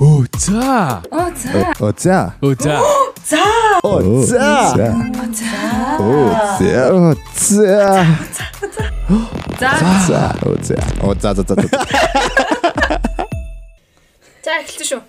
[0.00, 1.02] Оо за.
[1.10, 1.72] Оо за.
[1.80, 2.32] Оо за.
[2.42, 2.80] Оо за.
[3.26, 3.44] За.
[3.84, 4.40] Оо за.
[6.00, 6.22] Оо
[6.58, 6.90] за.
[6.92, 8.04] Оо за.
[9.56, 9.72] За.
[10.06, 10.34] За.
[10.46, 10.76] Оо за.
[11.02, 11.54] Оо за за за.
[14.44, 14.50] за.
[14.60, 15.02] Эхэлсэн шүү.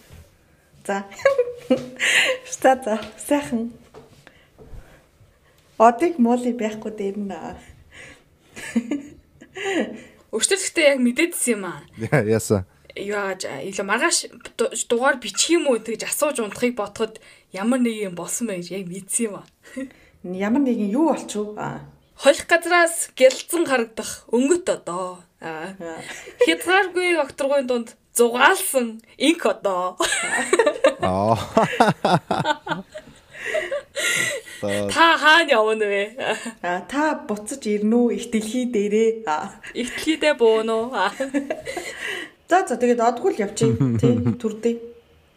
[0.88, 1.04] За.
[2.62, 2.96] За за.
[3.28, 3.72] Сайхан.
[5.78, 7.36] Одыг моли байхгүй дээр нь.
[10.32, 11.84] Өчтөрхтээ яг мэдээдсэн юм аа.
[12.98, 13.42] Яса.
[13.42, 14.18] Яаж илүү маргааш
[14.58, 17.20] ду- дугаар бичих юм уу гэж асууж унтахыг бодоход
[17.54, 19.46] ямар нэг юм болсон байж яг мэдсэн юм аа.
[20.26, 21.54] Ямар нэгэн юу болчихв?
[22.18, 25.22] Холих газраас гялцсан харагдах өнгөт одоо.
[25.40, 25.78] Аа.
[26.42, 29.98] Хязгааргүй окторгойн дунд зугаалсан инк одоо.
[31.06, 31.38] Аа.
[34.62, 36.04] Та хаана явна вэ?
[36.66, 39.30] Аа та буцаж ирнэ үү их дэлхий дээрээ?
[39.30, 39.54] Аа.
[39.78, 40.90] Ихтлийдээ бууно.
[42.48, 43.76] За за тэгээд одгүй л явчих.
[44.00, 44.76] Тий, төрдөө.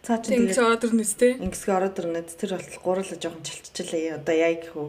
[0.06, 1.32] Цаа чи тэгээд ороод ирнэ үстэй.
[1.42, 2.22] ингэсгээ ороод ирнэ.
[2.24, 4.16] Тэр бол гурлаа жоохон чилччихлээ.
[4.22, 4.88] Одоо яа гэх үү?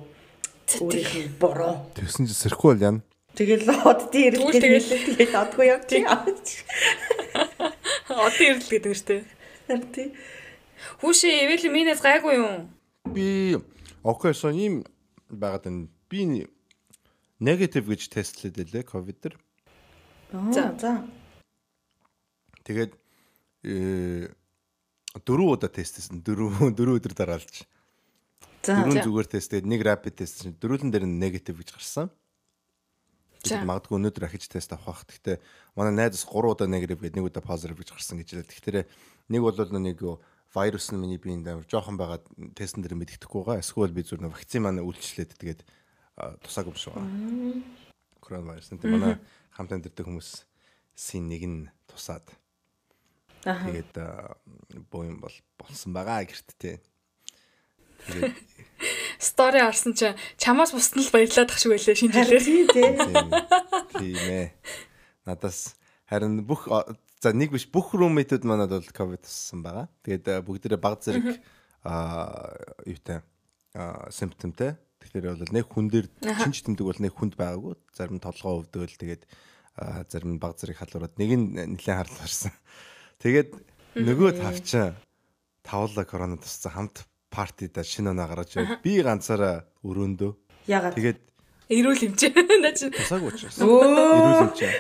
[0.85, 1.89] Өөрийнх нь буруу.
[1.97, 3.01] Тэгсэн чи сэрхгүй бол яана.
[3.35, 6.05] Тэгэл оддын ирэл Тэгвэл тэгэл- тэгээд одгүй явчих.
[8.11, 9.15] Одоо ирэл гэдэг нь штэ.
[9.91, 10.07] Тий.
[11.01, 12.67] Хүүшээ ивэл минээс гайгүй юу?
[13.09, 13.57] Би
[14.03, 14.83] окей so ийм
[15.31, 15.87] байгаад байна.
[16.11, 16.47] Би
[17.39, 19.35] негатив гэж тестлээд байлээ ковид дэр.
[20.51, 21.03] За за.
[22.71, 22.93] Тэгээд
[23.67, 24.31] э
[25.27, 26.23] дөрөв удаа тестсэн.
[26.23, 27.67] Дөрөв дөрөв өдөр дараалж.
[28.63, 28.79] За.
[28.79, 32.07] Дөрөв зүгээр тест тэгээд нэг rapid тест чинь дөрүүлэн дээр нь негатив гэж гарсан.
[33.43, 35.09] Тэгээд магадгүй өнөөдөр ахиж тест авах бах.
[35.09, 35.41] Гэхдээ
[35.75, 38.51] манай найзас 3 удаа негатив гээд нэг удаа positive гэж гарсан гэж хэлээ.
[38.53, 38.77] Тэгэхээр
[39.33, 39.99] нэг бол нэг
[40.53, 43.63] вирус нь миний биеинд амар жоохон байгаад тестэн дээр мэддэхгүй байгаа.
[43.65, 45.61] Эсвэл би зүгээр нэг вакцин маань үйлчлээд тэгээд
[46.45, 47.65] тусаагүй шиг байна.
[48.21, 48.69] Коронавирус.
[48.69, 49.17] Тэгээд манай
[49.55, 50.45] хамт амьдардаг хүмүүс
[50.93, 52.29] син нэг нь тусаад.
[53.45, 53.93] Тэгээд
[54.91, 56.77] боо юм бол болсон байгаа гэрт тий.
[58.07, 58.37] Тэгээд
[59.21, 62.41] Стори харсан чинь чамаас бусд нь л баярлаад тах шиг байлаа шинэ жилээр.
[62.41, 62.89] Тий, тий.
[64.01, 64.47] Тийм ээ.
[65.29, 65.77] Надаас
[66.09, 66.65] харин бүх
[67.21, 69.85] за нэг биш бүх руммейтүүд манад бол ковид туссан байгаа.
[70.01, 71.37] Тэгээд бүгдээрээ баг зэрэг
[71.85, 72.57] аа
[72.89, 73.21] юутай
[73.77, 74.73] аа симптомтэй.
[75.05, 76.07] Тэгэхээр бол нэг хүн дээр
[76.41, 77.77] чинч тэмдэг бол нэг хүнд байгаагүй.
[77.93, 79.23] Зарим толгоо өвдөөл тэгээд
[80.09, 82.53] зарим баг зэрэг халуураад нэг нь нэлээд харлаарсан.
[83.21, 83.49] Тэгээд
[84.01, 84.97] нөгөө тавчин
[85.61, 90.31] тавлаа корона туссан хамт партида шинэ оноо гаргаж ирээд би ганцаараа өрөөндөө.
[90.67, 90.97] Ягаад?
[90.97, 91.19] Тэгээд
[91.71, 92.31] Ирүүл хэмжээ.
[92.65, 93.55] Наа чи тусаагүй учраас.
[93.63, 94.75] Юм чинь.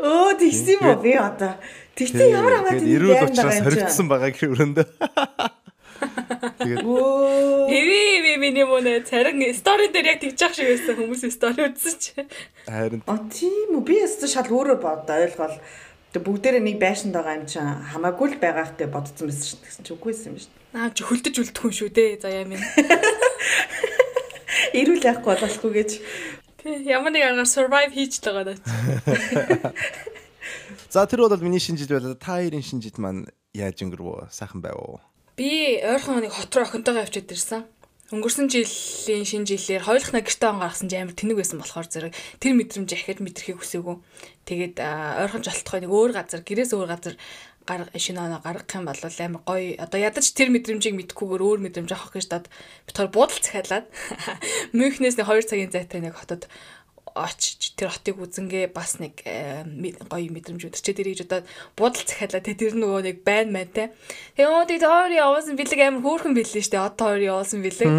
[0.00, 1.60] Өө тэгсэн юм уу би одоо.
[2.00, 4.86] Тэгтээ ямар хамаатай Тэгээд эрүүл учраас хоригдсан байгаа гэх өрөөндөө.
[6.64, 6.80] Тэгээд.
[7.68, 11.96] Эви эви миний мөнэ царин стори дээр яг тэгж ах шиг байсан хүмүүс стори үзсэн
[12.00, 12.12] чи.
[12.64, 15.58] харин А тийм үү би ястаа шал өөрөөр бодоо ойлгол.
[16.08, 19.68] Тэг бүгдээрээ нэг байшинд байгаа юм чинь хамаагүй л байгаа хэрэг бодсон байсан шүү дээ.
[19.68, 20.80] Тэгсэн чи үгүйсэн юм шүү дээ.
[20.80, 22.24] Аа чи хөлдөж үлдэх хүн шүү дээ.
[22.24, 22.64] За яа минь.
[24.80, 25.90] Ирүүл яахгүй болохгүй гэж.
[26.64, 29.76] Тий, Ямар нэг аргаар survive хийж л байгаа даа.
[30.92, 32.16] за тэр бол миний шинэ жил байлаа.
[32.16, 34.32] Та хоёрын шинэ жил маань яаж өнгөрвөө?
[34.32, 35.04] Сайхан байв уу?
[35.36, 37.68] Би ойрхон нэг хот руу охинтойгоо явчихад ирсэн.
[38.08, 42.56] Өнгөрсөн жилийн шинэ жилээр хоёулахна гэртээ он гаргасан чинь амар тэнэг байсан болохоор зэрэг тэр
[42.56, 43.96] мэдрэмж ахиад мэдрэхийг хүсээгүй.
[44.48, 47.20] Тэгээд ойрхон жолтохой нэг өөр газар, гэрээс өөр газар
[47.68, 49.76] гар шинэ оноо гаргах юм бол амар гоё.
[49.76, 52.48] Одоо ядаж тэр мэдрэмжийг мэдхгүйгээр өөр мэдрэмж авах гэж дад
[52.88, 53.86] бид хоёр буудал захиалаад
[54.76, 56.48] Мюнхнээс нэг 2 цагийн зайтай нэг хотод
[57.18, 59.66] очиж тэр хотыг үзэнгээ бас нэг э,
[60.06, 63.90] гоё мэдрэмж өдөрчээд ирэх гэж удаад буудал захиалаа тэ тэр нөгөө нэг байн майтай.
[64.38, 67.90] Тэгээ оо тий тоор явуулсан бэлэг амар хөөрхөн бэлээ штэ одоо тоор явуулсан бэлэг.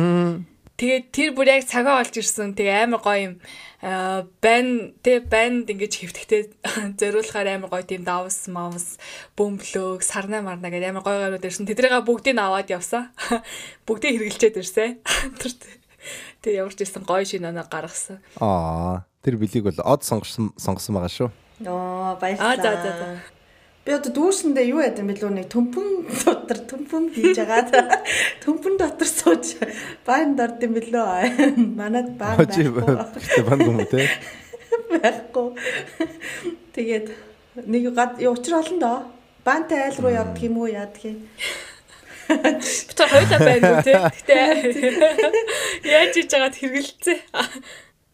[0.79, 2.55] Тэгээд тэр бүр яг цагаа олж ирсэн.
[2.55, 3.35] Тэгээ амар гоё юм.
[3.83, 6.41] Аа байн тэ банд ингэж хэвтгэхдээ
[6.99, 8.95] зориулахаар амар гоё тийм давс мавс
[9.35, 11.67] бөмбөлөг сарна марна гэдэг амар гоё гойрууд ирсэн.
[11.67, 13.11] Тэдрийгээ бүгдийг аваад явсан.
[13.87, 15.03] Бүгдийг хэрэгэлчээд ирсэн.
[15.43, 15.51] Тэр
[16.47, 18.23] ямар ч ирсэн гоё шинэ оноо гаргасан.
[18.39, 21.29] Аа, тэр билийг бол од сонгосон сонгосон байгаа шүү.
[21.67, 22.55] Оо Аа, баярлалаа.
[22.55, 23.07] за, за, за.
[23.83, 25.87] Би одоо дүүсэндээ юу яд юм бэлүү нэг төмпөн
[26.23, 27.71] дотор төмпөн хийж агаад
[28.43, 29.55] төмпөн дотор сууж
[30.07, 31.35] баанд орд юм бэлөө.
[31.79, 33.43] Манад баан байхгүй.
[33.43, 34.07] банд юм те.
[34.93, 35.47] байхгүй.
[36.75, 37.07] Тэгээд
[37.67, 38.97] нэг гад учир олон доо.
[39.43, 41.17] Баантай айл руу явдаг юм уу яадаг юм.
[42.29, 43.93] Бид хоёулаа байна үү те.
[43.97, 44.37] Гэтэ
[45.89, 47.19] яаж хийж байгаад хэрэгэлцээ.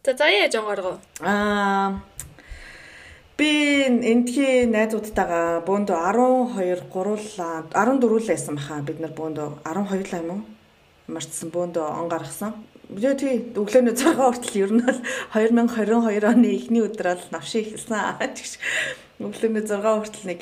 [0.06, 0.98] За за яаж онгоргоо.
[1.20, 2.00] Аа
[3.36, 3.52] би
[3.84, 5.98] эндхий найзуудтайгаа бөөндөө
[6.56, 10.42] 12 гуруулаа 14 л байсан баха бид нар бөөндөө 12 л юм уу
[11.12, 12.54] марцсан бөөндөө он гаргасан.
[12.90, 15.00] Би тий өглөөний 6 хүртэл ер нь бол
[15.36, 18.24] 2022 оны эхний өдөр бол навшин ихэлсэн.
[18.24, 18.54] Тэгш
[19.20, 20.42] өглөөний 6 хүртэл нэг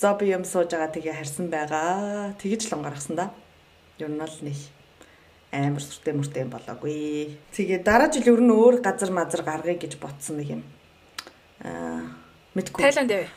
[0.00, 2.36] зоби юм сууж байгаа тэгээ харсан байгаа.
[2.36, 3.32] Тэгэж л онгаргасан да.
[3.98, 4.58] Ер нь бол нэг
[5.52, 7.40] амар сүртэй мөртэй юм болоогүй.
[7.56, 10.62] Тэгээ дараа жил ер нь өөр газар мазар гаргая гэж ботсон нэг юм.
[11.64, 12.12] Аа
[12.52, 12.82] мэдгүй.
[12.84, 13.28] Тайланд яв.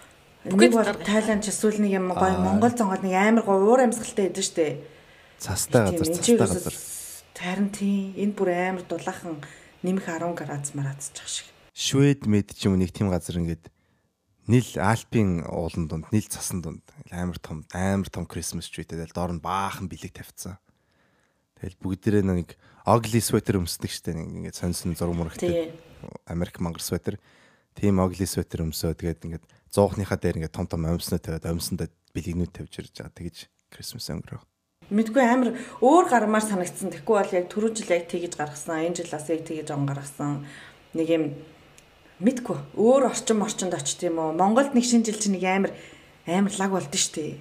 [0.51, 4.44] Бол Тайланд ч эсвэл нэг юм гоё Монгол зонгоод нэг амар гоё уур амьсгалтай идэв
[4.44, 4.83] штэ.
[5.39, 6.75] Цастай газар, цастай газар.
[7.39, 9.39] Харин тийм энэ бүр амар дулаахан
[9.83, 11.47] нэмэх 10 градус мараадчих шиг.
[11.71, 13.71] Швед мэд ч юм нэг тийм газар ингээд
[14.50, 16.81] нийл Альпийн уулан дунд, нийл цасан дунд
[17.13, 20.57] амар том, амар том Christmas tree тэгэл доор нь баахан бэлэг тавьчихсан.
[21.62, 22.57] Тэгэл бүгдээрээ нэг
[22.90, 25.78] ugly sweater өмсдөг штэ нэг ингээд сонсон зураг мурагтай.
[26.25, 27.22] Америк мангар sweater.
[27.78, 31.88] Тийм ugly sweater өмсөө тэгээд ингээд зуухныхаа дээр ингээд том том өмснөө тавиад өмсөндөө
[32.18, 33.13] бэлэгнүүд тавьж ирж байгаа.
[33.13, 33.38] Тэгэж
[33.69, 34.42] Christmas өнгөрөө.
[34.90, 35.54] Мэдгүй амар
[35.86, 36.90] өөр гармаар санагдсан.
[36.90, 38.90] Тэгэхгүй бол яг түрүү жил яг тэгэж гаргасан.
[38.90, 40.34] Энэ жил бас яг тэгэж он гаргасан.
[40.98, 41.24] Нэг юм
[42.19, 44.36] мэдгүй өөр орчин орчинд очт юм уу?
[44.36, 45.71] Монголд нэг шинэ жил чинь нэг амар
[46.27, 47.39] амар лаг болд нь штэ.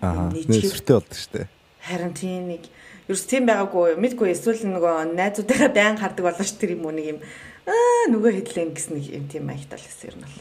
[0.00, 0.28] Аа.
[0.32, 1.48] Нийцэртэй болд нь штэ.
[1.80, 2.68] Харин тийм нэг
[3.08, 7.06] ерөөс тийм байгаагүй мэдгүй эсвэл нөгөө найзуудаараа байн хардаг болно ш тэр юм уу нэг
[7.16, 7.20] юм
[7.64, 10.36] аа нөгөө хэдлэн гэсэн нэг юм тийм маягтал гэсэн юм бол.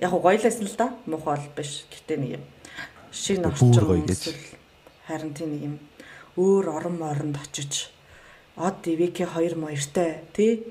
[0.00, 1.84] Яг гоёлсэн л да муухай бол биш.
[1.92, 2.44] Гэтэ нэг юм
[3.12, 4.40] шин орчин эсвэл
[5.06, 5.76] харин тийм нэг юм
[6.36, 7.90] өөр орон моронд очиж
[8.56, 10.64] од ивэки хоёр моёртой тий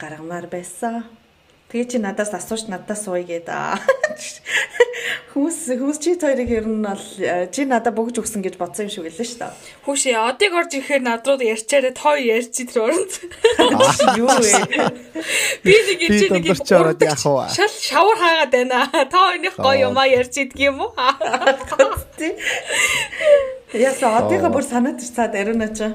[0.00, 1.04] гаргамаар байсан.
[1.70, 3.46] Тэгээ чи надаас асууж надаас сууя гээд
[5.30, 8.92] Хүүс хүүс чи хоёрыг ер нь бол э, чи надад бөгж өгсөн гэж бодсон юм
[8.92, 9.54] шиг байлаа шүү дээ.
[9.86, 13.12] Хүүшээ одыг орж ирэхээр над руу ярьчаарэ тоо ярьч тэр оронд.
[14.18, 14.50] Юу вэ?
[15.62, 17.46] Би нэг чи нэг юм яах вэ?
[17.54, 18.90] Шал шавар хаагаад байна.
[19.06, 20.90] Та хоёрын гоё юм а ярьж идэх юм уу?
[23.70, 25.86] Яса одыгаа бүр санаад ирцаад ариуна чи.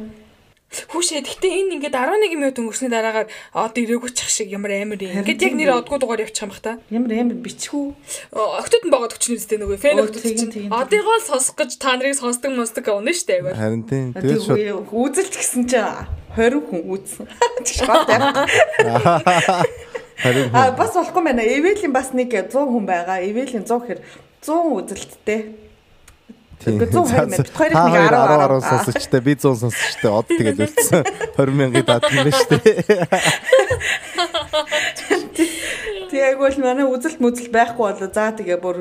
[0.92, 5.24] Хүүшээ гэхдээ энэ ингээд 11 минут өнгөрсний дараагаар од ирээгүй чих шиг ямар амар юм.
[5.24, 6.77] Ингээд яг нэр одгүй дугаар явчих юм бах та.
[6.92, 7.86] Ямар амар бичхүү.
[8.36, 10.69] Октод нь байгаа төчнөө үстэй нөгөө фэн октод чинь.
[10.69, 13.56] Одыгоо сонсох гэж та нарыг сонсдог мостог унаа штэ айгаар.
[13.56, 14.12] Харин тийм.
[14.13, 17.25] Тэгээд шууд үзэлч гисэн чинь 20 хүн үзсэн.
[20.16, 21.44] Харин А бас болохгүй байна.
[21.44, 23.19] Эвэлийн бас нэг 100 хүн байгаа.
[23.24, 24.00] Эвэлийн 100 гэхэр
[24.44, 25.42] 100 үзэлттэй.
[26.63, 27.42] Тэгэхгүй 120 мянга.
[27.44, 31.04] Бид хоёрыг нэг 10 10 сонсогчтой би 100 сонсогчтой од тэгээд үлдсэн
[31.36, 32.80] 20 мянган даад юм байна шүү дээ.
[36.16, 38.10] Тэг бол манай үзэлт мүзэл байхгүй болоо.
[38.10, 38.78] За тэгээ бүр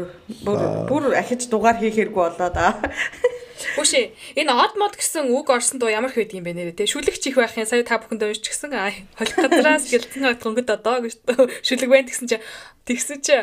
[0.46, 2.78] бүр бүр ахиж дугаар хийхэргүй болоо да.
[3.74, 6.86] Хүүшээ энэ од мод гэсэн үг орсон дуу ямар байдаг юм бэ нэрэ те?
[6.86, 11.18] Шүлэгч их байхын сая та бүхэнд уншчихсан холих газраас гэлцэн хатгонгод одоо гэж
[11.64, 12.38] шүлэг байна гэсэн чи.
[12.84, 13.42] Тэгсэн чи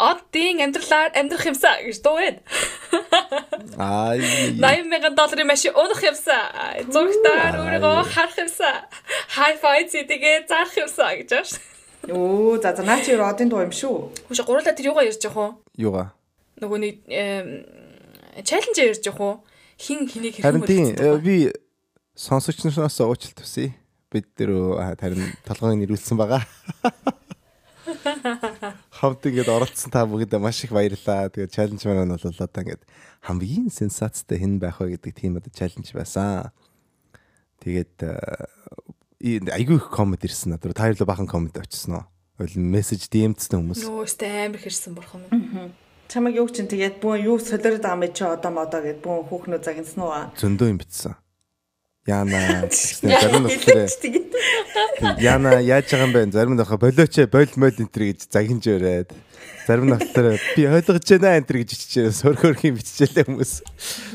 [0.00, 2.40] оддын амьдралаар амьдрах юмсаа гэж дуу байна.
[3.76, 8.88] Аа 80 мянган долларын машин унах юмсаа зургатаар өөрийгөө харах юмсаа
[9.36, 11.50] хай-фай зэдэгээ зарах юмсаа гэж ааш.
[12.08, 14.24] Оо за за наа чи одын дуу юм шүү.
[14.32, 15.52] Хүүшээ гурлаа тэр юугаа ярьж явах уу?
[15.76, 16.16] Юугаа?
[16.56, 16.96] Нөгөө нэг
[18.48, 19.34] чаленж ярьж явах уу?
[19.76, 21.52] Хин хэнийг хэрхэн Харин би
[22.16, 23.76] сонсогч нараас уучлалт хүсье.
[24.08, 24.56] Бид тэр
[24.96, 26.42] харин толгойн нэрүүлсэн байгаа.
[29.00, 31.30] Хамт ингээд оролцсон та бүгд маш их баярлаа.
[31.30, 32.82] Тэгээд чаленж маань нь бол одоо ингээд
[33.26, 36.50] хамгийн сенсацтай хэн байх вэ гэдэг тийм одоо чаленж байсан.
[37.60, 40.74] Тэгээд э, айгүй их коммент ирсэн надад.
[40.74, 42.04] Та хоёрлоо бахан коммент очсон уу?
[42.40, 43.84] Ойл мессеж дэмцсэн хүмүүс.
[43.84, 45.74] Нөөстэй амар хэрсэн бурхан минь
[46.10, 49.62] чамаг юу чинь тэгээд бүүн юу солиорд байгаа мэт чи одоо модоо гэд бүүн хүүхнөө
[49.62, 50.34] загнасан уу?
[50.34, 51.14] Зөндөө юм битсэн.
[52.08, 52.64] Яна
[53.02, 53.88] зарим болохоор
[55.20, 56.32] Яна яаж байгаа юм бэ?
[56.32, 59.12] Зарим нь баха болооч бойл мойл энтер гэж загинж өрөөд.
[59.68, 63.52] Зарим нь болохоор би ойлгож байна энтер гэж иччихээ сөрх хөрх юм биччихлээ хүмүүс.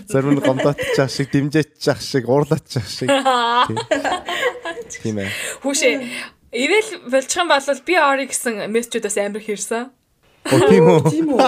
[0.09, 3.09] Зарим нь гомдоотчих ах шиг, дэмжээчих ах шиг, уурлаачих ах шиг.
[5.05, 5.29] Тийм ээ.
[5.61, 5.93] Хүүшээ
[6.55, 9.91] Ивэл болчих юм бол би ори гэсэн мессежүүдээс амар хэрсэн.
[10.49, 10.99] Оо тийм үү?
[11.11, 11.41] Тийм үү?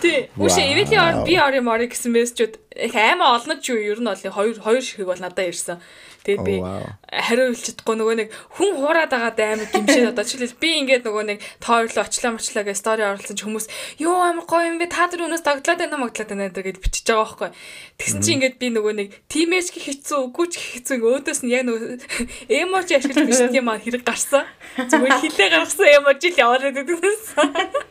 [0.00, 0.28] Тий.
[0.36, 4.08] Үшээ Эвэлийн ор би ори мори гэсэн мессежүүд их аймаа олон ч юу ер нь
[4.08, 5.78] бол хоёр хоёр ширхэг бол надад ирсэн.
[6.24, 6.60] Тэгээд би
[7.08, 11.24] хариу хэлж чадахгүй нөгөө нэг хүн хуураад байгаа амар гимшээд одоо жишээлбэл би ингээд нөгөө
[11.32, 13.66] нэг тоорлоо очлаа мочлаа гэж стори оруулсан ч хүмүүс
[14.04, 17.24] ёо амар гоё юм бэ та нар өнөөс дагдлаад байна маглаад байна гэдэг бичиж байгаа
[17.24, 17.50] байхгүй.
[17.96, 21.88] Тэгсэн чинь ингээд би нөгөө нэг тимэж хэцүү үгүй ч хэцүү өөдөөс нь яг нөгөө
[22.68, 24.44] эможи ашиглаж бичдэг юм аа хэрэг гарсан.
[24.76, 27.88] Зүгээр хилээ гаргасан эможи л яваад байдаг.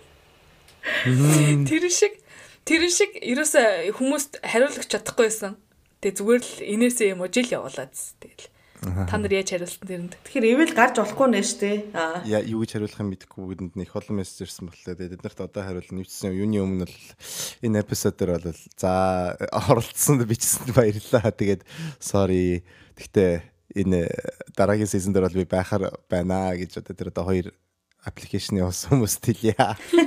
[1.69, 2.13] Тэр шиг
[2.65, 5.57] тэр шиг ерөөсө хүмүүст хариулах чадахгүй байсан.
[5.99, 8.47] Тэгээ зүгээр л инээсээ юм уу жил явуулаад тэгэл.
[8.79, 10.13] Та нар яаж хариулсан тэрэнд.
[10.23, 11.91] Тэгэхээр ивэл гарч болохгүй нэ штэ.
[11.91, 12.23] Аа.
[12.23, 14.95] Яа юу гэж хариулах юм мэдэхгүй бүдэнд нэг олон мессеж ирсэн боллоо.
[14.95, 16.99] Тэгээд эднэрт одоо хариулна нэвчсэн юуны өмнө бол
[17.67, 21.27] энэ эпизод дээр бол за оролцсонд бичсэнд баярлалаа.
[21.35, 21.67] Тэгээд
[21.99, 22.63] sorry.
[22.95, 23.31] Гэхдээ
[23.83, 24.07] энэ
[24.55, 27.51] дараагийн сизон дээр бол би байхаар байна гэж одоо тэр одоо хоёр
[28.07, 29.55] аппликейшн явуулсан хүмүүст хэлье.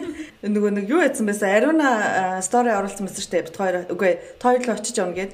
[0.42, 1.88] нөгөө нэг юу яцсан байсан Аруна
[2.42, 3.46] стори оруулсан байсан шүү дээ.
[3.46, 5.32] Бит хоёр үгүй тойл очиж явна гээд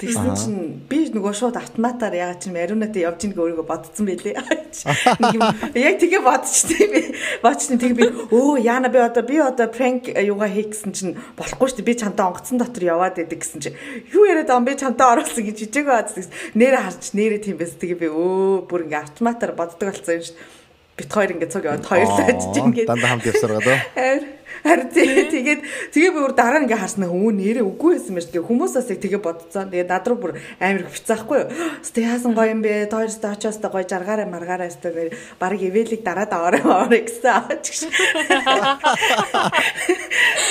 [0.00, 4.32] Тэгсэн чинь би нөгөө шууд автоматар ягаад чинь Арунатай явж ийн өөрийгөө бодсон байлээ.
[5.36, 5.44] Юм
[5.76, 7.00] яг тэгээ бодчихсон би.
[7.44, 11.68] Бодчихсон тэг би өө яана би одоо би одоо prank юугаа хийх гэсэн чинь болохгүй
[11.68, 11.88] шүү дээ.
[11.92, 13.76] Би чамтай онгоцсон дотор яваад идэг гэсэн чинь
[14.08, 16.32] юу яриад ам би чамтай оруулсан гэж жижиг баад гэсэн.
[16.56, 17.76] Нэрэ харч нэрэ тийм байсан.
[17.76, 20.59] Тэгээ би өө бүр ингээ автоматар боддог болсон юм шүү дээ
[21.00, 24.39] бит хоёр ингээд цуг яваад хоёрлоо ажиж ингээд дандаа хамт явсаргаа дөө.
[24.62, 25.60] Харин тэгээд
[25.92, 29.00] тэгээ би бүр дараа нь ингээ харснаа өө нэрээ үгүй байсан мэж тэгээ хүмүүсээс яг
[29.00, 29.72] тэгээ бодцсон.
[29.72, 31.48] Тэгээ над руу бүр амар их бицаахгүй юу.
[31.88, 32.92] Сте яасан гоё юм бэ?
[32.92, 35.08] Тойр сте очоос та гоё жаргаараа маргаараа сте нэр
[35.40, 37.56] баг ивэлийг дараа даваараа орё гэсэн.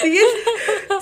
[0.02, 0.34] Тэгээд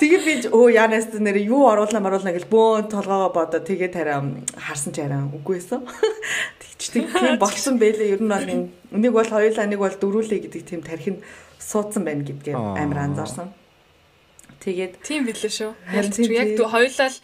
[0.00, 4.20] тэгээ би өө янаас нэр юу оруулна маруулна гэж бөөн толгоогоо бодоо тэгээ тараа
[4.52, 5.80] харсан ч арай үгүй байсан.
[6.60, 7.06] Тэгч тийм
[7.42, 8.14] болсон байлээ.
[8.18, 11.22] Ер нь нэг бол хоёулаа нэг бол дөрүүлээ гэдэг тийм тархинд
[11.58, 13.52] суудсан байна гэдгээ амар анзаарсан.
[14.62, 15.70] Тэгээд тийм билээ шүү.
[15.86, 17.18] Харин яг хоёулаа л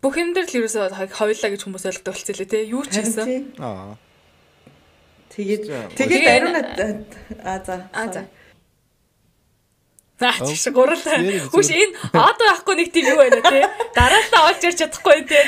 [0.00, 2.62] бүх юм дээр л ерөөсөө хоёулаа гэж хүмүүс ойлгодог болчихлоо лээ тий.
[2.72, 3.56] Юу ч хийсэн.
[3.60, 3.96] Аа.
[5.32, 5.64] Тэгээд
[5.96, 6.56] тэгээд ариун
[7.44, 7.76] аа за.
[7.92, 8.22] Аа за.
[10.22, 11.18] Наа чи гурлаа.
[11.50, 13.66] Хүш энэ одоо яахгүй нэг тийм юу байна те.
[13.96, 15.40] Дараалал олж ирч чадахгүй те.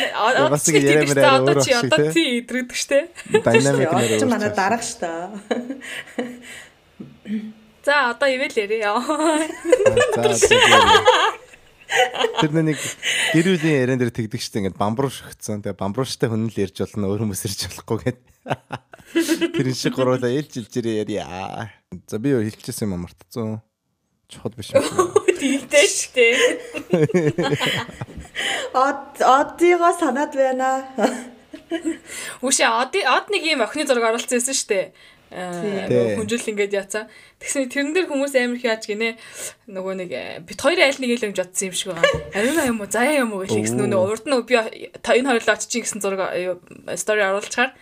[0.50, 2.98] Бас ингэ яриамаар одоо чи одоо тий идрэгдэг штэ.
[3.30, 4.18] Динамик нэр.
[4.18, 5.30] Чи манай дараах штэ.
[7.84, 8.52] За одоо ивэл.
[10.14, 10.34] За
[12.40, 12.80] Тэр нэг
[13.36, 15.62] гэр бүлийн яриан дээр тэгдэг штэ ингээд бамбруу шигцсэн.
[15.62, 18.18] Тэгээ бамбрууштай хүн л ярьж болно өөр хүмүүс ярьж болохгүй гэд.
[19.54, 21.70] Тэр шиг гуруула ээлж илж ярья.
[22.10, 23.62] За би юу хэлчихсэн юм мартцсан
[24.26, 24.82] чухал биш юм.
[25.38, 26.26] Тэгтэй штэ.
[28.74, 30.88] Од одыго санаад байна.
[32.42, 34.90] Үшээ од од нэг юм охины зураг оруулсан байсан штэ.
[35.34, 37.10] Аа хүнжил ингээд яцаа.
[37.42, 39.18] Тэгсэн тэрэн дээр хүмүүс амар их яаж гинэ
[39.66, 40.10] нөгөө нэг
[40.46, 42.06] бит хоёр айл нэг л юм жодсон юм шиг байгаа.
[42.38, 45.74] Ариуна юм уу заяа юм уу гэж хэлсэн нөгөө урд нь би энэ хоёрлоо очиж
[45.74, 46.22] гэсэн зураг
[46.94, 47.74] стори оруулчихаар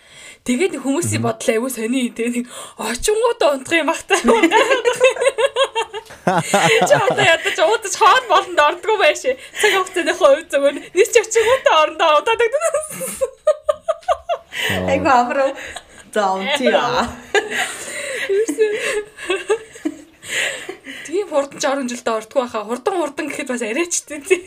[0.49, 2.49] тэгээд хүмүүсийн бодлоо аюу сони тэгээ нэг
[2.80, 4.16] очингуудаа унтах юм багтаа.
[6.88, 9.28] Чи одоо ядаж уудаж хоол болонд ордгоо байш.
[9.61, 12.52] Цаг хугацааны хувь зүгээр нийс чи очингуудаа орондоо удаадаг.
[14.88, 15.50] Айгу амраа
[16.12, 17.09] заунтиа.
[21.07, 22.64] Тийм хурдан 60 жилдээ ордгоо хаа.
[22.64, 24.45] Хурдан хурдан гэхэд бас арайчтэй тийм.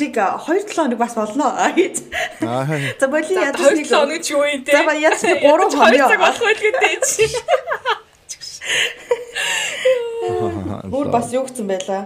[0.00, 1.96] Нэг 2-7 хоног бас болно гэж.
[2.42, 2.66] Аа.
[2.98, 4.72] За боли ядаж нэг 2-7 хоног ч юу юм те.
[4.74, 7.38] За ба яаж 3 хоног болох байх гэдэг чинь.
[10.90, 12.02] Өөр бас юу гэсэн байлаа?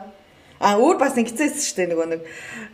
[0.62, 2.23] А өөр бас ингэцээс шүү дээ нөгөө нэг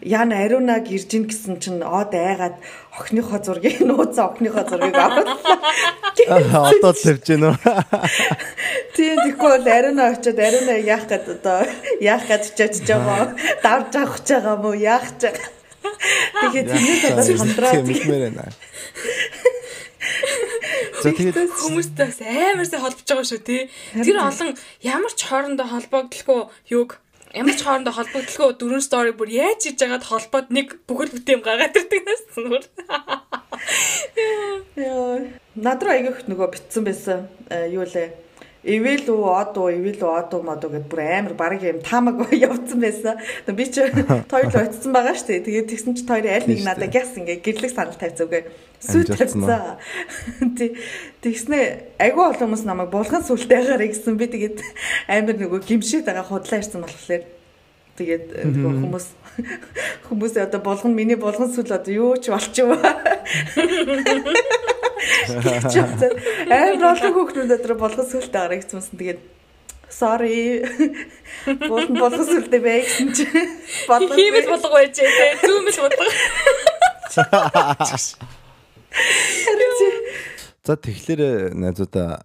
[0.05, 2.61] Яна Аруна гэрж ин гэсэн чинь од айгаад
[2.93, 5.29] охиныхоо зургийг нууцсан охиныхоо зургийг аваад.
[6.29, 7.57] Одоо тавьж гэнэ үү?
[8.97, 11.65] Тийм тэгэхгүй бол Аруна очиод Аруна яах гээд одоо
[12.01, 13.33] яах гээд чиж байгаа
[13.65, 15.41] давж авах гэж байгаа мó яах гэж.
[16.41, 17.73] Тэгээд тэрнээс одоо хандраа.
[17.81, 18.53] Мэлмээр байна.
[21.01, 23.73] За тэгээд хүмүүстэй амар сайн холбож байгаа шүү тий.
[23.97, 24.53] Тэр олон
[24.85, 26.41] ямар ч хоорондоо холбогдлохгүй
[26.77, 27.01] юг
[27.35, 31.79] ямар ч хоорондоо холбогдлохгүй дөрвөн стори бүр яаж хийж байгаад холбоод нэг бүхэл бүтэем гаргаад
[31.79, 32.65] ирдэг нас зүгээр.
[34.81, 35.19] Яа.
[35.55, 37.29] Надруу аягүйх нөгөө битсэн байсан.
[37.71, 38.30] Юу лээ
[38.61, 41.81] Ивэл үү од уу ивэл үү од уу мод уу гэд бүр амар баг юм
[41.81, 43.17] таамаг явцсан байсан.
[43.49, 43.81] Би ч
[44.33, 45.49] тойл очсон байгаа шүү дээ.
[45.49, 48.45] Тэгээд тэгсэн чи тойр аль нэг надад гяс ингээ гэрлэг санал тавьцаа үгүй.
[48.85, 49.81] Сүйт тавьцаа.
[50.61, 50.76] Тий.
[51.25, 54.61] Тэгснэ айгүй олон хүмүүс намайг булган сүлтэй гараа гэсэн би тэгээд
[55.09, 57.25] амар нөгөө гимшээд байгаа худлаа ирсэн болохоор
[57.97, 59.07] тэгээд хүмүүс
[60.05, 62.76] хүмүүс одоо булган миний булган сүл одоо юу ч болчихоо.
[66.50, 69.21] Амар олон хүүхдүүд өдрө болгон сүлтэй гараа гэсэн тэгээд
[69.90, 70.62] sorry.
[71.69, 73.26] Болон болгон сүлтэй бай гэсэн чи
[73.90, 76.07] болон хиймэл болго байж тээ зүүмэл болго.
[80.62, 82.23] За тэгэхээр найзуудаа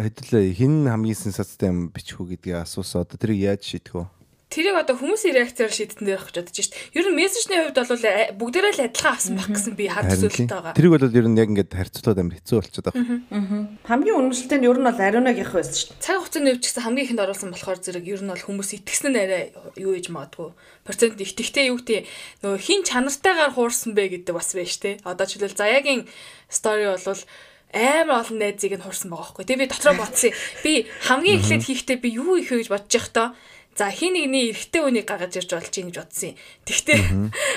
[0.00, 3.04] хэдүүлээ хин хамгийн сенсацтай юм бичих үү гэдгийг асуусан.
[3.04, 4.04] Одоо тэрийг яаж шийдэх вэ?
[4.52, 6.76] Тэрийг одоо хүмүүсийн реакцаар шийдтэн дээр авах гэж бодож шít.
[6.92, 10.52] Ер нь мессежний хувьд бол э, бүгдээрээ л адилхан авсан байх гэсэн би хар төсөөлөлтэй
[10.52, 10.76] байгаа.
[10.76, 13.80] Тэрийг бол ер нь яг ингээд харьцуулаад амар хэцүү болчиход байгаа.
[13.88, 16.04] Хамгийн үнэмшилтэй нь ер нь бол ариунагийнх байсан шүү дээ.
[16.04, 19.08] Цаг хугацааны хувьд ч гэсэн хамгийн ихэнд оруулсан болохоор зэрэг ер нь бол хүмүүс итгэсэн
[19.08, 19.42] нь арай
[19.80, 20.50] юу ээж магадгүй.
[20.84, 22.04] Процент итгэхтэй юу гэдэг
[22.44, 25.00] нөгөө хин чанартайгаар хуурсан бэ гэдэг бас байж тээ.
[25.08, 26.04] Одоо жишээлбэл заяагийн
[26.52, 27.24] стори бол
[27.72, 29.44] амар олон найзыг нь хуурсан байгаа байхгүй.
[29.48, 30.32] Тэгээ би дотроо бодсон.
[30.60, 30.72] Би
[31.08, 33.32] хамгийн эхлээд хийхдээ би юу их вэ гэж бодож явахдаа
[33.72, 36.36] За хин нэгний эрэгтэй хүнийг гаргаж ирж болж ийн гэж бодсон юм.
[36.68, 37.00] Тэгтээ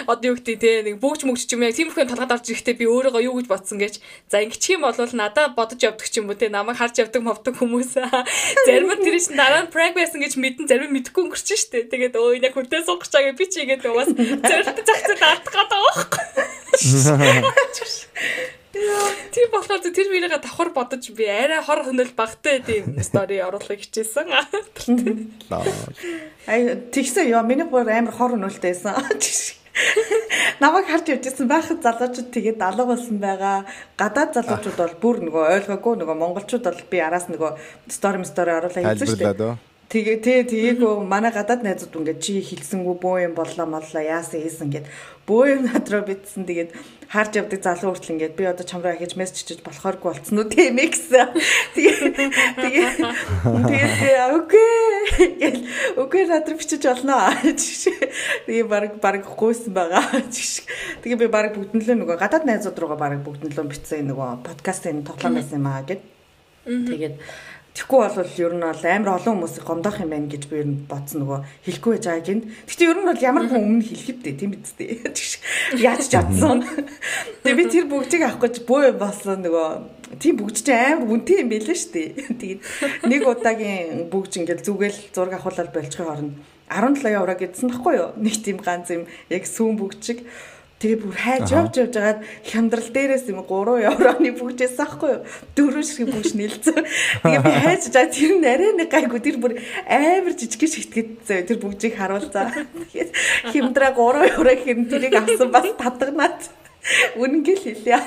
[0.08, 3.28] одоо юу гэдэг те нэг бүгж мөгч юм яг тиймэрхүү толгойд орж ирэхдээ би өөрийгөө
[3.28, 4.00] юу гэж бодсон гэж.
[4.32, 7.60] За ингэчих юм бол надад бодож явдаг ч юм уу те намайг харж явдаг мовдөг
[7.60, 8.00] хүмүүс.
[8.66, 11.92] Зарим нь тэр чинь дараа нь prank байсан гэж мэдэн зарим мэдхгүй өнгөрч штэ.
[11.92, 16.24] Тэгээд өө энэ хүртээ суугч чагаа би чигээд бас зөвлөлт зах зээл алдах гэдэг байхгүй.
[18.76, 24.28] Тийм болохоор тэр мөрийгээ давхар бодож би арай хор хөнөөл багтай тийм стори оруулахыг хичээсэн.
[26.52, 26.60] Ай
[26.92, 29.00] тэгсэн ёо миний бүр амар хор хөнөөлтэй байсан.
[30.64, 33.64] Намайг харж явжсэн байхад залуучууд тэгээд алга болсон байгаа.
[34.00, 37.52] Гадаад залуучууд бол бүр нөгөө ойлгоогүй нөгөө монголчууд бол би араас нөгөө
[37.92, 39.56] стори стори оруулаа хэлсэн шүү дээ.
[39.86, 44.74] Тэгээ тий тэгээгүй манай гадаад найзууд ингээд чи хэлсэнгүү бөө юм боллоо моллоо яасан хийсэн
[44.74, 44.90] гэд
[45.26, 46.70] бөө юм надруу битсэн тэгээд
[47.10, 50.78] харж явдаг залуу хүртэл ингээд би одоо чамраа хийж мессеж чиж болохооргүй болцсон уу тийм
[50.78, 51.34] ээ гэсэн.
[51.74, 51.98] Тэгээ
[52.62, 52.88] тэгээ
[53.66, 55.54] тэгээ окей.
[55.98, 57.34] Окей надруу бичиж болно.
[57.42, 60.06] Тэгээ баг баг гуйсан байгаа.
[61.02, 65.58] Тэгээ би баг бүгднлөө нөгөө гадаад найзууд руугаа баг бүгднлөө бичсэн нөгөө подкастын тоглоом байсан
[65.58, 66.02] юм аа гэд.
[66.66, 67.18] Тэгээд
[67.76, 70.88] Тэгэхгүй бол ер нь бол амар олон хүмүүсийг гомдоох юм байна гэж би ер нь
[70.88, 72.46] бодсон нөгөө хэлэхгүй байж байгааг энд.
[72.72, 75.04] Гэхдээ ер нь бол ямар хүн өмнө хэлэхэд дээ тийм биз дээ.
[75.84, 76.64] Яаж ч чадсан.
[77.44, 79.68] Тэгээ би тэр бүгдийг авах гэж бөө болсон нөгөө
[80.24, 82.10] тийм бүгд чинь амар үнэтэй юм байлээ шүү дээ.
[82.40, 82.62] Тэгээд
[83.12, 86.34] нэг удаагийн бүгд ингээл зүгэл зураг авахлал болчихын хооронд
[86.72, 88.10] 17 евро гэдсэн баггүй юу?
[88.16, 90.20] Нэг тийм ганц юм яг сүүн бүгд чиг
[90.86, 95.26] Тэгээ бүр хайж явж явж байгаад хямдрал дээрээс юм 3 евроны бүгжээс аахгүй юу?
[95.58, 96.86] Дөрөв шиг бүгж нэлцэн.
[97.26, 99.58] Тэгээ би хайж жаа тэр нарийн нэг гайгүй тэр бүр
[99.90, 102.70] амар жижиг шигтгэд тэр бүгжийг харуулзаа.
[102.94, 103.10] Тэгээд
[103.50, 106.54] хямдраа 3 евро гэхэр тэрийг авсан бас татгнаад
[107.18, 107.98] үнэнгээл хэлье.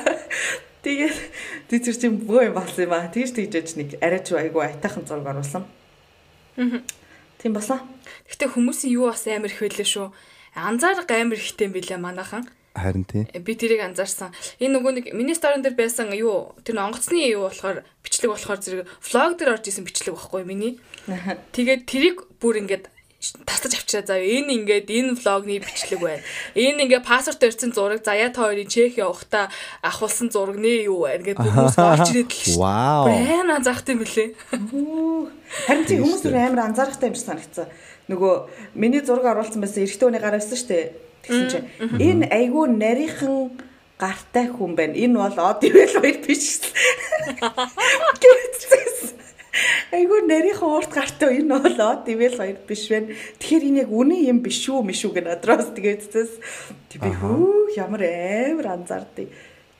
[0.87, 1.19] Тэгээд
[1.67, 3.11] тэр чир чинь бөө юм болсон юм аа.
[3.11, 5.67] Тэгж тэгжэж нэг арайч айгүй айтайхан зураг оруулсан.
[7.43, 7.83] Тийм басаа.
[8.31, 10.15] Гэтэ хүмүүсийн юу бас амар их байлээ шүү.
[10.55, 12.47] Анзаарга амар ихтэй юм билээ манайхан.
[12.79, 13.27] Харин тийм.
[13.43, 14.33] Би тэрийг анзаарсан.
[14.63, 18.87] Энэ нөгөө нэг миний сторон дээр байсан юу тэр онгоцны юу болохоор бичлэг болохоор зэрэг
[18.87, 20.79] влог дээр орж исэн бичлэг байхгүй миний.
[21.57, 22.87] Тэгээд тэрийг бүр ингээд
[23.45, 24.23] тасаж авчираа заа.
[24.23, 26.23] Энэ ингээд энэ влогны бичлэг байна.
[26.55, 29.51] Энэ ингээд пассворт өрцөн зураг заяа та хоёрын чек явахта
[29.83, 32.63] авахулсан зураг нэ юу байна гэдэг хүмүүс орж ирээд л шүү.
[32.63, 33.11] Вау.
[33.11, 34.29] Байн анзаарахтай юм билээ.
[35.67, 37.67] Харин тийм хүмүүс амар анзаарахтай юм шиг санагдсан.
[38.07, 38.35] Нөгөө
[38.79, 41.69] миний зураг оруулсан байсан эрэгтэй хүний гараа байсан шүү дээ Тэгсэн чинь
[42.01, 43.53] энэ айгүй нарийнхан
[44.01, 44.97] гартай хүн байна.
[44.97, 46.73] Энэ бол од ивэл хоёр биш.
[49.93, 53.13] Айгүй нарийнхан уурт гартай энэ бол од ивэл хоёр биш байна.
[53.13, 56.33] Тэгэхээр энэ яг үнэн юм биш үү миш үү гэнэ адраас тэгээдсээс
[56.97, 59.29] би хөө ямар амар анзаардыг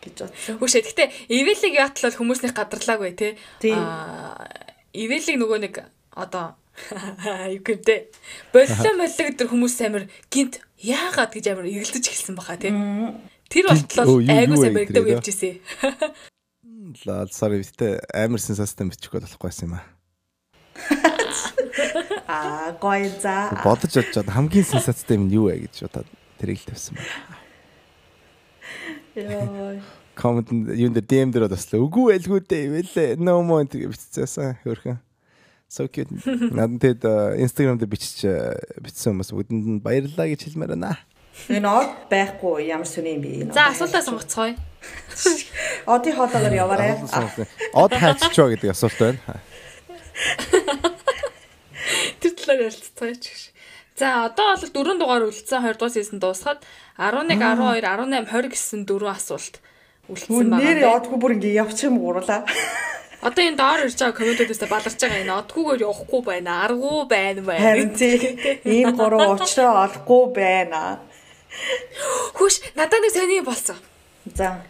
[0.05, 0.59] гэж бодсон.
[0.61, 3.29] Хүүшээ гэхдээ ивэлиг яатлал хүмүүсний гадарлаагүй те.
[3.73, 4.45] Аа
[4.93, 5.75] ивэлиг нөгөө нэг
[6.19, 6.59] одоо
[7.57, 8.09] юу гэмтэй.
[8.53, 12.73] Боллоо моллоо гэдэг хүмүүс амар гинт яагаад гэж амар эргэлдэж эхэлсэн баха тий.
[13.49, 15.59] Тэр болтлоо айгуу сайн баригдаг явж ирсэн.
[17.07, 19.85] Лаа sorry битээ амар сенсацтай бичих болохгүйсэн юм аа.
[22.29, 23.53] Аа гоё за.
[23.65, 27.39] Бодож бодож хамгийн сенсацтай юм юу вэ гэж бодоод тэрийг л тавьсан байна.
[29.17, 29.81] Йоо.
[30.15, 31.83] Коммент юунд DM дээр баслаа.
[31.83, 34.99] Үгүй байлгүй дээ ивэл no more гэж биччихсэн хөрхөн.
[35.69, 36.09] So cute.
[36.25, 37.05] Надад тэд
[37.37, 38.25] Instagram дээр бичиж
[38.81, 40.97] бичсэн хүмүүс бүгдэнд нь баярлалаа гэж хэлмээр байна.
[41.53, 43.53] Энэ од байхгүй ямар юм бэ?
[43.53, 44.57] За асуултаа сонгоцгоё.
[45.93, 46.97] Одын хоолоогоор яваарай.
[47.77, 49.21] Од хайччоо гэдэг асуулт байна.
[52.21, 53.53] Тэр талаар ярилццгаая ч гэж.
[54.01, 56.65] За одоо бол дөрөв дугаар үлдсэн 20 дугаар сизон дуусгаад
[56.97, 59.61] 11 12 18 20 гэсэн дөрвөн асуулт
[60.09, 60.65] үлдсэн байгаа.
[60.65, 62.47] Нэр одгүй бүр ингэ явчих юм гурлаа.
[63.19, 66.63] Одоо энэ доор ирж байгаа комментүүдээс баларч байгаа энэ одгүйгээр явахгүй байна.
[66.63, 67.65] Аргуу байна байна.
[67.67, 68.39] Харин тийм.
[68.63, 71.03] Ийм гурав уучраа олохгүй байна.
[72.39, 73.79] Хүш надад нэг сони болсон.
[74.39, 74.63] За.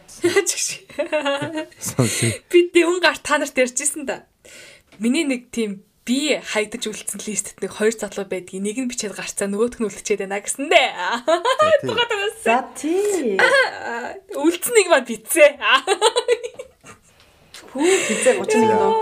[2.49, 4.25] Би дэвэн гар та нарт ярьжсэн да.
[4.99, 9.45] Миний нэг тийм би хайдаж үлдсэн листэд нэг хоёр залуу байдгийг нэг нь бичээд гарцаа
[9.45, 10.91] нөгөөх нь үлдчихэд байна гэсэн дээ.
[12.41, 13.37] За тий.
[14.33, 15.53] Үлдсэн нэг маань бицээ.
[17.69, 18.93] Хүү хизээ 31 нөө.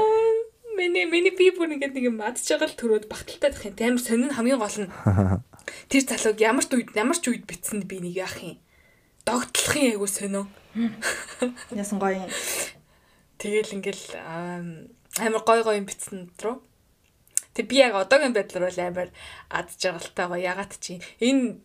[0.74, 3.78] Миний миний би бүр ингээд нэг юм мадж байгаа л төрөөд багталтай байх юм.
[3.78, 4.90] Амар сонин хамгийн гол нь.
[5.90, 8.58] Тэр залууг ямар ч үед ямар ч үед битсэн би нэг яах юм.
[9.22, 10.50] Догтлох юм айгу сонио.
[11.70, 12.30] Ясан гоё юм.
[13.38, 14.04] Тэгэл ингээл
[15.22, 16.58] амар гой гой юм битсэн рүү.
[17.54, 19.08] Тэг би яг одоогийн байдлаар бол амар
[19.46, 20.34] адж байгаа л таа.
[20.34, 21.62] Ягаад чи энэ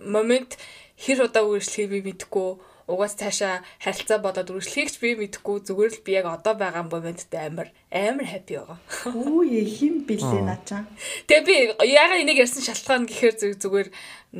[0.00, 0.56] момент
[0.96, 2.56] хэр удаа үргэлжлэхийг би мэдэхгүй
[2.88, 7.28] угаас цаашаа харилцаа болоод үргэлжлэхийг ч би мэдэхгүй зүгээр л би яг одоо байгаа моментд
[7.36, 8.80] амар амар happy байгаа.
[9.12, 10.88] Үе хим бэлээ наачаа.
[11.28, 13.88] Тэгээ би яагаад энийг ярьсан шалтгаан гэхээр зүг зүгээр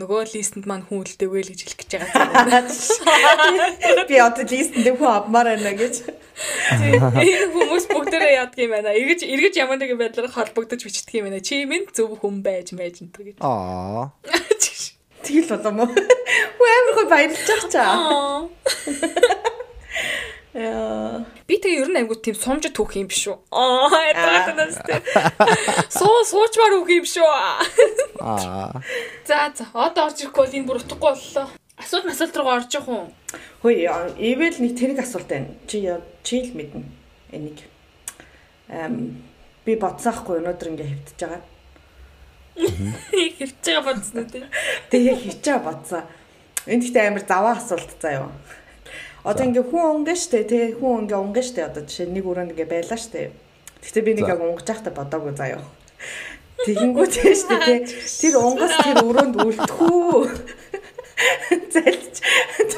[0.01, 2.65] нөгөө листэнд маань хүн үлдээвэ л гэж хэлэх гэж байгаа.
[4.09, 5.95] Би одоо листэнд хүн авмаар байна гэж.
[7.21, 8.97] Энэ хүмүүс бүгдээрээ яадаг юм байна.
[8.97, 11.45] Эргэж эргэж ямар нэгэн байдлаар холбогдож бичдэг юм байна.
[11.45, 13.37] Чи минь зөв хүн байж байж энэ гэж.
[13.45, 14.13] Аа.
[15.25, 15.85] Тэгэл болоо мó.
[15.89, 18.49] Уу амар гой баярлаж байгаа чаа.
[20.59, 21.25] Яа.
[21.47, 23.37] Би тэгээ ер нь айгуу тийм сумж түүх юм биш үү?
[23.53, 25.03] Аа, ятгаатанаас тийм.
[25.93, 27.29] Суу суучмаар үг юм шүү.
[28.21, 28.83] Аа.
[29.29, 31.47] За за, одоо орж ирэхгүй бол энэ бүр утгагүй боллоо.
[31.79, 33.07] Асуулт масуулт руу орж явах уу?
[33.63, 33.87] Хөөе,
[34.19, 35.55] ивэл нэг тэрэг асуулт байна.
[35.71, 35.85] Чи
[36.27, 36.83] чи л мэднэ.
[37.31, 37.63] Энийг.
[38.73, 39.23] Эм
[39.69, 41.43] би бодсаахгүй өнөөдөр ингээ хөвтөж байгаа.
[43.39, 44.47] Хөвч байгаа бодсон үү?
[44.91, 46.03] Тэгээ хичээ бодсон.
[46.67, 48.31] Энд ихтэй амар заваа асуулт заа юу.
[49.23, 52.69] Одоо ингээ хүн өнгө штэ тий хүн ингээ өнгө штэ одоо жишээ нэг өрөөнд ингээ
[52.69, 53.31] байлаа штэ.
[53.83, 55.65] Гэхдээ би нэг яг унгаж байхдаа бодоагүй заа юу.
[56.67, 60.19] Тэгэнгүү тий штэ тий тэр унгас тэр өрөөнд үлдэх үү.
[61.73, 62.15] Зэлж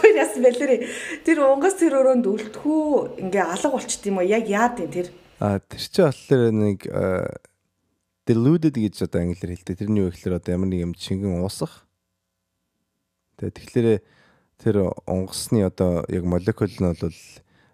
[0.01, 0.81] тэр яс бэлэрээ
[1.25, 5.09] тэр унгас тэр өрөөнд үлдэх үү ингээ алга болчт юм уу яг яад юм тэр.
[5.41, 6.79] А тэр чи болохоор нэг
[8.31, 9.75] deluded гэж одоо англиар хэлдэг.
[9.83, 11.83] Тэрний юу гэхээр одоо ямар нэг юм шингэн уусах.
[13.43, 13.89] Тэгээ тэгэхээр
[14.63, 14.77] тэр
[15.11, 17.19] онгоцны одоо яг молекул нь бол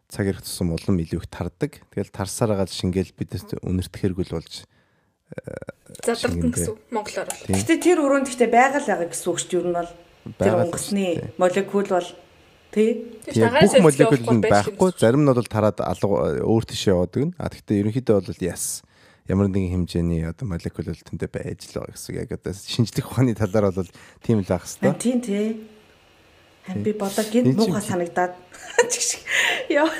[0.09, 1.85] цаг ирэх тусам улам илүү их тардаг.
[1.93, 4.65] Тэгэл тарсаар гал шингээл бидэс үнэрт хэрэггүй болж
[6.07, 7.43] задартан гэсэн монголоор бол.
[7.51, 9.59] Гэтэ тэр өрөөнд ихтэй байгаль байгаа гэсэн үг шүү дээ.
[9.59, 9.91] Юу нь бол
[10.39, 11.05] тэр онгоцны
[11.37, 12.09] молекул бол
[12.71, 12.89] тий
[13.35, 14.91] бүх молекул нь байхгүй.
[14.95, 17.35] Зарим нь бол тараад алга өөр тийш яваадаг.
[17.43, 18.86] А гэхдээ ерөнхийдөө бол яс
[19.27, 22.15] ямар нэгэн хэмжээний одоо молекул бол тэндээ байж л байгаа гэсэн.
[22.23, 23.91] Яг одоо шинжлэх ухааны талаар бол
[24.23, 24.99] тийм л байх хэвээр.
[25.03, 25.67] Тийм тий.
[26.75, 28.35] Би бодоо гинт муухай санагдаад
[29.71, 29.91] яа.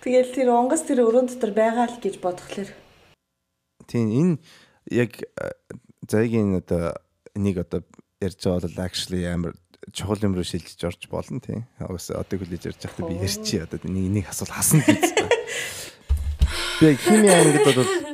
[0.00, 2.70] Тэгэл тэр онгоц тэр өрөөнд дотор байгаа л гэж бодхолэр.
[3.88, 4.34] Тийм энэ
[4.92, 5.20] яг
[6.08, 6.96] зайгийн одоо
[7.36, 7.80] нэг одоо
[8.20, 9.52] ярьж байгаа бол actually амар
[9.92, 11.64] чухал юм руу шилжиж орж болно тийм.
[11.80, 15.12] Угс одоо хүлээж ярьж байхдаа би ярьчи одоо нэг нэг асуул хасна гэж.
[16.76, 18.05] Би хими ангид бол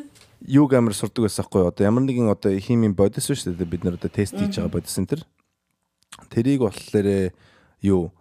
[0.46, 3.68] юуг амар сурдаг байсан хгүй одоо ямар нэгэн одоо химийн бодис шүү дээ.
[3.68, 5.22] Бид нар одоо тест хийж байгаа бодис энэ төр.
[6.30, 7.32] Тэрийг болохоор
[7.82, 8.12] юу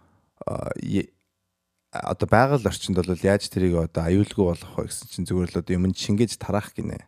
[1.92, 5.72] одоо байгаль орчинд бол яаж тэрийг одоо аюулгүй болгох вэ гэсэн чинь зүгээр л одоо
[5.76, 7.04] юм шингээж тараах гинэ.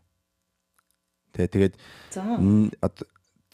[1.32, 1.74] Тэгээ тэгээд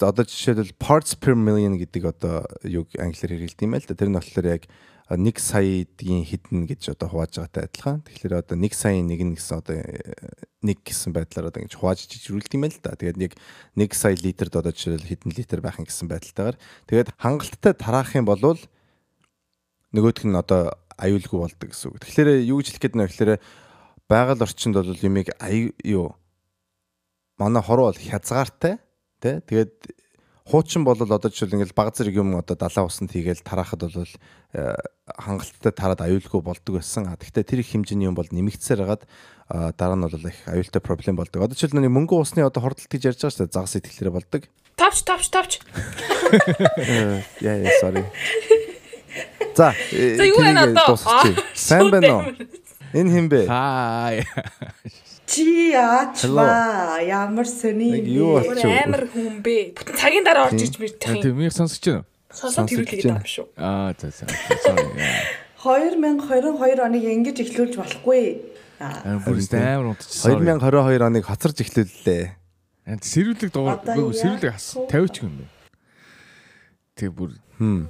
[0.00, 3.94] одоо жишээлбэл parts per million гэдэг одоо юг англиар хэрэгэлдэг юм байл та.
[3.94, 4.66] Тэр нь болохоор яг
[5.10, 7.98] 1 саягийн хідэн гэж одоо хувааж байгаатай адилхан.
[8.06, 9.82] Тэгэхээр одоо 1 саяын нэг нь гэсэн одоо
[10.62, 12.94] нэг гэсэн байдлаар одоо ингэж хувааж жижигрүүлдэг юм байна л да.
[12.94, 13.34] Тэгээд яг
[13.74, 18.38] 1 сая литрд одоо жишээл хэдэн литр байх гэсэн байдалтайгаар тэгээд хангалттай тараах юм бол
[18.38, 21.98] нөгөөх нь одоо аюулгүй болдог гэсэн үг.
[22.06, 23.32] Тэгэхээр юу гэж хэлэх гээд нэ гэхээр
[24.06, 26.14] байгаль орчинд бол юмыг аюу юу
[27.40, 28.78] манай хоруу бол хязгаартай
[29.18, 29.74] тий тэгээд
[30.50, 34.10] хуучин бол одоо жишээл ингээл баг зэрэг юм одоо далаа усанд хийгээл тараахад бол
[34.52, 34.74] э,
[35.06, 37.14] хангалттай тараад аюулгүй болдог байсан.
[37.14, 39.06] Гэхдээ тэр их хэмжээний юм бол нэмэгдсээр хагаад
[39.78, 41.46] дараа нь бол их аюултай проблем болдог.
[41.46, 43.54] Одоо жишээл нэг мөнгө усны одоо хордолт гэж ярьж байгаа шүү дээ.
[43.54, 44.42] Загас итгэлээрээ болдог.
[44.74, 45.52] Тавч тавч тавч.
[47.42, 48.02] Яа яа sorry.
[49.54, 49.74] За.
[49.90, 50.96] За юу вэ одоо?
[51.54, 52.24] Сайн байна уу?
[52.94, 53.46] Энэ хин бэ?
[53.46, 54.18] Хаа.
[55.30, 57.94] Чи аачва ямар сони
[58.82, 59.78] амар хүн бэ?
[59.78, 61.22] Бүтэн цагийн дараа орж ирж мэдэх юм.
[61.22, 62.02] Тийм их сонсож байна.
[62.34, 63.46] Сонсоод тэрүүлээд юм шүү.
[63.54, 64.26] Аа за за.
[64.66, 64.90] Sorry.
[65.62, 68.24] 2022 оныг ингэж эхлүүлж болохгүй.
[68.80, 70.40] Аа бүр амар унтчихсан.
[70.40, 72.24] 2022 оныг хоцорж эхлүүллээ.
[72.90, 74.56] Сэрүүлэг дугаар сэрүүлэг
[74.90, 75.46] тавьчих юм бэ.
[76.96, 77.38] Тэг бүр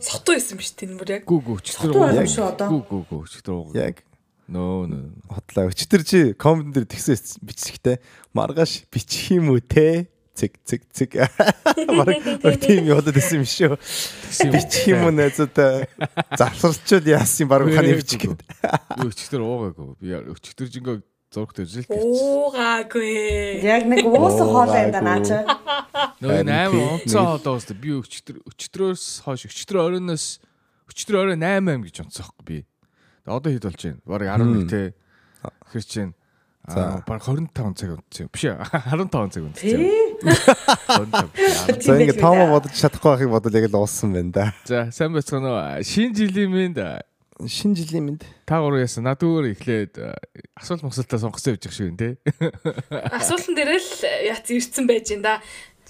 [0.02, 1.22] Сотуу байсан биш тийм бүр яг.
[1.30, 2.68] гүү гүү өчтөр Сотуу юм шүү одоо.
[2.84, 3.70] Гүү гүү өчтөр.
[3.78, 4.02] Яг
[4.50, 5.02] Нөө нөө.
[5.30, 5.70] хотлоо.
[5.70, 8.00] Өчтөр чи комент дээр тэгсэн бичсэхтэй
[8.34, 10.10] маргааш бичих юм уу те?
[10.34, 11.10] Цэг цэг цэг.
[11.98, 12.18] Марг
[12.58, 13.78] тийм яваад байсан юм шүү.
[14.50, 15.86] Бичих юм уу найзуудаа
[16.34, 18.42] завсарчуд яасан баг ханы бичих гээд.
[18.42, 19.94] Би өчтөр уугаагүй.
[20.02, 20.98] Би өчтөр жингээ
[21.30, 22.02] зургт үзэл тавьчих.
[22.02, 23.62] Уугаагүй.
[23.62, 25.46] Яг нэг уусах хоол юм да наача.
[26.18, 30.42] Нөө Харин амар унцсан хоолоо өстө би өчтөр өчтрөөс хойш өчтөр оройноос
[30.90, 32.58] өчтөр орой 8 8 гэж байхгүй би.
[33.24, 34.00] Тэгээ одоо хэд болж байна?
[34.06, 34.82] Бараг 11 те.
[35.72, 36.12] Хэр чинь
[36.68, 37.02] За.
[37.06, 38.28] Баг 25 цаг унтсан.
[38.30, 38.60] Биш ээ
[38.92, 39.64] 15 цаг унтсан.
[39.64, 40.20] Тий.
[40.22, 41.82] 25.
[41.82, 44.44] За ингэ тоомо бодож чадахгүй байхыг бодвол яг л ууссан байна да.
[44.68, 45.82] За сайн байцгаана уу?
[45.82, 46.76] Шинэ жилийн минь
[47.48, 48.24] Шинэ жилийн мэд.
[48.44, 50.12] та гурав яасан надуугаар эхлээд э,
[50.52, 52.20] асуулт мосолтоо сонгосон явж байгаа шиг юм те.
[53.16, 53.88] Асуултан дээр л
[54.28, 55.40] яц ирсэн байж ин да.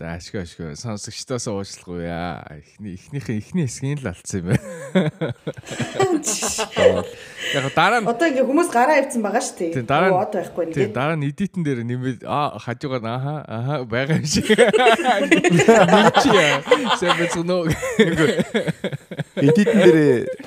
[0.00, 2.40] За ашиг ашиг сонсогчдоос уучлахгүй яа.
[2.56, 5.34] Эхний эхнийхээ эхний хэсгийн л алдсан юм байна.
[7.52, 9.72] Яг дараа нь Одоо ингээ хүмүүс гараа авцсан байгаа шүү дээ.
[9.76, 10.96] Тийм, дараа нь- Оо, одоо байхгүй тийм нэг.
[10.96, 14.48] дараа нь эдитэн дээр нэмээд аа хажуугаар нь аха аха байгаа юм шиг.
[14.48, 16.64] Нэмчи яа.
[16.96, 17.60] Сэбэцнөө.
[19.36, 19.98] Эдитэн дээр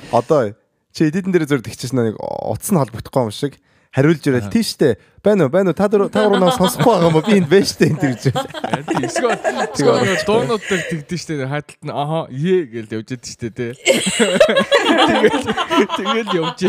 [0.10, 0.58] одоо
[0.98, 3.54] чи эдитэн дээр зур тэгчихсэн нэг утас нь холбогдохгүй юм шиг
[3.94, 7.16] хариулж ирэл тийштэй байна уу байна уу та дөр та гурав наа сонсохгүй байгаа юм
[7.16, 8.24] уу би энд байж тээ энэ гэж.
[9.06, 9.38] Эсвэл
[9.70, 13.68] эсвэл дуунууд дээр тэгдэж штэ хаталт нь аха е гэж явж идэв штэ те.
[15.14, 15.46] Тэгэл
[15.94, 16.60] тэгэл явж.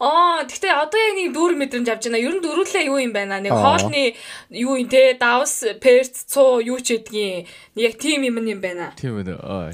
[0.00, 2.22] Аа, гэхдээ одоо яг нэг дүүр мэдрэмж авч байна.
[2.22, 3.40] Ер нь дөрүлээ юу юм байна?
[3.42, 4.14] Нэг хоолны
[4.48, 5.16] юу юм те?
[5.18, 8.94] Давс, перц, цуу юу ч гэдгийг яг тим юм юм байна.
[8.96, 9.36] Тийм ээ.
[9.36, 9.72] Аа.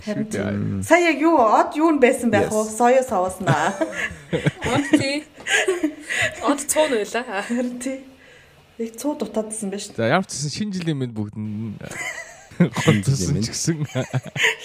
[0.83, 2.67] Сая яг юу од юу нь байсан байх вэ?
[2.67, 3.77] Соёо соуснаа.
[4.75, 5.23] Од тий.
[6.43, 7.23] Од цуу нь байла.
[7.47, 8.03] Харин тий.
[8.79, 9.93] Яг цуу дутаадсан байж.
[9.95, 11.37] За ямар ч гэсэн шинэ жилийн мэд бүгд
[12.59, 13.87] гонцсон ч гэсэн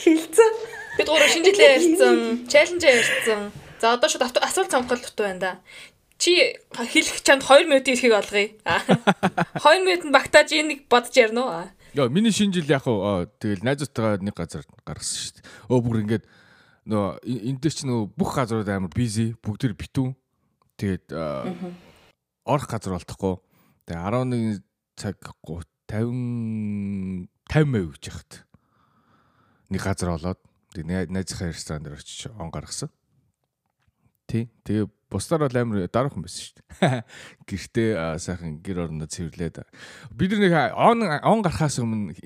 [0.01, 0.53] Хилцэн.
[0.97, 2.17] Бид гурав шинжилгээ ярьсан,
[2.49, 3.41] чаленж ярьсан.
[3.84, 5.52] За одоо шууд асуулт сонголт дутуу байна да.
[6.15, 8.56] Чи хэлэх чамд 2 минутын эрхийг олгоё.
[8.63, 11.67] 2 минутанд багтааж энийг бодож ярина уу?
[11.91, 15.43] Яа, миний шинэ жил яг уу тэгэл найзуудтайгаа нэг газар гаргасан шүү дээ.
[15.67, 16.24] Өө бүр ингээд
[16.88, 20.15] нөө энэ дээр чи нөө бүх газрууд амар бизи, бүгд битүү.
[20.80, 23.36] Тэгээд орох газар болтохгүй.
[23.84, 24.63] Тэгээ 11
[24.96, 28.48] цаг 50 50 гэж яхад.
[29.67, 30.39] Нэг газар болоод
[30.72, 32.88] тэгээ найзынхаа ресторан дээр очиж он гаргасан.
[34.34, 34.50] Тий.
[34.65, 37.06] Тэгээ бусдаар бол амар дараахан байсан шүү дээ.
[37.54, 39.62] Гэртээ аа, сайхан гэр орноо цэвэрлээд.
[40.17, 42.17] Бид нэг он он гарахаас өмнө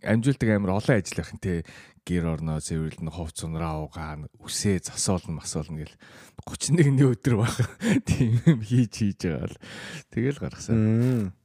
[0.00, 1.68] амжилтдаг амар олон ажил байх юм те
[2.08, 6.00] гэр орноо цэвэрлэн хувц унраа уугаан үсээ засуулна масуулна гэл.
[6.48, 7.52] 31-ний өдөр баг.
[8.08, 9.60] Тийм юм хийж хийж байгаа л.
[10.08, 11.36] Тэгэл гаргасан.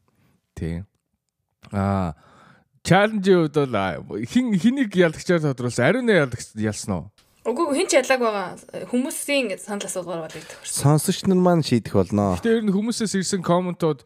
[0.55, 0.87] Тийм
[1.71, 2.15] а
[2.83, 3.97] чаленжийн хувьд бол аа,
[4.29, 5.85] хин хэнийг ялагчаар тодруулсан?
[5.85, 7.05] Ариун ялагч ялсан уу
[7.45, 8.57] Үгүй хин ч ялааг байгаа.
[8.89, 10.97] Хүмүүсийн санал асуулгаар тохирсон.
[10.97, 12.41] Сонсогч нар маань шийдэх болноо.
[12.41, 14.01] Гэтэ ер нь хүмүүсээс ирсэн комментууд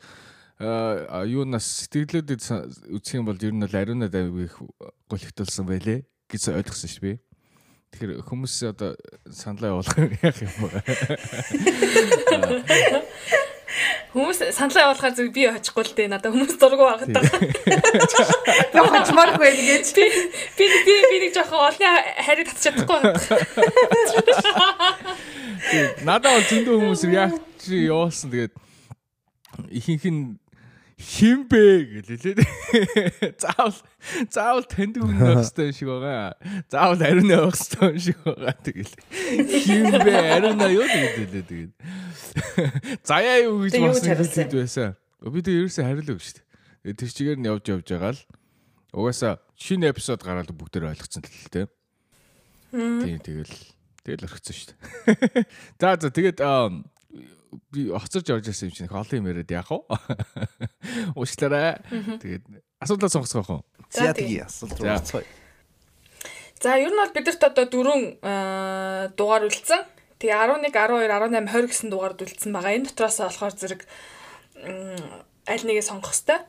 [0.60, 4.60] аа, юунаас сэтгэлүүдэд са- үзэх юм бол ер нь бол ариунад аягүй их
[5.08, 7.14] голигдулсан байлээ гэж ойлгосон шүү би.
[7.96, 9.00] Тэгэхээр хүмүүс одоо
[9.32, 10.84] саналаа явуулах яах юм бэ?
[14.10, 16.10] Хүмүүс саналаа явуулахаар зүг би очихгүй л дээ.
[16.10, 17.40] Надаа хүмүүс дургу байгаад байгаа.
[18.74, 18.80] Би
[19.38, 19.86] байх гэж.
[19.94, 20.06] Би
[20.58, 21.86] би би би нэг жоохон олны
[22.26, 23.14] харийг татчих чадахгүй байна.
[25.70, 28.34] Тэгээд Надад бол зөндөө хүмүүс реакц явуулсан.
[28.34, 28.54] Тэгээд
[29.78, 30.42] ихэнх нь
[31.00, 32.36] химбэ гэлээ.
[33.40, 33.76] Заавал
[34.28, 36.36] заавал танд хүн байх хэрэгтэй юм шиг байгаа.
[36.68, 38.54] Заавал ариун явах хэрэгтэй юм шиг байгаа.
[38.60, 38.94] Тэгэл
[39.64, 41.74] химбэ ариун юу гэдэг тэгээд.
[43.08, 44.12] Заяа юу гэж хариулсан?
[44.12, 44.90] хэлээд байсан.
[45.24, 46.48] Би тэг ерөөсөө хариулаагүй шүү дээ.
[46.84, 48.22] Тэгээд Тэр чигээр нь явж явж байгаа л
[48.92, 51.68] угаасаа шинэ эпизод гараад бүгдээр ойлгоцсон л л тээ.
[52.76, 53.56] Тийм тэгэл
[54.04, 55.48] тэгэл орхисон шүү дээ.
[55.80, 56.72] За за тэгээд аа,
[57.72, 59.80] би хоцорж орж ирсэн юм чинь их олон юм яриад яах вэ?
[61.18, 61.82] Уучлаарай.
[62.22, 62.44] Тэгээд
[62.80, 63.64] асуудлаа сонгоцгоох уу?
[63.90, 65.02] За, За тэгээ асуулт За.
[66.78, 69.82] ер нь бол бидэрт одоо дөрөв аа, дугаар үлдсэн.
[70.20, 72.76] Тэгээ 11, 12, 18, 20 гэсэн дугаард үлдсэн байгаа.
[72.76, 73.82] Энэ дотроос болохоор зэрэг
[75.48, 76.44] аль нэгээ сонгох хэвээр.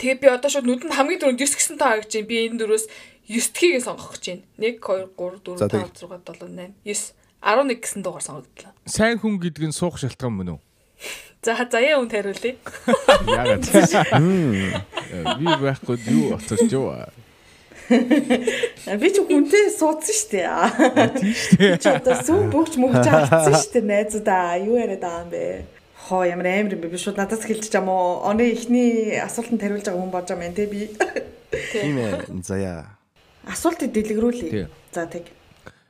[0.00, 2.30] Тэгээ би одоо шууд нүдэнд хамгийн дөрөнд 9 гэсэн таа гэж байна.
[2.32, 2.88] Би энэ дөрөөс
[3.28, 4.44] 9 тхийг сонгох гэж байна.
[4.56, 5.12] 1 2
[5.44, 7.12] 3 За, 4 5 6 7 8 9
[7.42, 8.72] 11 гэсэн дугаар сонгогдлоо.
[8.86, 10.60] Сайн хүн гэдэг нь суух шалтгаан мөн үү?
[11.44, 12.58] За заяа үнд хариулъя.
[13.38, 13.62] Яагаад?
[15.38, 16.90] Би байхгүй юу оцорч юу?
[17.88, 20.50] Би ч хүнтэй суудсан шүү дээ.
[21.14, 21.78] Тийм шүү дээ.
[21.78, 24.58] Чи одоо сүм бөгч мөгч алдсан шүү дээ найзуудаа.
[24.58, 25.44] Юу яриад байгаа юм бэ?
[26.10, 26.90] Хоо ямар амар юм бэ?
[26.90, 28.26] Би шууд надаас хэлчих юм уу?
[28.26, 30.90] Оны ихний асуултанд хариулж байгаа хүн болж байгаа юм те би.
[31.72, 32.42] Тийм ээ.
[32.42, 32.98] Заяа.
[33.46, 34.50] Асуултыг дэлгэрүүлье.
[34.50, 34.66] Тий.
[34.92, 35.30] За тэг.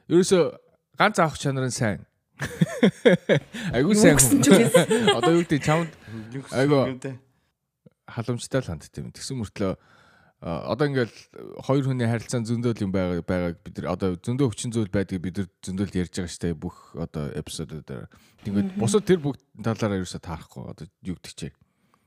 [0.06, 0.60] Ерөөсө
[0.98, 2.04] ганц авах чанар нь сайн.
[3.74, 4.18] Айгуу сайн.
[5.18, 5.90] Одоо юу гэдэг чамд
[6.50, 6.90] Айгу.
[8.08, 9.14] халамжтай л ханддаг юм.
[9.14, 9.78] Тэгсэн мөртлөө
[10.38, 11.16] одоо ингээл
[11.66, 15.42] хоёр хүний харилцаан зөндөөл юм байгаа байгааг бид нар одоо зөндөө хүчин зүйл байдгийг бид
[15.42, 18.06] нар зөндөөл ярьж байгаа штэ бүх одоо эпизодуудаар.
[18.46, 21.52] Тэгвэл бусад тэр бүгд талаараа ерөөсө таарахгүй одоо юу гэдэг чээ.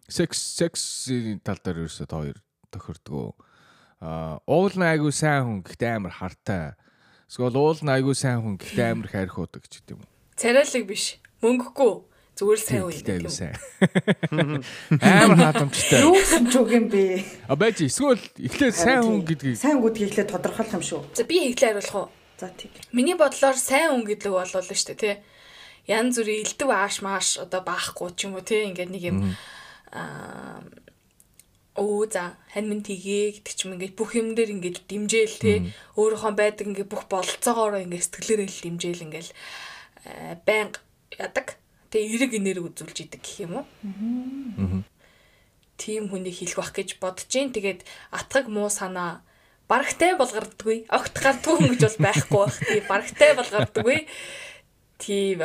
[0.07, 2.39] Секс сексийн тал дээр ерөөсө хоёр
[2.71, 3.35] тохирдгоо.
[3.99, 6.79] А уул нь айгуу сайн хүн гэхдээ амар хартай.
[7.31, 10.03] Эсвэл уул нь айгуу сайн хүн гэхдээ амар хайрхуудаг ч гэдэг юм.
[10.35, 11.15] Царайлаг биш.
[11.39, 11.93] Мөнгөгүй.
[12.35, 12.99] Зүгээр л сайн үе.
[13.07, 13.31] Айгуу
[14.35, 14.59] юм.
[14.99, 16.03] Амар халамжтай.
[16.03, 17.23] Юу гэсэн ч үг юм бэ?
[17.47, 21.01] А байж эсвэл эхлээд сайн хүн гэдгийг сайн үгдгийг ихлэ тодорхойлох юм шүү.
[21.15, 22.07] За би хэглээ хариулах уу?
[22.35, 22.75] За тэг.
[22.91, 25.15] Миний бодлоор сайн хүн гэдэг болов л шүү дээ тий.
[25.87, 29.17] Ян зүрийн элдв ааш мааш одоо баахгүй ч юм уу тий ингээд нэг юм
[29.95, 30.59] аа
[31.75, 35.53] Оо за хань минь тгий гэдэг ч юм ингээд бүх юм дээр ингээд дэмжээл те
[35.95, 39.29] өөрийнхөө байдаг ингээд бүх бололцоогоор ингээд сэтгэлээрээ л дэмжээл ингээд
[40.43, 40.83] байнга
[41.15, 41.55] ядаг.
[41.91, 43.65] Тэгээ эрэг энерги үзүүлж идэг гэх юм уу?
[43.87, 44.83] Аа.
[45.79, 47.51] Тийм хүнийг хэлэх бах гэж бодож гин.
[47.51, 49.23] Тэгээд атгаг муу санаа
[49.67, 50.91] барагтай болгарддаггүй.
[50.91, 52.55] Огт гардгүй хүн гэж бол байхгүй бах.
[52.59, 53.99] Тийм барагтай болгарддаггүй.
[55.01, 55.39] Тийм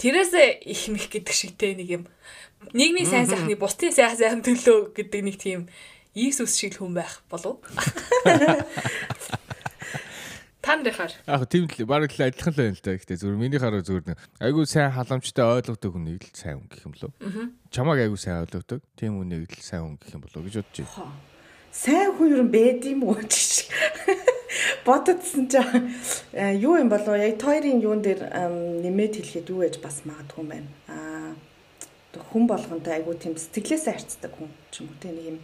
[0.00, 2.04] тэрээсээ их мэх гэдэг шигтэй нэг юм
[2.74, 5.68] нийгмийн сайн сайхны бусдын сайн сайхан төлөө гэдэг нэг тийм
[6.14, 7.62] Иесус шиг хүн байх болов.
[10.60, 11.14] Та нарынхаар.
[11.24, 12.92] Яг тийм л баг л адилхан л байна л да.
[12.98, 14.12] Гэхдээ зүгээр миний хараа зүгээр
[14.44, 17.12] айгүй сайн халамжтай ойлгодог хүнийг л сайн хүн гэх юм болов.
[17.72, 18.84] Чамааг айгүй сайн ойлгодог.
[18.98, 21.16] Тийм хүнийг л сайн хүн гэх юм болов гэж бодож байна.
[21.72, 23.70] Сайн хүн юу юм уу гэж
[24.86, 25.56] бододсон ч
[26.60, 28.28] юу юм болов яг тойрын юун дээр
[28.84, 30.68] нэмээд хэлэхэд юу гэж бас магадгүй юм байна.
[32.10, 35.38] Хүн болгонтой айгүй тийм сэтгэлээсээ харцдаг хүн ч юм уу тийм нэг юм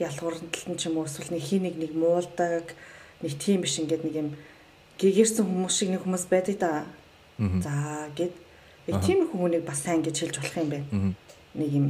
[0.00, 2.72] ялгуурлалтан ч юм уу эсвэл нэг хий нэг нэг муулдаг
[3.20, 4.28] нэг тийм биш ингээд нэг юм
[4.96, 6.72] гэгэрсэн хүмүүс шиг нэг хүмүүс байдаг да.
[7.36, 8.32] За гэд
[8.88, 11.14] яг тийм хүмүүсийг бас сайн гэж хэлж болох юм байна.
[11.52, 11.86] Нэг юм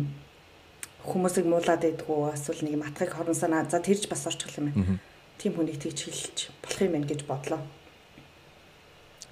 [1.04, 4.98] хүмүүсийг муулаад байдгүй эсвэл нэг юм атгыг хорон санаа за тэрж бас орчих юм байна.
[5.38, 7.60] Тийм хүнийг тэгж хэлж болох юм байна гэж бодлоо.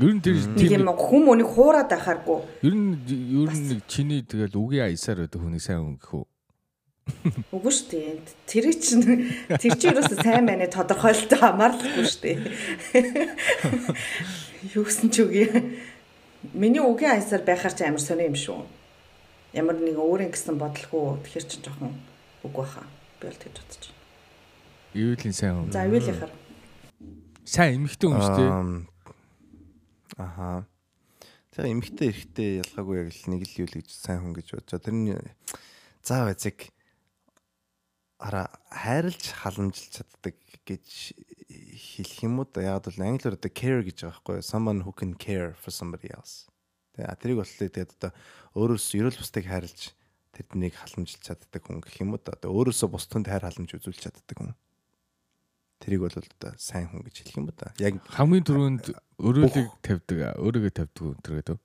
[0.03, 2.39] Ер нь тэр тийм хүм өнийг хуураад байхааргүй.
[2.67, 6.27] Ер нь ер нь нэг чиний тэгэл үгийн аясаар байдаг хүнийг сайн өнгөх үү?
[7.55, 8.19] Үгүй шүү дээ.
[8.51, 9.07] Тэр чинь
[9.63, 12.39] тэр чинь юусоо сайн байна тодорхойлолтой хамаарлахгүй шүү дээ.
[14.75, 15.47] Юу гэсэн ч үгүй.
[16.51, 18.59] Миний үгийн аясаар байхаар ч амар сони юм шүү.
[19.55, 21.95] Ямар нэг өөрийн гэсэн бодлого тэгэхээр ч жоохон
[22.43, 22.83] үг баха.
[23.23, 24.03] Би бол тэгж бодож байна.
[24.99, 25.71] Ивэл сайн хүн.
[25.71, 26.11] За ивэл
[27.47, 28.92] сайн эмхтэй хүн шүү дээ.
[30.23, 30.67] Аха.
[31.53, 34.79] Тэгээ эмхтэй эрэхтэй ялгаагүй яг л нэг л юу л гэж сайн хүн гэж бодож.
[34.79, 35.19] Тэрний
[36.07, 36.71] заа эцэг
[38.23, 41.19] ара хайрлж халамжилж чаддаг гэж
[41.51, 42.63] хэлэх юм уу да.
[42.63, 44.47] Яг бол англиар одоо care гэж байгаа байхгүй юу?
[44.47, 46.47] Someone who can care for somebody else.
[46.95, 48.11] Тэгээ тэрийг болтлоо тэгээд одоо
[48.55, 49.93] өөрөөс ерөөл бусдыг хайрлж
[50.33, 52.39] тэднийг халамжилж чаддаг хүн гэх юм уу да.
[52.39, 54.55] Одоо өөрөөсөө бусдад хайр халамж үзүүлж чаддаг хүн.
[55.83, 57.75] Тэрийг бол одоо сайн хүн гэж хэлэх юм уу да.
[57.83, 58.87] Яг хамгийн түрүүнд
[59.23, 61.59] өрөөлийг тавьдаг, өөрийгөө тавьдаг тэр гэдэг.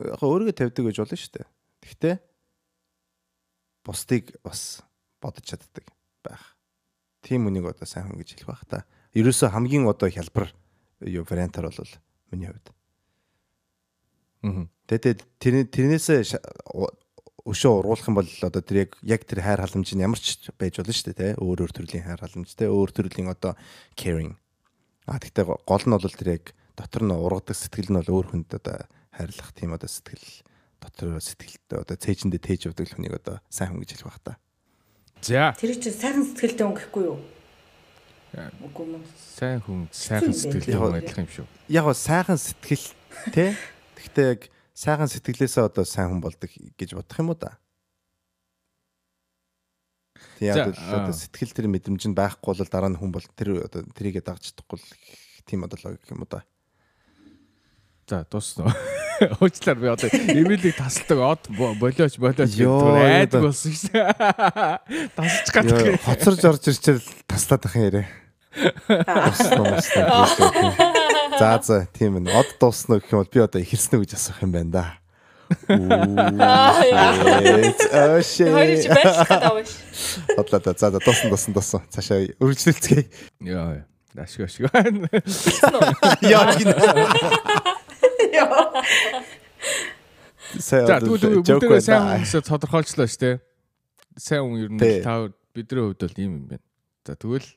[0.00, 1.46] Яг өөрийгөө тавьдаг гэж болно шүү дээ.
[1.84, 2.14] Гэхдээ
[3.84, 4.80] бусдыг бас
[5.20, 5.84] бодож чаддаг
[6.24, 6.56] байх.
[7.20, 8.88] Тим үнийг одоо сайн хүн гэж хэлэх байх та.
[9.12, 10.48] Ерөөсөө хамгийн одоо хялбар
[11.04, 11.92] юу вариантаар бол
[12.32, 12.72] миний хувьд.
[14.88, 16.24] Тэгээд тэр тэрнээсээ
[17.48, 20.78] өшөө уруулах юм бол одоо тэр яг яг тэр хайр халамж нь ямар ч байж
[20.78, 21.40] болно шүү дээ, тэ.
[21.40, 22.68] Өөр өөр төрлийн хайр халамж, тэ.
[22.68, 23.56] Өөр төрлийн одоо
[23.96, 24.36] caring.
[25.08, 28.60] А тэгтээ гол нь бол тэр яг дотор нь ургадаг сэтгэл нь бол өөр хүнд
[28.60, 28.84] одоо
[29.16, 30.44] хайрлах тийм одоо сэтгэл
[30.84, 34.34] дотор сэтгэлтэй одоо цээжиндээ тээж явдаг хүнийг одоо сайн хүн гэж хэлэх байх та.
[35.24, 35.56] За.
[35.56, 37.18] Тэр чинь сайхан сэтгэлтэй хүн гэхгүй юу?
[38.36, 39.02] Үгүй мөн.
[39.16, 41.46] Сайн хүн сайхан сэтгэлтэй хүн адилхан юм шүү.
[41.72, 42.86] Яг гоо сайхан сэтгэл
[43.32, 43.56] те.
[43.98, 44.40] Тэгтээ яг
[44.76, 47.56] сайхан сэтгэлээсээ одоо сайн хүн болдог гэж бодох юм уу да?
[50.38, 54.22] Тийм одоо сэтгэл тэр мэдрэмж нь байхгүй бол дараа нь хүн бол тэр одоо тэрийгэ
[54.22, 54.78] дагж чадахгүй
[55.48, 56.42] тийм одоо логик юм уу да?
[58.08, 58.74] За дуусна.
[59.40, 64.12] Уучлаар би одоо имэйлийг тасалдаг од болооч болооч гэдэг айдаг болсон шүү дээ.
[65.18, 66.00] Тасалж гадаг.
[66.06, 68.06] Хоцорж орж ирчээл таслаад ах юм яриа.
[71.38, 72.34] За за тийм ээ.
[72.34, 74.98] Од дуусна гэх юм бол би одоо ихэрснэ гэж асуух юм байна да.
[75.68, 76.82] Аа
[78.20, 78.52] шээ.
[78.52, 79.70] Хоёрч байх гэдэг аваш.
[80.36, 80.72] Бодлоо да.
[80.76, 81.80] За за дуусна дуусна дуусна.
[81.88, 83.08] Цаашаа үргэлжлүүлцгээе.
[83.48, 83.84] Яа.
[84.16, 84.68] Ашиг ашиг.
[86.22, 86.72] Яа гин.
[90.56, 93.36] За тэгвэл бүгдээ сайн тодорхойлчлоо шүү дээ.
[94.16, 96.64] Сайн хүн ер нь та бидний хувьд бол ийм юм байна.
[97.04, 97.48] За тэгвэл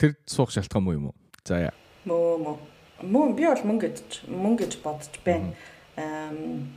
[0.00, 1.16] тэр суух шалтгаан муу юм уу?
[1.44, 1.74] За яа.
[2.08, 2.56] Мөө мөө.
[3.04, 5.52] Мөн би бол мөн гэж мөн гэж бодож байна.
[5.96, 6.72] Эм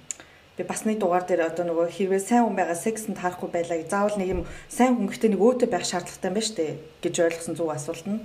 [0.57, 4.17] би бас нэг дугаар дээр одоо нөгөө хэрвээ сайн хүн байгаа сексэнд харахгүй байлаа заавал
[4.21, 7.69] нэг юм сайн хүн гэхдээ нэг өөтөө байх шаардлагатай юм шүү дээ гэж ойлгосон зүг
[7.73, 8.21] асуулт нь.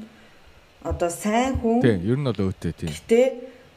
[0.84, 2.92] Одоо сайн хүн Тийм, ер нь бол өөтөө тийм.
[2.92, 3.26] Гэхдээ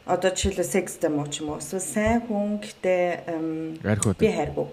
[0.03, 4.67] одоо жишээлбэл секстэй муу ч юм уу эсвэл сайн хүн гэхдээ би хайргүй.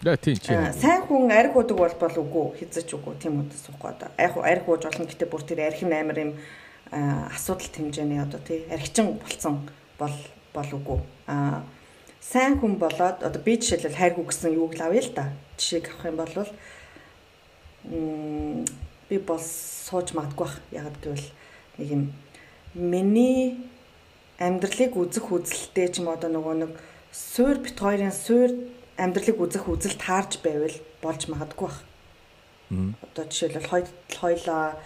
[0.00, 0.56] Да тийм чи.
[0.80, 4.08] Сайн хүн арх удаг бол бол үгүй хязгаарч үгүй тийм үү суухгүй одоо.
[4.16, 6.32] Яг арх ууж болно гэхдээ бүр тэр архим амар юм
[6.88, 9.68] асуудал хэмжээний одоо тий архичин болцсон
[10.00, 10.16] бол
[10.56, 10.98] бол үгүй.
[11.28, 11.60] Аа
[12.20, 15.32] сайн хүн болоод одоо би жишээлбэл хайргүй гэсэн юуг л авъя л да.
[15.56, 16.34] Жишээг авах юм бол
[19.08, 20.56] би бол сууж магадгүй бах.
[20.70, 21.28] Яг гэвэл
[21.80, 22.02] нэг юм
[22.74, 23.56] миний
[24.38, 26.72] амьдралыг үзэх үзэлтэй ч юм одоо нөгөө нэг
[27.12, 28.52] суур бит хоёрын суур
[29.00, 31.80] амьдралыг үзэх үзэл таарж байвал болж магадгүй бах.
[32.70, 34.78] Одоо жишээлбэл хоёр хоёлаа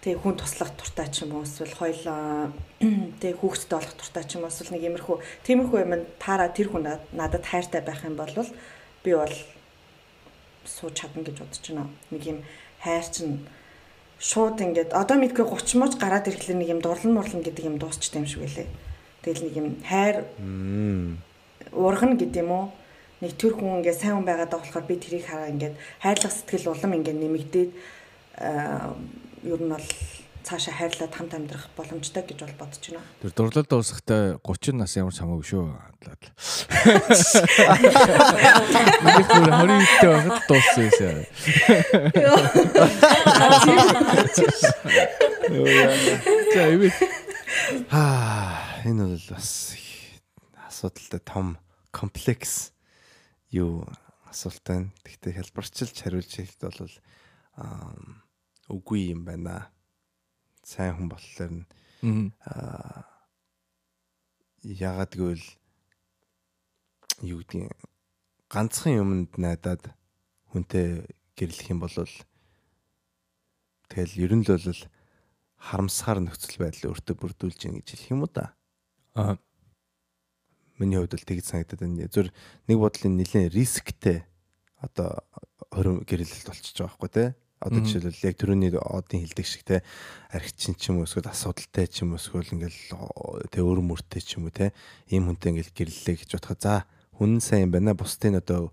[0.00, 2.52] тэг хүн туслах туртай ч юм уу эсвэл хоёлаа
[3.22, 6.88] тэг хүүхэдтэй болох туртай ч юм уу эсвэл нэг иймэрхүү тиймэрхүү юм таараа тэр хүн
[7.12, 8.32] надад хайртай байх юм бол
[9.04, 9.36] би бол
[10.64, 11.88] сууж чадна гэж бодож байна.
[12.10, 12.38] Нэг юм
[12.80, 13.44] хайр чинь
[14.20, 18.20] шууд ингээд одоо мэдгүй 30 мууч гараад ирэхлээр нэг юм дурлан мурлан гэдэг юм дуусчтай
[18.20, 18.68] юм шиг байлээ.
[19.24, 20.16] Тэгэл нэг юм хайр
[21.72, 22.66] ургана гэдэг юм уу?
[23.20, 26.72] Нэг төр хүн ингээд сайн хүн байгаад байгаа болохоор би тэрийг хараа ингээд хайрлах сэтгэл
[26.72, 27.70] улам ингээд нэмэгдээд
[29.42, 29.86] ер нь бол
[30.44, 33.04] цаашаа хайрлаад хамт амьдрах боломжтой гэж бол бодож байна.
[33.20, 35.64] Тэр дурлал дуусахтай 30 нас ямар ч хамаагүй шүү.
[35.78, 36.22] Хадлаад.
[39.04, 41.24] Нэг бүр 20-тэй байхад дууссан юм.
[46.50, 46.88] За ивэ.
[47.92, 49.76] Аа энэ бол бас
[50.68, 51.60] асуудалтай том
[51.92, 52.72] комплекс
[53.52, 53.84] юу
[54.24, 54.88] асуултаа.
[55.04, 56.92] Гэхдээ хэлбэрчилж хариулж хэлэхэд бол
[57.60, 57.92] аа
[58.70, 59.70] үгүй юм байна
[60.62, 61.64] сайн хүн болохоор нь
[62.46, 63.10] аа
[64.62, 65.46] ягаад гэвэл
[67.24, 67.72] юу гэдгийг
[68.52, 69.94] ганцхан юмд найдаад
[70.52, 71.06] хүнтэй
[71.36, 71.94] гэрлэх юм бол
[73.90, 74.80] тэгэл ер нь л бол
[75.60, 78.56] харамсаар нөхцөл байдал өөртөө бүрдүүлж гин гэж хэлэх юм уу да.
[79.14, 79.36] Аа
[80.80, 82.08] миний хувьд л тэгж санагдаад байна.
[82.08, 82.32] Зүр
[82.64, 84.24] нэг бодлын нэлээд рисктэй
[84.80, 85.20] одоо
[85.68, 87.28] хорим гэрэлэлт болчихж байгаа байхгүй тий
[87.60, 89.84] Одоо жишээлбэл яг төрөний одын хилдэг шиг те
[90.32, 92.80] архичин ч юм уу эсвэл асуудалтай ч юм уу эсвэл ингээл
[93.52, 94.72] те өр мөртэй ч юм уу те
[95.12, 96.88] ийм хүнтэй ингээл гэрлэлээ гэж бодоход за
[97.20, 98.72] хүн сайн байна бусдын одоо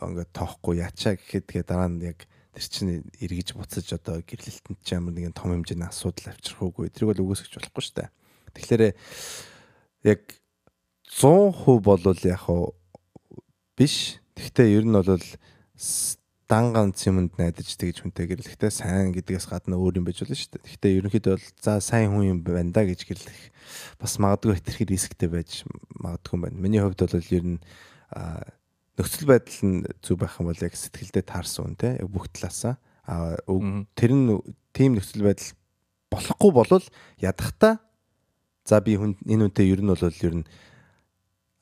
[0.00, 2.24] ингээд тоохгүй яачаа гэхэд тэгээ дараа нь яг
[2.56, 7.12] тэр чинь эргэж буцаж одоо гэрлэлтэнд ч ямар нэгэн том хэмжээний асуудал авчрах уугүй тэрийг
[7.12, 8.10] бол үгүйсгэж болохгүй шүү дээ.
[8.56, 8.82] Тэгэхээр
[10.08, 10.20] яг
[11.12, 12.72] 100% болвол яг хуу
[13.76, 14.22] биш.
[14.38, 15.20] Гэхдээ ер нь бол
[16.48, 20.60] дан ганц юмд найдаж тэгж хүнтэй гэрлэхдээ сайн гэдгээс гадна өөр юм байж болно шүү
[20.60, 20.64] дээ.
[20.68, 23.40] Гэхдээ ерөнхийдөө бол за сайн хүн юм байна да гэж гэрлэх
[23.96, 25.64] бас магадгүй хэтэрхий рисктэй байж
[25.96, 26.60] магадгүй байна.
[26.60, 27.58] Миний хувьд бол ер нь
[29.00, 31.88] нөхцөл байдал нь зүг байх юм бол яг сэтгэлдээ таарсан хүн те.
[32.04, 32.76] Бүх талаасаа.
[33.08, 34.28] Тэр нь
[34.76, 35.48] тийм нөхцөл байдал
[36.12, 36.86] болохгүй болвол
[37.24, 37.80] ядахта
[38.68, 40.48] за би хүн энэ үнтэй ер нь бол ер нь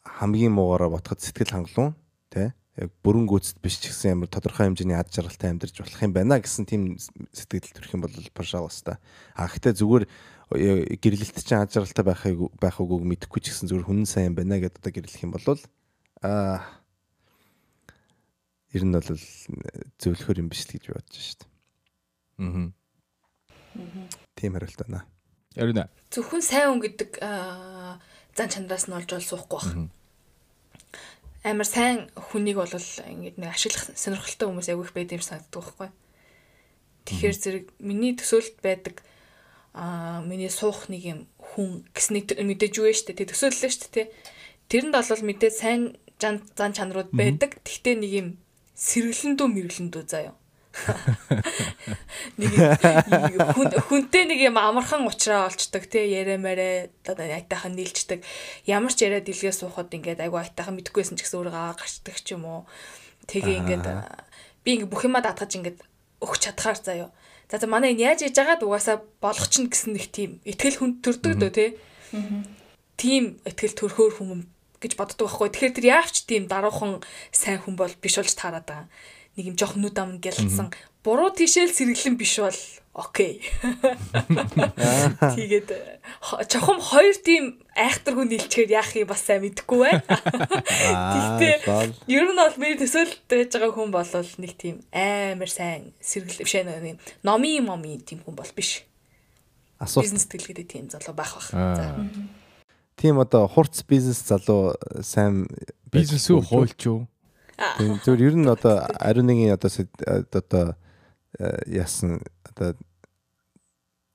[0.03, 1.95] хамгийн муугаараа ботход сэтгэл хангалуун
[2.35, 2.51] те
[2.81, 6.41] яг бүрэн гүйцэд биш ч гэсэн ямар тодорхой хэмжээний ад жаргалтай амьдарч болох юм байна
[6.41, 8.97] гэсэн тийм сэтгэл төрөх юм бол пашаал баста.
[9.37, 10.05] А гэхдээ зүгээр
[10.57, 14.57] э, гэрлэлт чинь ад жаргалтай байхыг байх үгүйг мэдэхгүй ч гэсэн зүгээр хүн сайн байна
[14.57, 15.45] гэдээ одоо гэрлэх юм бол
[16.25, 16.65] а
[18.73, 19.21] ер нь бол
[20.01, 21.45] зөвлөхөр юм биш л гэж бодож шít.
[22.41, 22.73] Аа.
[24.33, 25.05] Тийм хариулт байна.
[25.61, 25.93] Ярина.
[26.09, 29.93] Зөвхөн сайн хүн гэдэг зан чанараас нь олж бол суухгүй байна
[31.43, 35.91] амар сайн хүнийг бол ингээд нэг ашиглах сонирхолтой хүмүүс аявих байд юм санагддаг байхгүй.
[37.07, 39.03] Тэгэхээр зэрэг миний төсөөлт байдаг
[39.75, 44.07] аа миний суух нэг юм хүн гэснийг мэдээж юу вэ штэ тэг төсөөллөө штэ тий.
[44.71, 47.59] Тэрэнд бол мэдээж сайн зан чанарууд байдаг.
[47.67, 48.29] Тэгтээ нэг юм
[48.79, 50.35] сэргэлэндүү мэрэглэндүү заяа.
[52.41, 52.53] Нэг
[53.53, 58.25] хүн хүнтэй нэг юм амархан уучраа олцдог тий яриа мэрэ одоо айтайхан нийлждэг
[58.65, 62.49] ямар ч яриа дэлгээ суухад ингээд айгу айтайхан мэдхгүйсэн ч гэсэн өөрөө гарчдаг ч юм
[62.49, 62.65] уу.
[63.29, 63.85] Тэгээ ингээд
[64.65, 65.79] би ингээд бүх юмаа даатгаж ингээд
[66.25, 67.13] өгч чадхаар заяа
[67.53, 71.05] за за манай энэ яаж иж байгаад угаасаа болох ч гэсэн нэг тийм ихтгэл хүн
[71.05, 71.71] төрдөг дөө тий
[72.97, 74.49] тийм ихтгэл төрхөөр хүн
[74.83, 75.49] гэж боддог байхгүй.
[75.53, 78.89] Тэгэхээр тэр яавч тийм даруухан сайн хүн бол биш болж таарад байгаа
[79.37, 80.73] нэг юм жоох нүд ам гялцсан
[81.05, 82.61] буруу тишэл сэргэлэн биш бол
[82.95, 83.41] окей.
[85.37, 85.69] Тэгээд
[86.47, 90.05] чохом хоёр тийм айхтаргүй нийлчгээр яах юм бас сайн мэдэхгүй байна.
[91.17, 91.57] Гэхдээ
[92.13, 94.07] ер нь бол миний төсөөлт байж байгаа хүн бол
[94.39, 98.85] нэг тийм амар сайн сэргэл биш ээ номи моми тийм хүн бол биш.
[99.81, 101.49] Асуулт бизнес тэлгэдэг тийм залуу байх бах.
[101.51, 101.97] За.
[103.01, 105.49] Тийм одоо хурц бизнес залуу сайн
[105.91, 107.09] бизнес үү хуульч юу?
[108.05, 109.71] Зөв ер нь одоо ариун нэгin одоо
[110.33, 110.77] одоо
[111.39, 112.75] э, яасан одоо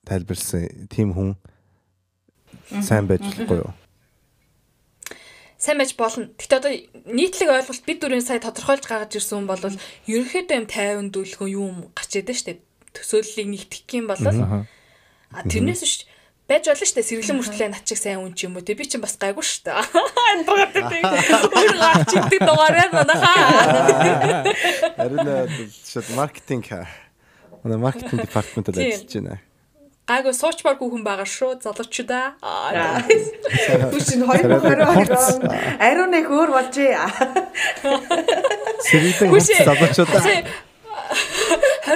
[0.05, 1.35] тайлбарлсан тийм хүн
[2.81, 3.73] сайн байж болохгүй юу?
[5.57, 6.29] сайн байж болно.
[6.38, 6.71] Гэтэ одоо
[7.09, 9.63] нийтлэг ойлголт бид дөрөв сая тодорхойлж гаргаж ирсэн хүн бол
[10.05, 12.61] ерөнхийдөө юм 50 дүүлгэн юм гарч идэв штэ.
[12.93, 15.95] Төсөөллийг нэгтгэх юм бол а тэрнээс биш
[16.48, 17.08] байж болно шүү дээ.
[17.12, 18.64] Сэргэлэн мөртлөө над чиг сайн үн ч юм уу.
[18.64, 19.76] Тэг би чинь бас гайгүй шүү дээ.
[20.32, 21.04] Амбагаад тэг.
[21.52, 23.38] Өөр гарч идэг дугаараа манайхаа.
[25.00, 25.28] Харин
[25.84, 26.88] шууд маркетинг хаа.
[27.64, 29.43] Манай маркетинг департамент ажиллаж байна.
[30.08, 31.60] Гайгүй суучмаар хүүхэн байгаа шүү.
[31.68, 32.39] Залуучудаа.
[33.91, 35.52] Түш энэ 2022
[35.84, 36.95] ариун нэг өөр болжээ.
[38.88, 40.24] Сэргэлэн залуучудаа.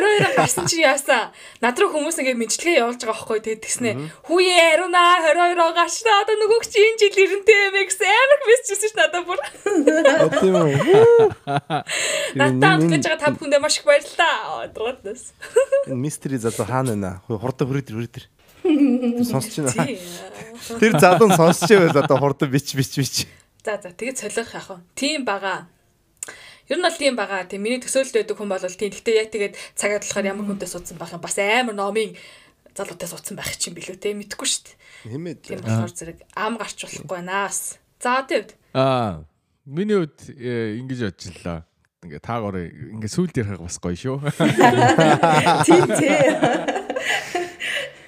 [0.02, 1.30] 22 гарсан чи яасан?
[1.62, 3.92] Над руу хүмүүс ингэ мэдлэгээ явуулж байгаа байхгүй тэгээд тэгснэ.
[4.26, 6.12] Хүүе Аруна 22 гарчна.
[6.26, 9.40] Одоо нөгөөг чи энэ жил эрентэй юм гэсэн амар мессежсэн ш надад бүр.
[10.42, 10.74] Тийм үү.
[12.42, 14.68] Надад гэж байгаа та бүхэндээ маш их баярлалаа.
[15.86, 17.22] Энэ мистери залуу хаана байна?
[17.30, 18.18] Хурдан хүрээд хүрээд.
[19.30, 19.98] Сонсож байна.
[20.82, 23.28] Тэр залуу сонсож байвал одоо хурдан бич бич бич.
[23.66, 24.78] За за тэгээд солих яах вэ?
[24.96, 25.70] Тим бага.
[26.72, 27.44] Ер нь бол тийм бага.
[27.44, 28.96] Тийм миний төсөөлөлд байдаг хүн бол тийм.
[28.96, 31.20] Гэхдээ яг тэгээд цагаад болохоор ямар хүнтэй суудсан байх юм.
[31.20, 32.16] Бас амар номын
[32.72, 34.80] залуутай суудсан байх чинь билүү те мэдгүй шүү дээ.
[35.12, 35.40] Хэмээд.
[35.44, 37.76] Тийм болохоор зэрэг ам гарч болохгүй наас.
[38.00, 39.28] За тэгээд Аа
[39.66, 41.68] миний хувьд э, ингэж бодчихлоо.
[42.02, 44.18] Ингээ таагаараа ингээ сүлд ярих бас гоё шүү.
[45.68, 46.18] Тийм тий.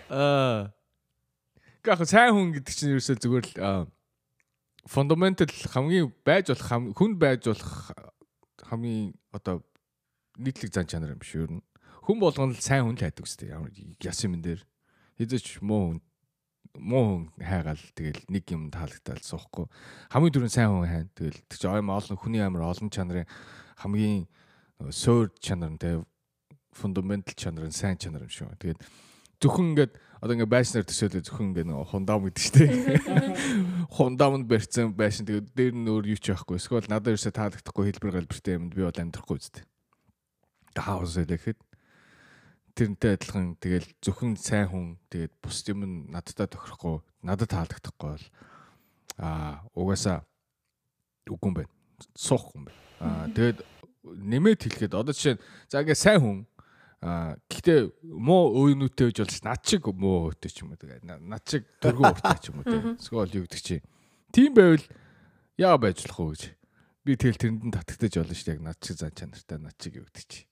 [0.13, 0.71] Аа.
[1.83, 3.91] Гэхдээ сайн хүн гэдэг чинь ерөөсөө зүгээр л
[4.89, 7.93] фундаментал хамгийн байж болох хүн байж болох
[8.73, 9.61] хамгийн одоо
[10.41, 11.61] нийтлэг зан чанар юм биш юу.
[12.03, 13.53] Хүн болгоно л сайн хүн л хайдаг үстэй.
[13.53, 13.69] Ямар
[14.01, 14.65] яс юм дээр
[15.21, 15.99] хизээч муу хүн
[16.81, 19.69] муу хүн хайгаал тэгэл нэг юм таалагдал суухгүй.
[20.09, 21.13] Хамгийн түрүүнд сайн хүн хайна.
[21.13, 23.29] Тэгэл тэг чи ойм олон хүний амар олон чанарын
[23.77, 24.25] хамгийн
[24.81, 26.01] нөгөө суур чанар нь тэг
[26.73, 28.57] фундаментал чанар нь сайн чанар юм шүү.
[28.57, 28.81] Тэгээд
[29.43, 32.71] зөвхөн ингээд одоо ингээд байшнаар төсөөлөө зөвхөн ингээд нөгөө хундам гэдэг шүү дээ.
[33.99, 36.55] Хундамд барьсан байшин тэгээд дээр нь өөр юу ч байхгүй.
[36.55, 39.67] Эсвэл надад ерөөсө таалагдахгүй хэлбэр галбиртай юмд би бол амьдрахгүй үстэй.
[40.79, 41.59] Хаус элэхэд
[42.73, 48.25] тэрнтэй адилхан тэгэл зөвхөн сайн хүн тэгээд бус юм надтай тохирохгүй надад таалагдахгүй бол
[49.19, 50.25] аа угаасаа
[51.29, 51.71] үгүй юм байна.
[52.17, 52.79] Суух юм байна.
[53.03, 53.59] Аа тэгээд
[54.03, 55.37] нэмээд хэлэхэд одоо жишээ
[55.69, 56.37] за ингээ сайн хүн
[57.03, 61.19] аа гэхдээ муу өөнүүтэй гэж болж над чиг муу өөтэй ч юм уу тэгээд на-
[61.19, 63.83] над чиг дөргөө уртай ч юм уу тэгээд эсвэл юу гэдэг чи?
[64.31, 64.79] Тийм байвал
[65.59, 66.43] яа байж болох вэ гэж?
[67.03, 69.99] Би тэгэл тэрэнд нь татагдаж болно шүү дээ яг над чиг зан чанартай над чиг
[69.99, 70.47] юу гэдэг чи?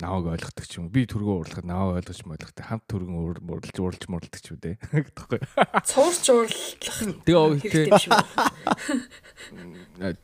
[0.00, 0.94] Наваг ойлгохдаг ч юм уу?
[0.96, 4.74] Би түргөө урлахад наваг ойлгож ойлгохдаг хамт түргэн уур- уралж уралж муралдаг ч юм дээ
[5.06, 5.38] гэдэгхгүй
[5.86, 8.26] цуурч уурлах тэгээ тэгээ байна.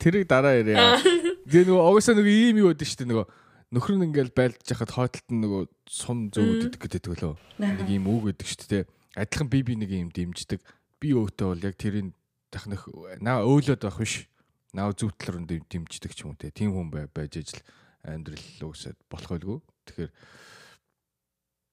[0.01, 0.97] тэрийг дараа яриа.
[1.47, 3.26] Тэгээ нөгөө угаасаа нөгөө ийм юу гэдэг шүү дээ нөгөө
[3.74, 7.34] нөхөр нь ингээл байлдаж яхад хойдолт нь нөгөө сум зөөд идэх гэдэг лөө.
[7.58, 8.84] Нэг ийм үг гэдэг шүү дээ.
[9.18, 10.60] Адилхан би би нэг ийм дэмждэг.
[11.02, 12.14] Би өөтөө бол яг тэрийг
[12.54, 12.86] тахнах
[13.18, 14.30] наа өөлөд байх биш.
[14.70, 16.54] Наа зүвтлэр нь дэмждэг ч юм уу те.
[16.54, 17.58] Тийм хүн бай байж ажил
[18.06, 19.58] амьдрал угсаад болох байлгүй.
[19.90, 20.12] Тэгэхээр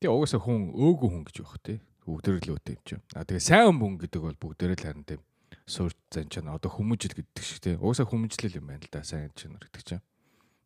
[0.01, 1.77] тэгээ угаасаа хүн өөгүй хүн гэж байх те.
[2.03, 3.03] Бүгдээр л өөтэй юм чинь.
[3.13, 5.21] А тэгээ сайн хүн гэдэг бол бүгдээр л харин тийм
[5.69, 7.77] суурь зан чанар одоо хүмүүжил гэдэг шиг те.
[7.77, 10.03] Угаасаа хүмүүжлэл юм байна л да сайн чанар гэдэг чинь.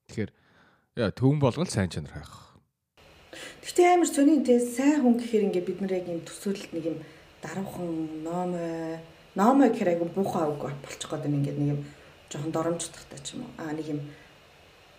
[0.10, 0.32] Тэгэхээр
[0.98, 2.58] яа төвөн болгол сайн чанар хайх.
[3.62, 6.98] Гэхдээ амар сони те сайн хүн гэхээр ингээ бид нар яг юм төсөөлөлт нэг юм
[7.46, 7.90] даруухан
[8.26, 8.98] номой
[9.38, 11.82] номой гэхээр айгу буухай үг болчих гээд байна ингээд нэг юм
[12.34, 13.54] жоохон доромжтохтай ч юм уу.
[13.62, 14.02] Аа нэг юм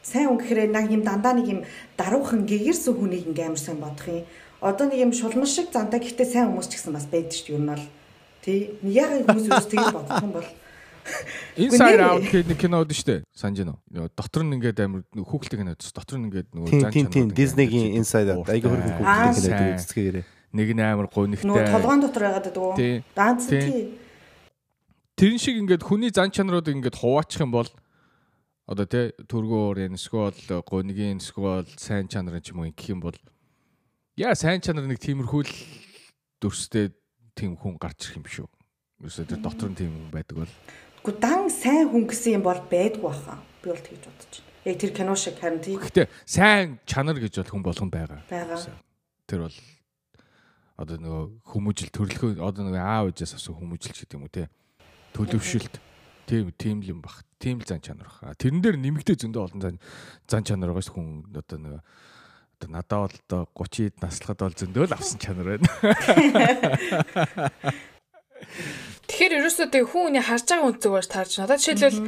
[0.07, 1.61] сайн хүн гэхээр нэг юм дандаа нэг юм
[1.99, 4.23] даруухан гэгэрсэн хүнийг ингээ амар сайн бодох юм.
[4.63, 7.67] Одоо нэг юм шулман шиг зантаа гэхдээ сайн хүмүүс ч гэсэн бас байдаг шүү нь
[7.75, 7.85] бол
[8.47, 10.49] тий яг хүмүүс тэгж бодох юм бол
[11.59, 13.17] Inside Out гэдэг кино үүдэн штэ.
[13.35, 14.09] Санаж байна уу?
[14.15, 15.91] Дотор нь ингээд амар нөгөө хүүхэлтэй кино үүдэн.
[15.95, 18.47] Дотор нь ингээд нөгөө Тийм зан тийм чанарууд тийм ингээд Disney-гийн Inside Out
[19.03, 19.59] Аа, хүүхдтэй сайн.
[19.59, 20.25] кино үзцгээгээрээ.
[20.49, 21.49] Нэг нь амар гонигтай.
[21.49, 22.77] нөгөө толгоон дотор байгаад байдаг уу?
[22.79, 22.95] Тий.
[23.13, 23.99] Даанц Тий.
[25.19, 27.69] Тэрэн шиг ингээд хүний зан чанаруудыг ингээд хуваачих юм бол
[28.69, 33.17] одоо тий төргөөр энэ эсвэл гонигийн эсвэл сайн чанарын ч юм уу гэх юм бол
[34.15, 35.55] яа сайн чанар нэг тиймэрхүү л
[36.39, 36.95] дүрстэй
[37.35, 38.49] тийм хүн гарч ирэх юм шүү.
[39.03, 40.53] Юусе тэр дотор нь тийм хүн байдаг бол
[41.09, 43.41] Гэхдээ дан сайн хүн гэсэн юм бол байдгүй баха.
[43.65, 44.69] Би бол тэгж бодож байна.
[44.69, 48.21] Яг тэр кино шиг харин тий Гэхдээ сайн чанар гэж бол хүн болгон байгаа.
[48.29, 48.77] байгаа.
[49.25, 49.57] Тэр бол
[50.77, 54.53] одоо нөгөө хүмүүжил төрлөхөө одоо нөгөө аав ээжээс авсан хүмүүжил ч гэдэг юм уу те.
[55.17, 55.81] Төлөвшөлт.
[56.29, 57.25] Тийм тийм л юм бах.
[57.41, 58.37] Тийм л зан чанар бах.
[58.37, 59.81] Тэрэн дээр нэмэгдээ зөндөө олон зан
[60.29, 61.81] зан чанар байгаа ш хүн одоо нөгөө
[62.61, 65.73] одоо надад бол одоо 30-д наслахад бол зөндөө л авсан чанар байна.
[69.09, 71.47] Тэгэхээр ерөөсөө тэг хүн хүний харж байгаа байж таарч байна.
[71.49, 72.03] Одоо жишээлбэл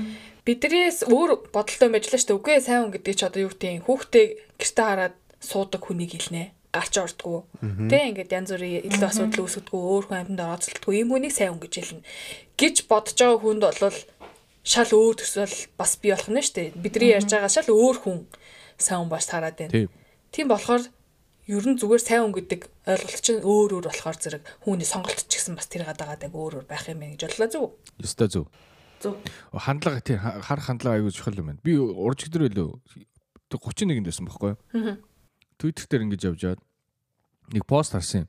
[0.44, 2.38] биднээс өөр бодолтой байж лээ шүү дээ.
[2.40, 3.84] Үгүй ээ, сайн хүн гэдэг чи одоо юу гэдэг юм.
[3.88, 4.26] Хүүхдээ
[4.60, 6.52] гэрте хараад суудаг хүнийг хэлнэ.
[6.70, 7.48] Гарч ордгоо.
[7.90, 10.94] Тэ ингээд янз бүрийн илүү асуудал үүсгэдэггүй, өөр хүн амьд орооцолдоггүй.
[11.02, 12.06] Ийм хүнийг сайн хүн гэж хэлнэ.
[12.60, 13.98] гэж бодож байгаа хүнд бол
[14.62, 16.76] шал өөр төсөөл бас бий болох нь шүү дээ.
[16.76, 18.18] Бидний ярьж байгаа шал өөр хүн
[18.76, 19.88] сайн хүн баш таарад байна.
[20.30, 20.84] Тийм болохоор
[21.50, 25.34] ер нь зүгээр сайн хүн гэдэг ойлголт чинь өөр өөр болохоор зэрэг хүний сонголт ч
[25.34, 27.70] гэсэн бас тэр гадаагаад өөр өөр байх юм байна гэж бодлоо зүг.
[27.98, 28.46] Ёстой зөв.
[29.02, 29.14] Зөв.
[29.50, 31.60] Хандлага тийм ха- харах хандлага аягүй чухал юм байна.
[31.66, 32.70] Би урж өдөр байлөө
[33.50, 34.96] 31-нд байсан байхгүй юу?
[35.58, 36.62] Twitter дээр ингэж явж байгаад
[37.50, 38.28] нэг пост харсан юм.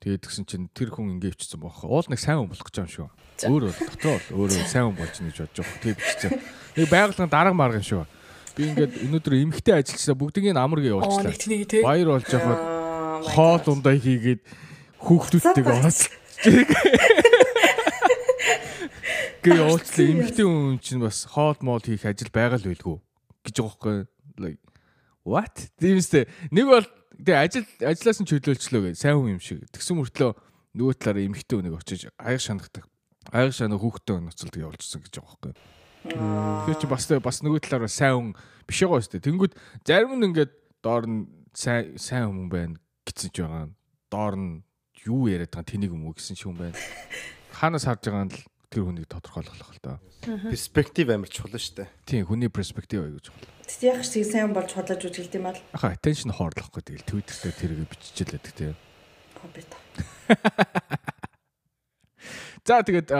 [0.00, 1.90] Тэгээд тэгсэн чинь тэр хүн ингэ өвчсөн бохоо.
[1.92, 3.08] Уул нэг сайн хүн болох гэж байгаа юм шүү.
[3.50, 5.80] Өөр бол дотоо бол өөрөө сайн хүн болж нэж бодож байгаа.
[5.84, 6.30] Тэгээд бичсэн.
[6.80, 8.04] Нэг байгууллагын дарга марга юм шүү.
[8.56, 10.50] Би ингээд өнөөдөр эмхтэй ажилласаа бүгдийг
[10.90, 11.30] явуулчлаа.
[11.30, 11.82] нэг тэнийг тий.
[11.86, 12.58] Баяр болж яхад
[13.30, 14.42] хоол ундаа хийгээд
[14.98, 16.10] хүүхдүүдтэйгээ За, оос.
[19.40, 22.96] Гэ явуулчлаа эмхтэй хүн чинь бас хоол моол хийх ажил байгаа л байлгүй
[23.46, 24.04] гэж байгаа.
[24.36, 24.60] Like
[25.24, 25.72] what?
[25.80, 26.86] Димстэй нэг бол
[27.16, 29.64] тэгээ ажил ажиллаас нь чөлөөлчлөө гэ сайн хүн юм шиг.
[29.72, 30.36] Тэгсэн мөртлөө
[30.76, 32.84] нөгөө талаараа эмхтэй хүнийг очиж аяг шанагдаг.
[33.32, 35.52] Аяг шанаг хүүхдтэй нуцалдаг явуулчихсан гэж байгаа байхгүй.
[36.08, 38.28] Тэгэхээр чи бас бас нөгөө талаараа сайн хүн
[38.64, 39.26] биш байгаа шүү дээ.
[39.28, 39.52] Тэнгүүд
[39.84, 42.74] зарим нь ингээд доор нь сайн сайн хүн байна
[43.04, 43.68] гэсэн ч байгаа.
[44.08, 44.64] Доор нь
[45.04, 46.76] юу яриад байгаа тэнийг юм уу гэсэн ч хүн байна.
[47.60, 48.40] Хаанаас харж байгаа нь л
[48.72, 50.00] тэр хүнийг тодорхойлох л та.
[50.24, 51.88] Перспектив амар чухал шүү дээ.
[52.08, 53.52] Тийм хүний перспектив аяг гэж байна.
[53.68, 57.04] Тэт яг шиг сайн болж худлаж үзэлт юм бол Аха attention хоорлох гэдэг.
[57.04, 58.76] Twitter дээр тэрийг биччихлээдэг тийм.
[59.68, 59.76] та.
[62.64, 63.10] За тэгээд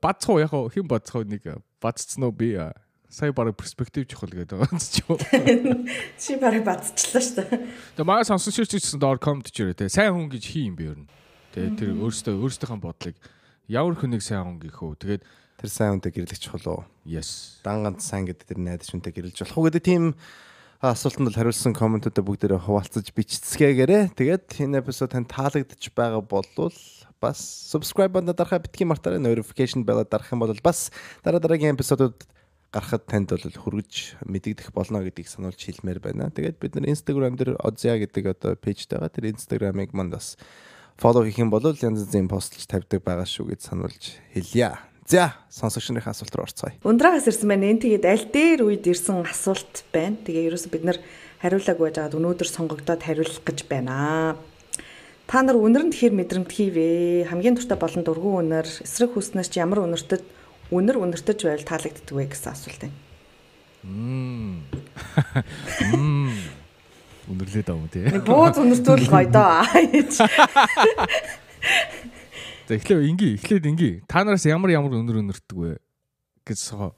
[0.00, 2.56] бацхуу яг хөө хэн бацхуу нэг баццсан уу би
[3.14, 5.02] сая бараг перспектив чухал гэдэг байгаа юм чи.
[6.22, 7.62] Чи барыг бацчлаа шүү дээ.
[7.94, 10.98] Тэгээ манай сонсогч ирсэн доор комент чирээ те сайн хүн гэж хий юм бэ ер
[10.98, 11.10] нь.
[11.54, 13.16] Тэгээ тэр өөрөөсөө өөрсдийнхээ бодлыг
[13.70, 14.98] ямар хүнийг сайн хүн гэх үү.
[14.98, 15.22] Тэгээд
[15.64, 16.82] Тэр сайн үнтэй гэрлэх чухал уу?
[17.06, 17.62] yes.
[17.62, 20.18] Дан ганц сайн гэдэг тэр найдаж үнтэй гэрлэж болох уу гэдэг тийм
[20.82, 24.18] асуултанд бол хариулсан комментуудаа бүгдээрээ хуваалцаж бичцгээгээрээ.
[24.18, 26.74] Тэгээд энэ эпизод танд таалагдж байгаа болвол
[27.24, 27.40] бас
[27.72, 29.24] subscribe бутнаа дарахаа битгий мартаарай.
[29.24, 30.92] Notification bell-а дарах юм бол бас
[31.24, 32.20] дараа дараагийн эпизодууд
[32.74, 36.34] гарахад танд бол хүргэж мэдэгдэх болно гэдгийг сануулж хэлмээр байна.
[36.34, 39.08] Тэгээд бид нар Instagram дээр Ozia гэдэг одоо пэйж байгаа.
[39.08, 40.34] Тэр Instagram-ыг манд бас
[40.98, 44.74] follow хийх юм бол янз янзын постлж тавьдаг байгаа шүү гэж сануулж хэлье.
[45.06, 46.74] За, сонсогч нарын асуулт руу орцгоё.
[46.82, 47.70] Ундраагаас ирсэн байна.
[47.70, 50.16] Энэ тэгээд аль дээр үед ирсэн асуулт байна.
[50.24, 50.98] Тэгээ ерөөсө бид нар
[51.44, 54.34] хариулаагүй байжгаад өнөөдөр сонгогдоод хариулах гэж байна.
[55.24, 57.24] Та нар үнэрэнд хэр мэдрэмт хийвэ?
[57.32, 60.20] Хамгийн дуртай болон дургүй үнэр, эсрэг хүснээс ч ямар үнэртэд
[60.68, 62.96] үнэр үнэртэж байвал таалагддаг вэ гэсэн асуулт байна.
[63.84, 64.64] Мм.
[65.96, 66.36] Мм.
[67.24, 68.04] Үнэрлээд юм тий.
[68.20, 69.64] Бууз үнэртүүл гоё доо.
[72.68, 73.90] За эхлээ инги эхлээд инги.
[74.04, 75.80] Та нараас ямар ямар өнөр өнөртдөг вэ
[76.44, 76.92] гэж соо.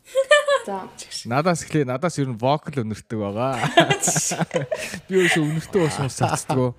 [0.66, 0.90] За.
[1.30, 3.54] Надаас эхлээ надаас ер нь вокал өнөртдөг байгаа.
[5.06, 6.74] Би өөрөөсөө өнөртөө уусмаас цацдаг.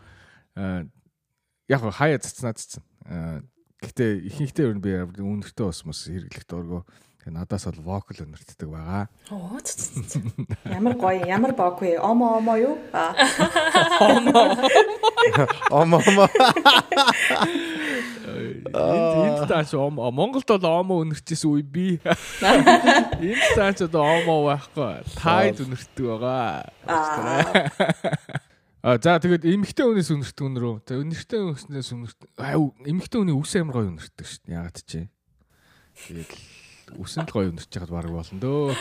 [1.67, 2.83] Яг хаяа цацнаа цацсан.
[3.03, 3.43] Аа
[3.83, 6.81] гэтээ ихэнхдээ ер нь би өнөртөө уусмаас хэрэглэх дургу.
[7.21, 9.05] Тэгээ надаас бол вокал өнөртдөг байгаа.
[9.35, 10.23] Оо ц, ц, ц.
[10.65, 11.99] Ямар гоё, ямар бок вэ?
[11.99, 12.79] Омо омо юу?
[12.95, 13.11] Аа.
[15.69, 16.25] Омо омо.
[18.71, 21.99] Энд тааш омо Монголд бол омо өнөрчсэн үе би.
[22.41, 25.03] Энд тааш одоо омо байхгүй.
[25.19, 26.71] Тайд өнөртдөг байгаа.
[28.85, 30.75] А за тэгээд эмэгтэй хүнээс өнөртдөг өнөрөө.
[30.85, 32.29] За өнөртэй хүнээс өнөртдөг.
[32.37, 34.53] Аа эмэгтэй хүний үс амар гоё өнөртдөг шүү дээ.
[34.53, 35.09] Яагаад чи?
[35.97, 36.31] Тэгээд
[36.95, 38.77] үсэнд гоё өнөрч яхад баг болно дөө.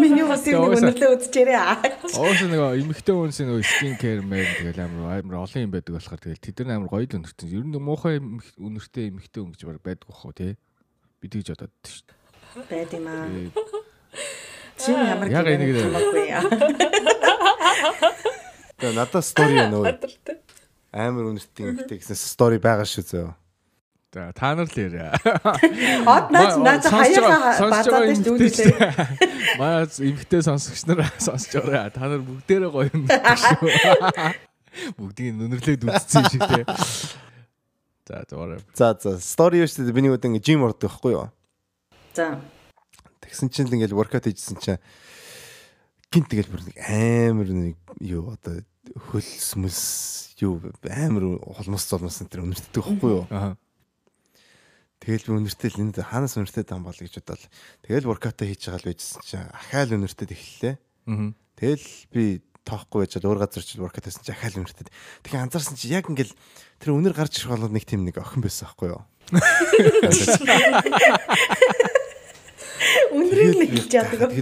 [0.00, 1.60] Миний бас юм нэг үнэрлээ үзчихээрээ.
[1.60, 1.76] Аа.
[2.18, 6.18] Оос нэг эмэгтэй хүнс нэг скин кэр мэн тэгэл амар амар олон юм байдаг болохоор
[6.18, 7.52] тэгэл тэд нар амар гоё л өнөртсөн.
[7.52, 10.52] Ер нь муухай өнөртэй эмэгтэй хүн гэж баг байдгүй хөө тий.
[11.20, 12.16] Би тэгж бодоод шүү дээ.
[12.66, 13.28] Байд юм аа.
[14.80, 16.42] Чи ямар гэмээр хамаагүй яа.
[18.78, 19.98] Тэгээ надад стори нөө
[20.94, 23.28] амар үнэртэй юмхтэй гэсэн стори байгаа шүү зөө.
[24.14, 25.12] За та нар л яриа.
[26.14, 28.78] Од наач наач хаягаа базаад шүү дээ.
[29.60, 31.92] Маа эмхтэй сонсогч нар сонсож байгаа.
[31.92, 33.68] Та нар бүгдээрээ гоё юм шүү.
[34.96, 36.64] Бүгдийг нүнэрлээд үзсэн юм шиг те.
[38.08, 38.64] За зураа.
[38.72, 41.28] За за стори юу шүү дээ миний ингээ жим ордог байхгүй юу?
[42.16, 42.40] За.
[43.20, 44.80] Тэгсэн чинь л ингээл workout хийжсэн чинь
[46.08, 48.64] гинт тэгэл бүр нэг амар нэг юу одоо
[49.12, 49.80] хөлс мэс
[50.40, 50.56] юу
[50.88, 53.26] амар холмос золмос энэ үнэртдэг байхгүй юу?
[54.98, 57.44] Тэгэл би үнэртэй л энэ хаанаас үнэртэй таам бол гэж бодоод
[57.84, 60.74] тэгэл workout хийж байгаа л байжсэн чинь ахаал үнэртэй эхэллээ.
[61.60, 64.88] Тэгэл би тоохгүй байж өөр газар чи workout хийсэн чи ахаал үнэртэй.
[65.22, 66.34] Тэгэхээр анзаарсан чи яг ингээл
[66.80, 69.04] тэр үнэр гарч ирэх болгоод нэг тийм нэг охин байсан байхгүй юу?
[73.12, 74.32] Үнрийг нэг хэлж яадаг.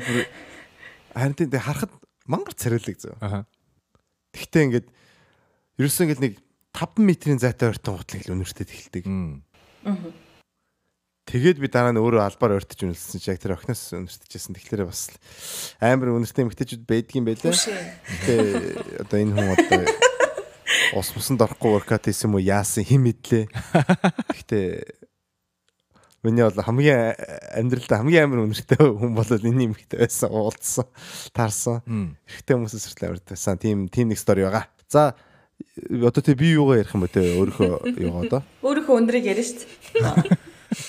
[1.16, 1.92] Харин тийм харахад
[2.28, 3.16] мангар царилэг зөө.
[3.24, 3.48] Аа.
[4.36, 4.86] Тэгтээ ингээд
[5.80, 6.34] ерөөсөө ингээд нэг
[6.76, 9.04] 5 метрийн зайтай ойртон гутлаг л үнэртэй эхэлдэг.
[9.08, 9.40] Мм.
[11.26, 14.54] Тэгээд би дараа нь өөрөө албаар ойртож үнэлсэн чи яг тэр охиноос үнэртэжсэн.
[14.60, 15.10] Тэгэхээр бас
[15.80, 17.50] амар үнэртэй эмгтээчүүд байдгийн байлаа.
[17.50, 18.36] Гэтэ
[19.02, 19.82] одоо энэ хүн одоо
[20.94, 23.50] ус мусанд орохгүй workout хийсэн юм уу яасан хим мэдлээ.
[24.38, 24.60] Гэтэ
[26.26, 27.14] Миний бол хамгийн
[27.54, 30.90] амьдралдаа хамгийн амар үнэртэй хүн бол энэ эмэгтэй байсан уулзсан
[31.30, 31.86] таарсан.
[31.86, 33.54] Эрэгтэй хүмүүсээс хүртэл амар байсан.
[33.62, 34.66] Тийм тийм нэг стори байгаа.
[34.90, 35.14] За
[36.02, 38.42] одоо тэг би юугаа ярих юм бэ те өөрийнхөө юугаа одоо.
[38.66, 40.34] Өөрийнхөө үнрийг ярина шүү дээ.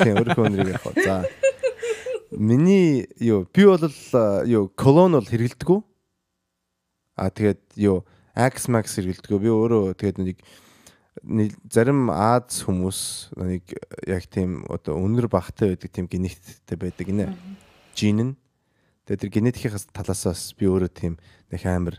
[0.01, 0.85] Тийм өөрийнхөө өнрийг ярих.
[1.05, 1.21] За.
[2.33, 3.85] Миний юу би бол
[4.49, 5.79] юу колон бол хэрэгэлдэггүй.
[7.13, 8.01] А тэгээд юу
[8.33, 9.39] Axe Max хэрэгэлдэггүй.
[9.39, 10.37] Би өөрөө тэгээд нэг нэг
[11.71, 12.99] зарим Аз хүмүүс
[13.37, 13.73] нэг
[14.07, 17.33] яг тийм одоо өнөр багтай байдаг тийм генетиктэй байдаг нэ.
[17.97, 18.33] Жин нь.
[19.07, 21.17] Тэгээд тэр генетикийнхаас талаасаас би өөрөө тийм
[21.51, 21.97] нэг амар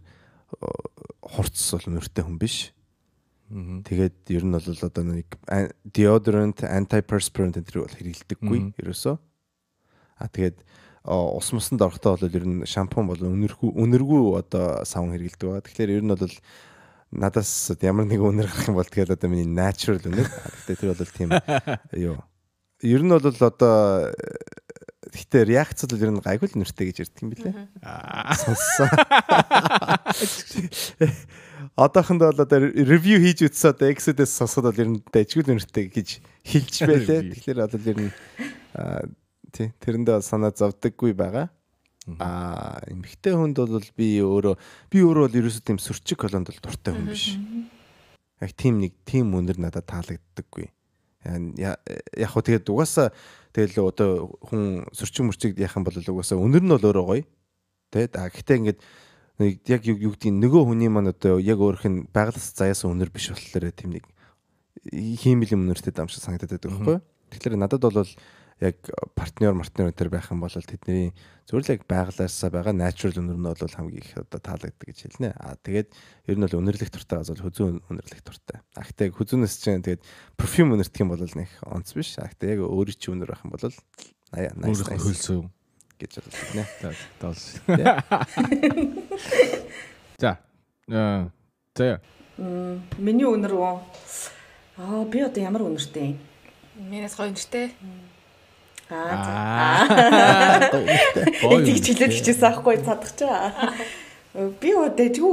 [1.25, 2.73] хурц бол өнөртэй хүн биш.
[3.49, 5.39] Тэгээд ер нь бол одоо нэг
[5.89, 9.17] deodorant, antiperspirant төр бол хэрэгэлдэггүй ерөөсөө.
[10.21, 10.61] А тэгээд
[11.09, 15.65] ус мусанд орохдоо бол ер нь шампунь бол өнөргүй өнөргүй одоо савн хэрэгэлдэг байгаа.
[15.65, 16.37] Тэгэхээр ер нь бол
[17.11, 20.01] надаас ямар нэг өнөр гарах юм бол тэгээд одоо миний natural.
[20.05, 20.29] А,
[20.69, 21.31] Гэхдээ тэр бол тийм
[21.97, 22.17] юу.
[22.85, 24.13] Ер нь бол одоо
[25.09, 27.55] Гэхдээ реакцад бол ер нь гайгүй л нэртэй гэж ярьдаг юм билээ.
[27.81, 28.37] Аа.
[28.37, 28.89] Сонссон.
[31.81, 35.89] Одоохондоо бол одоо ревю хийж үтсэн одоо Exodus сонсоход бол ер нь дайггүй л нэртэй
[35.89, 36.09] гэж
[36.45, 37.21] хэлж байлээ.
[37.33, 38.13] Тэгэхээр бол ер нь
[39.49, 41.49] тий тэрэндээ санаа зовдөггүй байгаа.
[42.17, 44.55] Аа эмэгтэй хүнд бол би өөрөө
[44.89, 47.37] би өөрөө бол ерөөсөө тийм сөрчиг колонд бол дуртай хүн биш.
[48.41, 50.73] Яг тийм нэг тийм үнэр надад таалагддаггүй.
[51.61, 51.77] Яг
[52.33, 53.13] хөө тэгээд угаасаа
[53.53, 57.25] тэгэл одоо хүн сөрчиг мөрчиг яхан бол угаасаа үнэр нь бол өөрөө гоё.
[57.93, 58.81] Тэгээд а гэхдээ ингээд
[59.39, 63.31] нэг яг юу гэдгийг нөгөө хүний маань одоо яг өөрөх нь байгалаас заяасан үнэр биш
[63.31, 64.05] болохоор тийм нэг
[64.93, 66.99] хиймэл юм үнэртэй дам шиг санагдаад байдаг байхгүй?
[67.33, 68.09] Тэгэхээр надад бол
[68.61, 68.77] яг
[69.15, 71.15] партнер партнер өнтер байх юм бол тэдний
[71.49, 75.31] яг байгалаасаа байгаа natural үнэр нь бол хамгийн их одоо таалагддаг гэж хэлнэ.
[75.39, 75.89] Аа тэгээд
[76.27, 78.59] ер нь бол үнэрлэх туртай газар хүзүүн үнэрлэх туртай.
[78.75, 80.03] А гэхдээ хүзүүнээс чинь тэгээд
[80.35, 82.19] perfume үнэртэх юм бол нэг онц биш.
[82.19, 83.63] А гэхдээ яг өөрийн чинь үнэр байх юм бол
[84.35, 85.47] аяа nice хөлсөв.
[85.99, 86.65] гэж боддог нэ.
[87.19, 87.43] Тоол.
[90.19, 90.39] За.
[90.91, 91.31] Аа.
[91.79, 92.01] За.
[92.99, 93.75] Миний өнөр үү?
[94.79, 96.19] Аа би одоо ямар өнөртэй юм?
[96.79, 97.75] Минийс гоё нэртэй.
[97.75, 98.08] Аа.
[98.91, 100.65] Аа.
[101.45, 103.53] Тэгж хэлээд хичээсэн аахгүй цадагчаа.
[104.33, 104.71] Би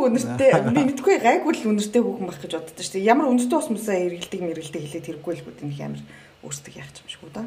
[0.08, 3.12] өнөртэй би мэдгүй гайгүй л өнөртэй хүүхэн байх гэж боддоо шүү дээ.
[3.12, 6.04] Ямар өнөртэй ус мусаа эргэлдэг мэргэлдэг хэлээд хэрэггүй л гүт нэг амар
[6.44, 7.44] өөрсдөө яах юм шиг үү да.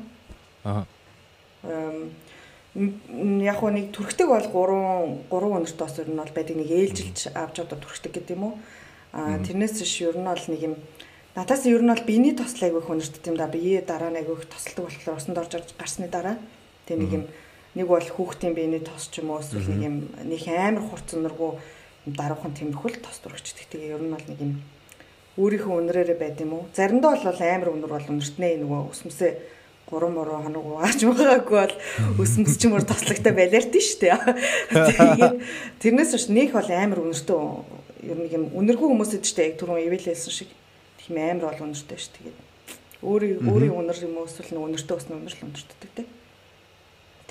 [0.64, 0.86] Аа.
[3.42, 7.18] Яг хөө нэг түрхдэг бол 3 3 өнөртэй ус ер нь бол байдаг нэг ээлжилж
[7.36, 8.54] авч одоо түрхдэг гэдэг юм уу.
[9.12, 10.76] Аа тэрнээс биш ер нь бол нэг юм
[11.38, 13.46] надаас ер нь бол биений тослог айгүй өнөртэй юм да.
[13.46, 16.34] Бие дараа айгүй их тосолдог болохоор усанд орж орж гарсны дараа
[16.90, 17.24] тэг нэг юм
[17.78, 21.52] нэг бол хүүхдийн биений тос ч юм уу эсвэл нэг юм нэг амар хурц өнөргөө
[22.10, 23.70] даруухан тэмрэхүүл тос турагчдаг.
[23.70, 24.52] Тэгээ ер нь бол нэг юм
[25.38, 26.66] өөрийнхөө өнрээрээ байд юм уу.
[26.74, 29.32] Заримдаа бол амар өнөр бол өнөртнээ нөгөө усмсээ
[29.94, 31.74] 3 муруу хоног угааж байгаагүй бол
[32.18, 34.10] өсмөс ч мөр тослогтой байлаард нь штэ.
[34.74, 35.38] Тэгээд
[35.78, 37.40] тэрнээс биш нөх бол амар өнөртөө
[38.10, 40.50] ер нь юм өнөргүй хүмүүсэд штэ яг түрүүн ивэлэлсэн шиг
[41.08, 42.20] тийм амар бол өнөртөө штэ.
[42.20, 42.38] Тэгээд
[43.02, 46.04] өөрийн өөрийн өнөр юм уу эсвэл нэг өнөртөө усны өнөр л өнөртдөг те.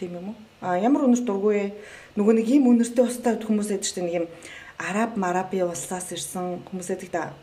[0.01, 0.37] Тийм юм уу?
[0.65, 1.73] А ямар өнөр дургүй
[2.17, 4.25] нөгөө нэг ийм өнөртөө устай хүмүүсэд штэ нэг юм
[4.81, 7.37] араб мараби улсаас ирсэн хүмүүсэд да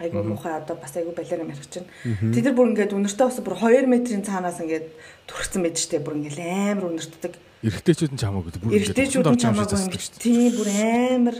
[0.00, 1.86] айгу муухай одоо бас айгу балер юм ярих чинь.
[2.02, 4.88] Тэд нар бүр ингээд өнөртөө ус бүр 2 метрийн цаанаас ингээд
[5.28, 7.36] түрхсэн байд штэ бүр ингээд амар өнөртдөг.
[7.60, 9.76] Эрэгтэйчүүд нь чамаагүй бүр Эрэгтэйчүүд нь чамаагүй
[10.16, 11.36] тийм бүр амар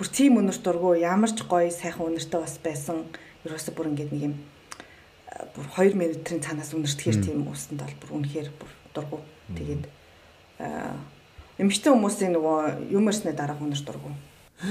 [0.00, 3.04] бүр тийм өнөрт дургу ямар ч гоё сайхан өнөртөө бас байсан.
[3.44, 4.40] Ерөөсө бүр ингээд нэг юм
[5.52, 9.20] бүр 2 метрийн цаанаас өнөртгөр тийм усанд бол бүр үнэхээр бүр дургу.
[9.52, 9.84] Тэгээд
[11.60, 14.08] эмэгтэй хүмүүсийн нөгөө юм ярьсны дараа өнөрт дургу.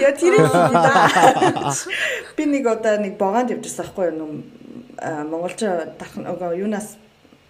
[0.00, 0.12] Я
[0.72, 1.72] да.
[2.32, 4.40] Би нэг одоо нэг богоонд явжсан байхгүй юу?
[5.04, 5.60] Монголч
[6.00, 6.24] дархан
[6.56, 6.96] юунаас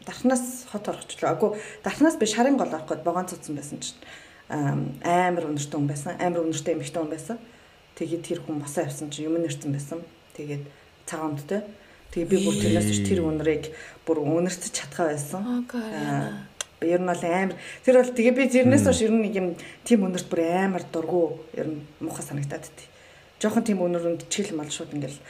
[0.09, 1.37] дархнаас хот орчихлоо.
[1.37, 1.51] Агүй
[1.85, 4.01] дархнаас би шарын гол орох гээд богоон цуцсан байсан чинь
[4.49, 6.17] амар өнөртэй хүн байсан.
[6.17, 7.37] Амар өнөртэй эмэгтэй хүн байсан.
[8.01, 10.01] Тэгээд тэр хүн босоо явсан чинь юм нэрсэн байсан.
[10.33, 10.65] Тэгээд
[11.05, 11.61] цагаамдтай.
[12.09, 13.69] Тэгээд би бүр тэрнээс ч тэр өнрийг
[14.09, 15.45] бүр өнөртөж чадхаа байсан.
[16.81, 17.53] Би ер нь бол амар
[17.85, 19.49] тэр бол тэгээ би зэрнээс хойш ер нь нэг юм
[19.85, 22.89] тийм өнөрт бүр амар дургу ер нь муухай санагтаад тий.
[23.45, 25.21] Жохон тийм өнөр өндчихэл мал шууд ингээл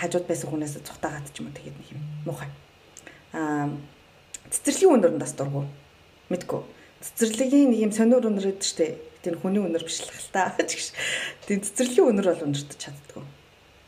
[0.00, 2.48] хажууд байсан хүнээс цухтаагаад ч юм уу тэгээд нэг юм муухай.
[3.36, 3.68] Аа
[4.50, 5.64] цэцэрлэгийн өнөр нь бас дургу.
[6.32, 6.62] Мэдгүй.
[7.04, 8.98] Цэцэрлэгийн нэг юм сониор өнөр гэдэг штэ.
[9.22, 10.56] Тэр хүний өнөр биш л хэл та.
[11.46, 13.24] Тийм цэцэрлэгийн өнөр бол өнөртөж чаддгүй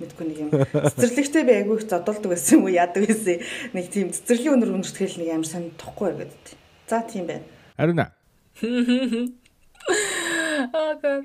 [0.01, 0.49] мэдгүй нэг юм
[0.97, 3.45] цэцэрлэгтэй би айгүй их зодолдог байсан юм уу яадаг байсан
[3.77, 6.57] нэг тийм цэцэрлэгийн өнөр өнөртгөл нэг амар сонь тохгүй гэдэг.
[6.89, 7.45] За тийм байна.
[7.77, 8.17] Ариуна.
[10.61, 11.25] Аа гоо.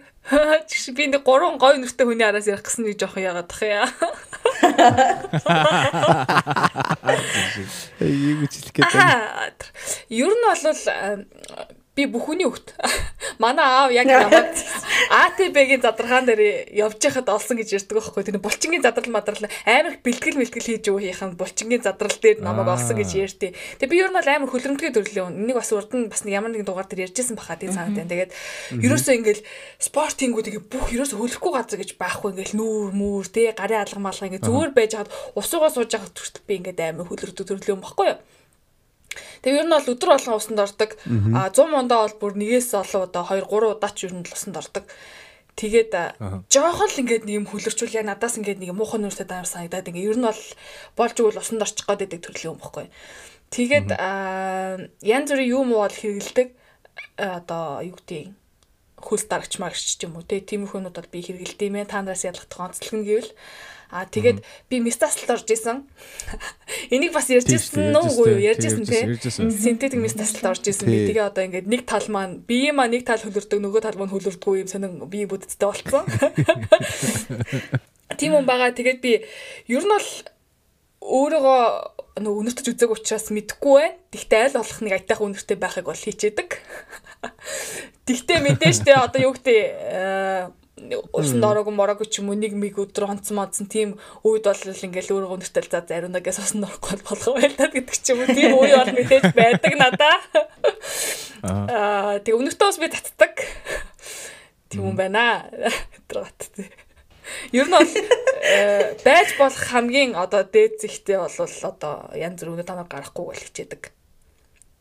[0.69, 3.87] Чиш би нэг гурван гоё нэртэй хүний араас ярих гэсэн нэг жоох яагаад тах яа.
[7.99, 9.53] Юу гэж хэлэх гээд байна.
[10.09, 10.63] Ер нь бол
[11.95, 12.75] би бүхүний хөвт.
[13.43, 14.51] Манай аав яг намайг
[15.25, 18.23] АТБ-гийн задаргаан дээр явж байхад олсон гэж ярьдаг байхгүй.
[18.27, 22.99] Тэр булчингийн задрал мадрал амар бэлтгэл мэлтгэл хийж өгөх юм булчингийн задрал дээр намайг олсон
[22.99, 23.55] гэж ярьтыг.
[23.79, 25.31] Тэгээ би ер нь амар хөлрөмтгий төрлөө.
[25.31, 28.11] Энийг бас урд нь бас ямар нэгэн дугаар дээр ярьжсэн баха тийм санаад байна.
[28.11, 28.31] Тэгээд
[28.75, 29.43] ерөөсөө ингээл
[29.79, 34.27] спортингүү тэгээ бүх ерөөсөө хөлөхгүй газар гэж байхгүй ингээл нүүр mooр тий гарын алга малга
[34.27, 38.07] ингээ зүгээр байж хаад усуугаа сууж байхад хүртэл би ингээд амар хөлрөдөг төрлөө юм баггүй
[38.11, 38.19] юу?
[39.41, 40.91] Тэгээ ер нь бол өдөр болгон усанд ордог.
[41.35, 44.55] А 100 мондоо бол бүр нэгээс олон удаа 2 3 удаа ч ер нь усанд
[44.57, 44.85] ордог.
[45.55, 45.91] Тэгээд
[46.51, 50.09] жоохон л ингээд нэг юм хөлөрчүүл яа надаас ингээд нэг муухан нүртэй даар санагдаад ингээд
[50.11, 50.43] ер нь бол
[50.99, 52.91] болж игэл усанд орчих гээд байдаг төрлийн юм баггүй.
[53.55, 53.89] Тэгээд
[54.99, 56.49] янз бүрийн юм уу бол хэрэгэлдэг
[57.15, 58.35] одоо юу гэдэг
[58.99, 62.27] хөлс дарагч марагч ч юм уу тийм их юмуд бол би хэрэгэлдэв мэ та нараас
[62.27, 63.31] ялгах онцлог нь гэвэл
[63.93, 65.85] Аа тэгээд би мистаслд орж исэн.
[66.93, 68.41] Энийг бас ярьжсэн нүү үгүй юу?
[68.49, 69.03] Ярьжсэн тий.
[69.29, 70.89] Синтетик мистаслд орж исэн.
[70.89, 74.13] Би тэгээ одоо ингээд нэг тал маань бие маа нэг тал хөлөрдөг нөгөө тал маань
[74.13, 76.05] хөлөрдөггүй юм сонин бие бүдэттэй болцсон.
[78.17, 78.73] Тийм юм байгаа.
[78.73, 79.21] Тэгээд би
[79.69, 80.09] ер нь бол
[81.05, 81.61] өөрийгөө
[82.25, 83.99] нөгөө өнөртөж үзег учраас мэдэхгүй байна.
[84.09, 86.49] Тэгтээ аль болох нэг айтайх өнөртэй байхыг бол хичээдэг.
[88.07, 90.64] Тэгтээ мэдээж тэ одоо юу гэдэг
[91.15, 93.95] усан дорог морог ч юм уу нэг миг өдөр онцсон модсон тийм
[94.27, 98.35] үед бол ингээл өөрөө өнөртөл за заримнагаас усан орохгүй болох байлаа гэдэг ч юм уу
[98.35, 100.15] тийм үе бол мэдээж байдаг надаа.
[101.47, 103.33] Аа тэг өнөртөө бас би татдаг.
[104.67, 105.47] Тийм юм байна.
[105.95, 106.51] Өдрөт.
[107.55, 112.67] Ер нь бол э, байж болох хамгийн одоо дээд зихтэй бол одоо янз бүр өнөө
[112.67, 113.94] танаар гарахгүй бол хичээдэг.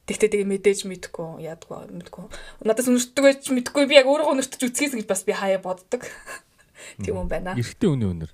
[0.05, 2.25] Тэгтээ тэгээ мэдээж мэдгүй яадгүй мэдгүй.
[2.69, 6.05] Надаас өнөртдөг байж мэдгүй би яг өөрөө өнөртөж үзчихсэн гэж бас би хаяа боддог.
[7.01, 7.57] Тийм юм байна.
[7.57, 8.33] Эрэгтэй өнөө өнөр.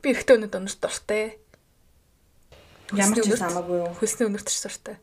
[0.00, 1.36] Би эрэгтэй өнөд өнөрт дуртай.
[2.96, 3.92] Ямар ч юм хамаагүй юу.
[4.00, 4.96] Хөлсний өнөртч дуртай.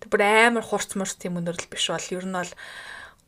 [0.00, 2.52] Тэг бүр амар хурц мурц тийм өнөрл биш бол ер нь бол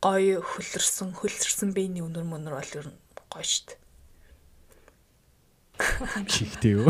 [0.01, 2.97] гоё хөлөрсөн хөлсөрсөн биений өнөр мөнөр бол ер нь
[3.29, 3.80] гоё штт.
[6.27, 6.89] Чихтэй юу?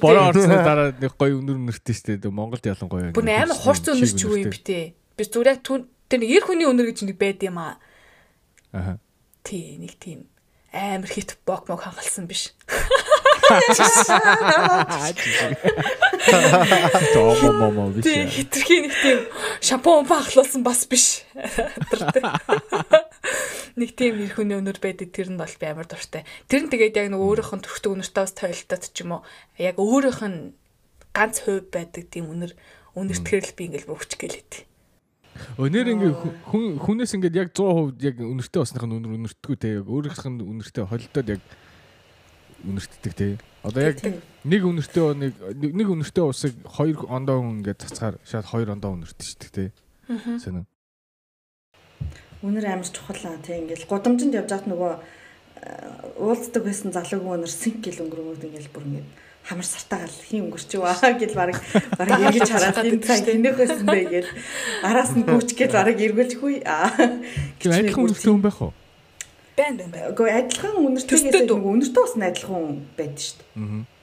[0.00, 2.32] Бороо орсны дараа нэг гоё өнөр өнөртэй шүү дээ.
[2.32, 3.12] Монголд ялангуяа.
[3.16, 4.96] Бүр амар хурц өнөр ч юу юм битээ.
[5.16, 7.76] Би зүгээр яг тэр нэг эр хүний өнөр гэж нэг байд юм аа.
[8.72, 8.96] Аа.
[9.42, 10.26] Тий, нэг тийм
[10.76, 12.52] амар хит бок мок хангалсан биш.
[17.14, 18.04] Тоо момо биш.
[18.04, 19.18] Тий, хитрхи нэг тийм
[19.60, 21.24] шампунь бахлуулсан бас биш.
[23.76, 26.24] Нэг тийм нэр хүний өнөр байдаг тэр нь бол би амар дуртай.
[26.48, 29.22] Тэр нь тэгээд яг нэг өөрийнх нь төрхтөг өнөртөө бас тойлтод ч юм уу
[29.60, 30.56] яг өөрийнх нь
[31.12, 32.56] ганц хувь байдаг тийм өнөр
[32.96, 34.64] өнөртгөрл би ингээл бөвч гэлээд.
[35.60, 36.12] Өнөр ингээ
[36.48, 40.40] хүн хүнээс ингээд яг 100% яг өнөртөө басных нь өнөр өнөртгөө те яг өөрийнх нь
[40.40, 41.42] өнөртөө холдоод яг
[42.64, 43.28] өнөртдөг те.
[43.60, 48.96] Одоо яг нэг өнөртөө нэг нэг өнөртөө усыг 2 ондоо ингээд цацгаар шаад 2 ондоо
[48.96, 49.64] өнөртдөг те.
[50.08, 50.40] Аа.
[50.40, 50.64] Сонин.
[52.46, 54.92] Үнэр амар чухал аа тий ингээл гудамжинд явж хат нөгөө
[56.22, 59.08] уулздаг байсан залууг өнөр синк гэл өнгөрөөд ингээл бүр ингээд
[59.42, 61.58] хамар сартаа гал хин өнгөрчөө аа гэл баг
[61.98, 64.30] баг ингэж хараад энэ цаг хинэх байсан бэ гэл.
[64.86, 66.94] Араас нь гүч гэл баг эргүүлж хүй аа
[67.58, 68.72] гэж адилхан үнэртэй хүн байх уу?
[69.58, 73.50] Байна байна үгүй адилхан үнэртэйгээс нөгөө үнэртэй бас адилхан байдаг шүү дээ.
[73.58, 73.95] Аа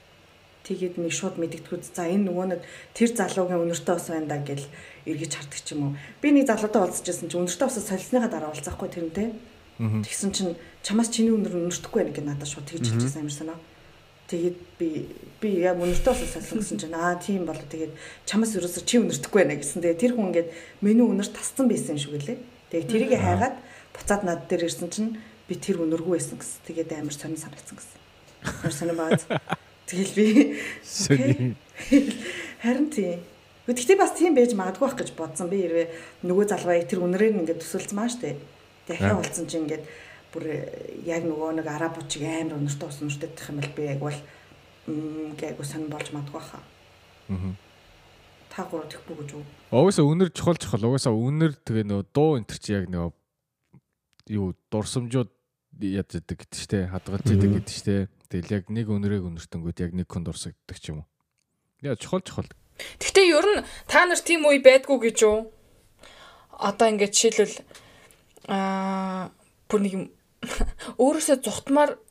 [0.63, 2.61] тэгээд нэг шууд мэддэгдгүү за энэ нөгөө нэг
[2.95, 4.63] тэр залуугийн үнэртэй бас байна да гэл
[5.03, 5.93] эргэж хардаг ч юм уу.
[6.23, 9.27] Би нэг залуутай уулзчихсан чинь өнөртөө усаа солисныхаа дараа уулзахгүй тэрнтэй.
[9.75, 13.59] Тэгсэн чинь чамаас чиний өнөр өнөртөхгүй байх гэж надад шууд тэгж хэлчихсэн амар санаа.
[14.31, 14.87] Тэгээд би
[15.43, 17.91] би яг өнөртөө усаа солисон гэсэн чинь аа тийм болоо тэгээд
[18.23, 19.83] чамаас ерөөсө чи өнөртөхгүй байна гэсэн.
[19.83, 20.49] Тэгээд тэр хүн ингээд
[20.79, 22.39] миний өнөр тасцсан байсан юм шиг үлээ.
[22.71, 23.55] Тэгээд тэрийг хайгаад
[23.91, 25.19] буцаад над дээр ирсэн чинь
[25.51, 26.63] би тэр өнөргүй байсан гэсэн.
[26.71, 27.99] Тэгээд амар сонир санагдсан гэсэн.
[28.63, 29.21] Амар сонир баад.
[29.87, 30.25] Тэгэл би
[32.63, 33.19] харин тийм
[33.63, 35.47] Гэхдээ бас тийм байж магадгүй байх гэж бодсон.
[35.47, 35.87] Би хэрвээ
[36.27, 38.35] нөгөө залгаваа тэр үнрээр ингээд төсөлцсөн маа штэ.
[38.83, 39.87] Дахиад уулзсан чинь ингээд
[40.35, 40.43] бүр
[41.07, 44.19] яг нөгөө нэг араб учиг амар өнөртөө ус өнөртөө гэх юм бол би яг бол
[45.39, 46.63] гээгүү сонь болж магадгүй хаа.
[47.31, 47.55] Аа.
[48.51, 49.43] Та гурав тэхгүй гэж үү?
[49.71, 50.83] Угаасаа үнэр чухал чухал.
[50.83, 53.15] Угаасаа үнэр тэгээ нөгөө дуу энэ чи яг нөгөө
[54.35, 55.31] юу дурсамжууд
[55.87, 57.95] яд гэдэг гэдэг штэ хадгалж идэг гэдэг штэ.
[58.33, 61.07] Тэгэл яг нэг үнэрийг өнөртөнгүүд яг нэг хүн дурсагддаг ч юм уу.
[61.85, 62.49] Яа чухал чухал.
[62.97, 65.53] Гэхдээ ер нь та нар тийм үе байдгүй гэж юу?
[66.49, 67.61] Одоо ингээд жишээлбэл
[68.49, 69.29] аа
[69.69, 70.05] бүр нэг юм
[70.97, 72.01] өөрөөсөө зүхтмаар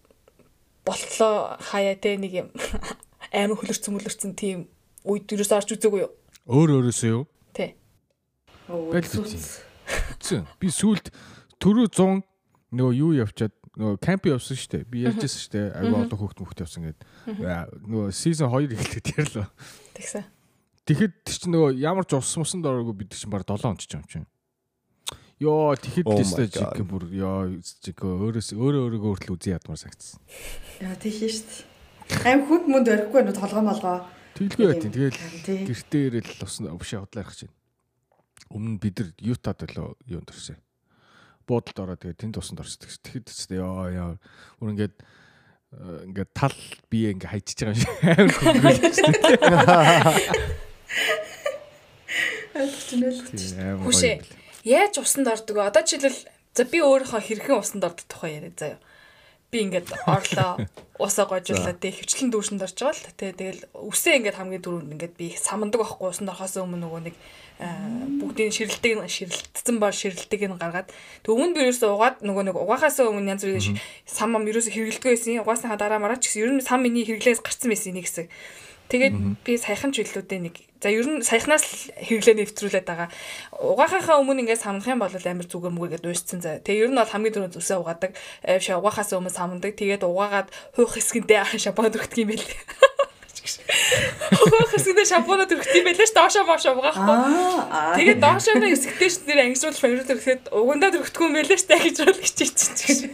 [0.87, 2.49] болтлоо хаяа те нэг юм
[3.35, 4.71] амар хөлөрцөн мөлөрцөн тийм
[5.03, 6.15] үед юус орж үзээгүй юу?
[6.47, 7.27] Өөр өөрөөсөө юу?
[7.51, 7.75] Тий.
[10.23, 11.11] Зэн би сүулт
[11.59, 12.23] төрөө 100
[12.79, 14.85] нөгөө юу явчаад нөгөө камп явсан шүү дээ.
[14.91, 15.67] Би ярьжсэн шүү дээ.
[15.81, 17.07] Аюу олон хүүхд мөхт явсан гэдэг.
[17.89, 19.49] Нөгөө season 2 эхлэхэд ярьлаа.
[19.97, 20.25] Тэгсэн.
[20.83, 24.05] Тэгэхэд тэр чинь нөгөө ямар ч ус мусан дороогүй бид чинь баг 7 онч юм
[24.05, 24.29] чинь.
[25.41, 26.53] Йоо тэгэхэд Oh тест God.
[26.53, 30.21] жиг бүр ёо жиг өөрөөс өөрөө өөрийгөө хүртэл үзий ядмаар сагцсан.
[30.79, 32.29] Яа тийх шүү дээ.
[32.29, 34.07] Аим хүнд мүнд өрөхгүй нүү толгой молгоо.
[34.39, 34.87] Тэглгүй байт.
[34.87, 37.51] Тэгэл гэртээ ирэл усан бишээ ярих чинь.
[38.53, 40.59] Өмнө бид нар Ютад болоо юунд орсон.
[41.53, 42.81] Буудалд ороод тэгээ тэнд усанд орсон.
[42.81, 44.17] Тэгэхэд тест ёо ёо
[44.57, 46.57] бүр ингээд э, ингээд тал
[46.89, 48.81] бие ингээ хайчиж байгаа юм шиг амар.
[52.57, 54.25] Амар Хүшээ.
[54.65, 55.69] Яаж усанд ордог вэ?
[55.69, 56.25] Одоо жишээлбэл
[56.57, 58.81] за би өөрийнхөө хэрхэн усанд ордог тухай яриа заяа.
[59.53, 60.65] Би ингээд орлоо.
[60.97, 63.13] Усаа гожуулаад тэг хөвчлэн дүүшинд орж байгаа л та.
[63.13, 67.17] Тэ тэгэл үсээ ингээд хамгийн дөрөнд ингээд би самандаг байхгүй усанд орохоос өмнө нөгөө нэг
[67.61, 72.57] аа, бүгдийн ширэлтийг ширэлтсэн бол ширэлтийг нь гаргаад тэг өмнө би ерөөсөө угаад нөгөө нэг
[72.57, 73.77] угаахаас өмнө янз бүрийн
[74.09, 75.45] сам ам ерөөсөө хэрэглэдэггүй байсан.
[75.45, 78.33] Угаасныхаа дараа мараа ч гэсэн ер нь сам миний хэрэглээс гарцсан байсан нэг хэсэг.
[78.89, 83.09] Тэгээд би саяхан ч билүүдээ нэг за ер нь саяхнаас хэрэглээ нэвтрүүлээд байгаа.
[83.63, 86.59] Угаахынхаа өмнө ингээд самдах юм бол амар зүгээр мүгээргээд уйсцсан заа.
[86.59, 88.19] Тэгээ ер нь бол хамгийн түрүүнд зүсээ угаадаг.
[88.43, 89.79] Авшаа угаахаас өмнө самдаг.
[89.79, 92.43] Тэгээд угаагаад хуух хэсгэндээ шампунад өргөдөг юм байл.
[93.43, 97.15] Хуух хэсгэндээ шампунад өргөдөг юм байлаа ш доошоо моошоо угаахгүй.
[97.71, 97.95] Аа.
[97.99, 101.97] Тэгээд доошоо нэг хэсэгтэй ш нэр ангижруулж фангируулж өргөхэд угандаа өргөдөг юм байлаа ш гэж
[102.07, 103.11] бол хичээчих.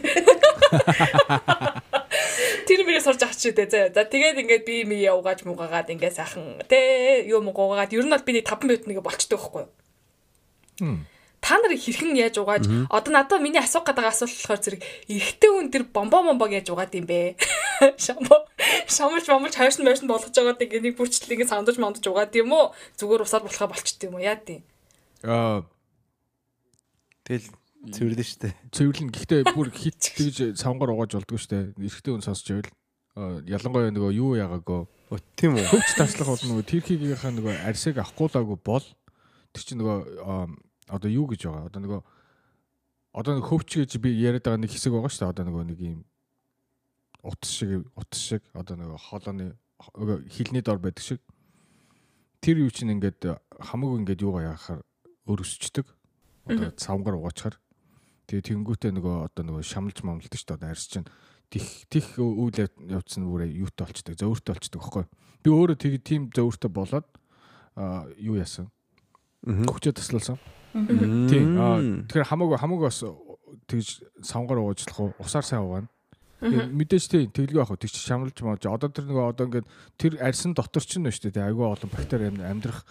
[2.69, 3.89] Тэр мөрөө сурж авч чи дээ заа.
[3.89, 8.21] За тэгээд ингээд би ми угааж муугаад ингээд сайхан тэ юу муугаад ер нь бол
[8.21, 11.01] би нэг 5 минут нэг болчтой байхгүй юу?
[11.41, 15.73] Та нар хэрхэн яаж угааж одоо надад миний асуух гэдэг асуулт болохоор зэрэг эрэгтэй хүн
[15.73, 17.41] тэр бомбо бомбог яаж угаад юм бэ?
[18.05, 18.45] Шамбо
[18.85, 22.75] шамж бомбож хайрсан байрсан болгож байгаад ингээд нэг бүрчлэл ингээд сандаж мандаж угаад юм уу?
[23.01, 24.21] Зүгээр усаар болохоо болчт юм уу?
[24.21, 24.61] Яа тийм.
[25.25, 25.65] Аа
[27.29, 27.45] Тэгэл
[27.87, 28.51] цэвэрлэн штэ.
[28.75, 29.09] цэвэрлэн.
[29.15, 31.71] Гэхдээ бүр хит тэгж савгаар угааж болдгоо штэ.
[31.79, 32.71] Эрэгтэй хүн сонсч байвал.
[33.15, 34.87] Аа, ялангуяа нөгөө юу яагаагүй
[35.39, 35.65] тийм үү?
[35.65, 38.85] хөвч таслах бол нөгөө тэрхийгийнхаа нөгөө арьсыг авахгүйлаагүй бол
[39.55, 39.97] тэр чинь нөгөө
[40.93, 41.65] одоо юу гэж байгаа?
[41.71, 42.01] Одоо нөгөө
[43.17, 45.79] одоо нэг хөвч гэж би яриад байгаа нэг хэсэг байгаа шүү дээ одоо нөгөө нэг
[45.81, 45.99] юм
[47.25, 49.47] утас шиг утас шиг одоо нөгөө хоолойны
[49.97, 51.21] нөгөө хилний дор байдаг шиг.
[52.39, 53.25] Тэр юу чинь ингээд
[53.57, 54.85] хамаг ингээд юугаа яахаар
[55.25, 55.89] өрөсчдөг
[56.45, 57.57] одоо савгаар угаачаар
[58.29, 61.07] тэгээ тэнгүүтээ нөгөө одоо нөгөө шамлж мамлдаг дээ одоо арьс чинь
[61.49, 65.05] тих тих үйл яв- явц нь бүрээ юутай болчдөг зөөртэй болчдөг байхгүй
[65.41, 67.07] би өөрөө тэг тийм зөөртэй болоод
[67.75, 68.69] а юу яасан?
[69.41, 70.37] Хүчээ таслуулсан
[71.31, 73.01] тийм а тэгэхээр хамаагүй хамаагүй бас
[73.65, 73.87] тэгж
[74.21, 75.13] савгаар уучлах уу?
[75.17, 75.89] Усаар сайн угаана
[76.45, 79.67] мэдээж тийм тэглгүй ах тэг чи шамлж мааж одоо тэр нөгөө одоо ингээд
[79.97, 82.85] тэр арьсан дотор ч нь байна шүү дээ айгүй олон бактери амь- амьдрах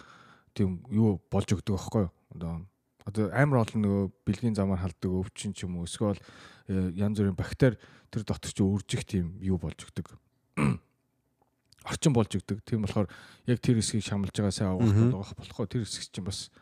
[0.53, 2.11] тийм юу болж өгдөг байхгүй юу?
[2.35, 2.65] Одоо
[3.09, 6.21] одоо амар олон нөгөө бэлгийн замаар халддаг өвчин ч юм уу эсвэл
[6.69, 7.81] э, янз бүрийн бактери
[8.13, 10.13] тэр дотор чи үржих тийм юу болж өгдөг?
[11.89, 12.61] Орчин болж өгдөг.
[12.63, 13.09] Тийм болохоор
[13.49, 16.53] яг тэр хэсгийг шамлж байгаа сайн угаах болох болохоо тэр хэсэг чинь бас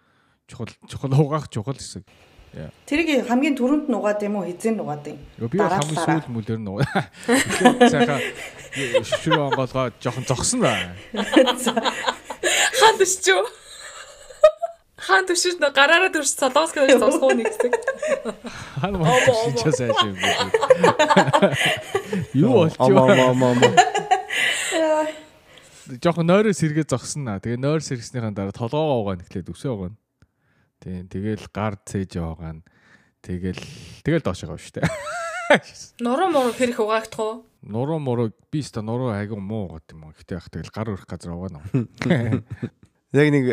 [0.47, 2.07] чухал чухал угаах чухал хэсэг.
[2.87, 4.47] Тэрийг хамгийн түрүүнд нугаад юм уу?
[4.47, 5.19] Хизээ нугаад юм.
[5.51, 6.79] Би хамгийн сүүл мүлээр нь уу.
[7.27, 8.21] Тэгэхээр сайхан
[9.03, 10.63] шүрүү онгоолгоо жоохон зогсон.
[12.79, 13.66] Хаан төшчөө.
[14.97, 17.73] Хаан төшөж нөө гараараа төрч солонгос гэж сонсгоо нэг хэсэг.
[18.81, 20.29] Хаан шинчээ сайж юм би.
[22.33, 23.05] Юу Ама болчихоо.
[23.29, 23.69] ама ама.
[26.01, 27.37] Жоохон нойроо сэргээ зогсон наа.
[27.37, 29.97] Тэгээ нойр сэргэснийхэн дараа толгоогоо угаана гэхлээр өсөө угаана.
[30.81, 32.65] Тийм тэгэл гар цээж угаана.
[33.21, 33.61] Тэгэл
[34.01, 34.89] тэгэл доош байгаа шүү дээ.
[36.03, 37.45] Нуруу муруу хэрэг угаагдах уу?
[37.63, 40.17] Нуруу муруу би ста нуруу айгу муу угаад юм аа.
[40.17, 41.63] Гэтэ яг тэгэл гар өрөх газар угаана.
[43.15, 43.45] Яг нэг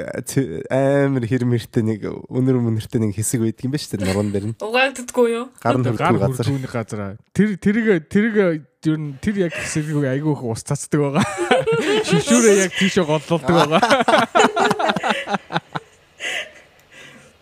[0.66, 4.46] амар хэр мэртэй нэг өнөр мөнөртэй нэг хэсэг байдаг юм ба шүү дээ нуруунд дэр
[4.50, 4.58] нь.
[4.58, 5.46] Угаагддаггүй юу?
[5.62, 6.42] Гар нь гар хүрдэг газар.
[6.42, 7.22] хүрдүүний газар.
[7.30, 11.22] Тэр тэрийг тэрийг ер нь тэр яг хэсэг айгүй их ус цацдаг байгаа.
[12.10, 13.78] Шившүүрээ яг тийшээ голлуулдаг байгаа.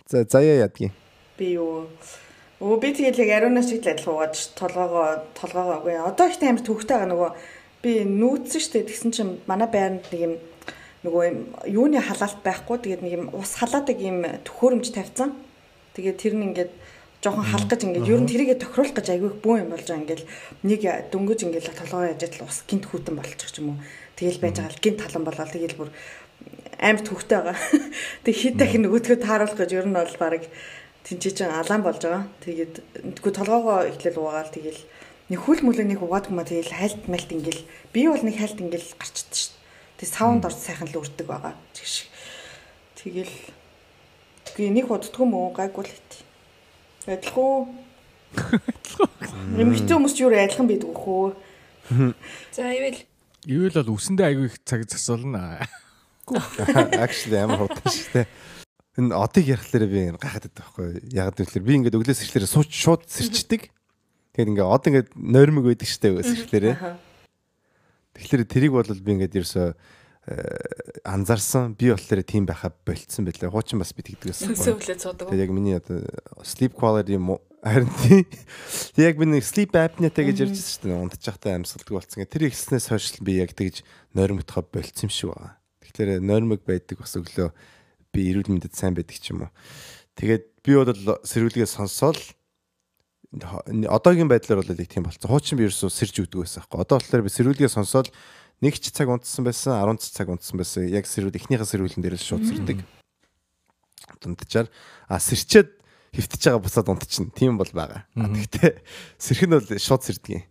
[0.05, 0.93] За заяа ядгийн.
[1.33, 1.89] Би юу
[2.61, 6.13] Өө би тэгэл яг ариунаас шиг л адилхан угаад ш- толгоогоо толгоогоо.
[6.13, 7.31] Одоо ихтэй амар төвхтэй байгаа нөгөө
[7.83, 10.33] би нүүцсэн штэ тэгсэн чинь манай байранд нэг юм
[11.03, 15.35] нөгөө юм юуны халаалт байхгүй тэгээд нэг юм ус халаадаг юм төхөөрөмж тавьсан.
[15.99, 16.71] Тэгээд тэр нь ингээд
[17.19, 19.99] жоохон халах гэж ингээд ер нь тэрийгэ тохируулах гэж айгүй их бүүн юм болж байгаа
[19.99, 20.23] ингээд
[20.63, 20.81] нэг
[21.11, 23.83] дөнгөж ингээд толгоо яаж л ус гинт хүүтэн болчих ч юм уу.
[24.15, 25.89] Тэгэл байж байгаа л гинт талан болоод тэгэл бүр
[26.79, 27.57] амар төвхтэй байгаа.
[28.23, 30.43] Тэг хит дахин нөгөөдгөө тааруулах гэж ер нь бол баг
[31.03, 32.23] тэнцээч алаан болж байгаа.
[32.47, 32.73] Тэгээд
[33.19, 34.81] тэгвэл толгоогоо ихлээл угаагаал тэгэл
[35.31, 39.35] нэг хүл мүлэнийг угаадаг маа тэгэл хайлт мэлт ингээл би бол нэг хайлт ингээл гарчдаг
[39.35, 39.62] шүү
[40.03, 40.11] дээ.
[40.11, 41.55] Тэг саунд орж сайхан л үрдэг байгаа.
[41.71, 42.11] Тэгш.
[42.99, 43.31] Тэгэл
[44.53, 46.11] Гүй нэг уддгүй мөө гайгүй л хэт.
[47.09, 47.73] Адилхан.
[49.57, 51.33] Юм хэцүү хүмүүс ч юу адилхан байдаг хөө.
[52.53, 53.01] За ивэл
[53.49, 55.65] Ивэл бол үсэндээ айгүй их цаг засуулна.
[57.01, 58.27] Actually амар хурдан шүү дээ.
[59.01, 61.01] Энэ одыг ярихлаараа би байдаг байхгүй.
[61.17, 63.73] Яг гэвэл би ингээд өглөөс ирэхлээр сууч шууд сэрчдэг.
[64.37, 66.75] Тэгээд ингээд од ингээд нойрмог байдаг шүү дээ сэрхлээрээ.
[68.13, 69.67] Тэгэхээр тэрийг бол би ингээд ерөөсөө
[71.03, 71.75] анзаарсан.
[71.75, 73.51] Би болохоор тийм байхаа болцсон байлаа.
[73.51, 74.55] Хуучин бас би тэгдэг байсан.
[74.55, 75.27] Сөүлээ цуудаг.
[75.27, 75.99] Тэгээд яг миний одоо
[76.47, 77.19] sleep quality
[77.63, 78.23] харин тийм.
[78.95, 81.11] Тэг яг би нэг sleep apnea-тэй гэж ярьж байсан шүү дээ.
[81.11, 82.23] Байхдаа амьсгалдаг болсон.
[82.23, 83.83] Тэр ихснээс хойш би яг тэгж
[84.15, 85.59] нойрмогдохоо болцсон юм шиг байгаа.
[85.83, 87.49] Тэгэхээр нойрмог байдаг бас өглөө
[88.15, 89.51] би эрүүл мэндэд сайн байдаг ч юм уу.
[90.19, 92.19] Тэгээд би бол сэрүүлгээ сонсоол
[93.41, 95.29] одоогийн байдлаар бол яг тийм болсон.
[95.29, 96.79] Хуучин би ерөөсөө сэрж өгдөг байсан байхгүй.
[96.85, 98.09] Одоо болохоор би сэрүүлгээ сонсоол
[98.61, 100.85] нэг ч цаг унтсан байсан 10 цаг унтсан байсан.
[100.89, 102.85] Яг сэрүүл эхнийхээ сэрүүлэн дээр л шууд сэрдэг.
[104.21, 104.69] Дундчаар
[105.09, 105.69] а сэрчээд
[106.13, 107.33] хөвтөж байгаа бусаад унтчихна.
[107.33, 108.05] Тийм бол байгаа.
[108.13, 108.85] Гэхдээ
[109.17, 110.43] сэрх нь бол шууд сэрдэг юм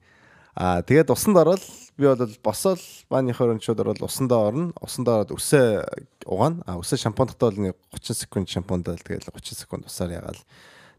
[0.55, 1.65] а тэгээд усанд ороод
[1.97, 4.73] би бол босоод бааныхоор өнчүүд ороод усандаа орно.
[4.85, 6.61] Усандаа ороод өсөө угаана.
[6.69, 10.41] А өсөө шампундахтаа бол нэг 30 секунд шампундаа тэгээд 30 секунд усаар ягаал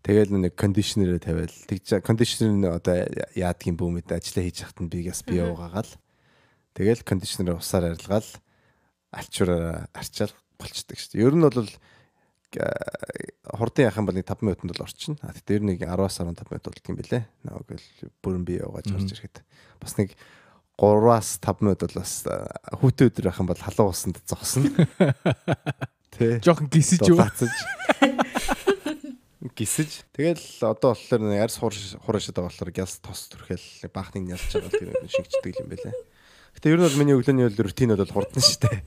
[0.03, 3.07] Тэгэл нэг кондишнерээ тавиал тэгж кондишнер одоо
[3.39, 5.87] яадгийн бүүмэд ажиллаа хийж хахад нь бигээс бие угаагаал
[6.73, 8.25] Тэгэл кондишнерээр усаар арилгаал
[9.13, 11.21] альчуураар арчаал болчдөг шүү дээ.
[11.21, 11.69] Ер нь бол
[13.53, 15.17] хурдан яах юм бол нэг 5 минутанд бол орчин.
[15.21, 16.97] А тэгэхээр ер нь нэг 10-аас 15 минут болт юм.
[16.97, 19.45] Нэг л бүрэн бие угааж орж ирэхэд.
[19.77, 20.17] Бас нэг
[20.81, 24.65] 3-аас 5 минут бол бас хүүтэн өдөр байх юм бол халуун усанд зогсно.
[26.13, 26.41] Тэ.
[26.41, 27.21] Жохон гисэж юу?
[29.51, 30.07] гисэж.
[30.15, 35.59] Тэгэл одоо болохоор арьс хураашаад байгаа болохоор гяс тос төрхөөл баахныг ялж байгаа тэр шигчдэг
[35.59, 35.95] юм байлаа.
[36.53, 38.77] Гэтэ ер нь бол миний өглөөний рутин бол хурдан шүү дээ.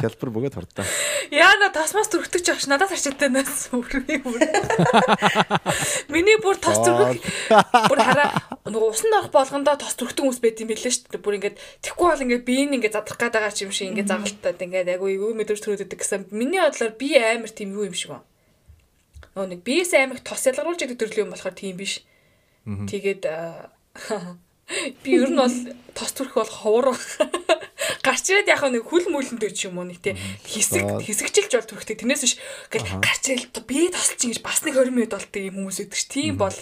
[0.00, 0.88] Хялбар бөгөөд хурдан.
[1.28, 4.40] Яана тосмос төрөгдөж явах ш надаас арчаатай нас үрмээ бүр.
[6.08, 7.20] Миний бүр тос төрөх
[7.92, 11.22] бүр хараа нөгөө усан орох болгондоо тос төрөгдөн хүмүүс байт юм билээ шүү дээ.
[11.22, 14.92] Бүр ингээд тэггүй бол ингээд би ингээд задрах гээд байгаа юм шиг ингээд загалтаад ингээд
[14.96, 16.32] агуу юу мэдэрч төрөөдөг гэсэн.
[16.32, 18.31] Миний бодлоор би амар тийм юу юм шиг байна.
[19.32, 22.04] Нөгөө нэг биес амиг тос ялгаруулж идэг төрлийн юм болохоор тийм биш.
[22.64, 23.24] Тэгээд
[25.04, 25.52] Би ер нь бол
[25.92, 26.86] тос төрөх бол ховор.
[28.06, 30.16] Гарч ирээд яг нэг хүл мүлэндөө ч юм уу нэг тий
[30.46, 32.34] хэсэг хэсэгчилж бол төрөхтэй тэрнээс биш.
[32.70, 36.40] Ингээл гарч ирэл би тосч ингэж бас нэг 20 минут болтой юм хүмүүс ш тийм
[36.40, 36.54] бол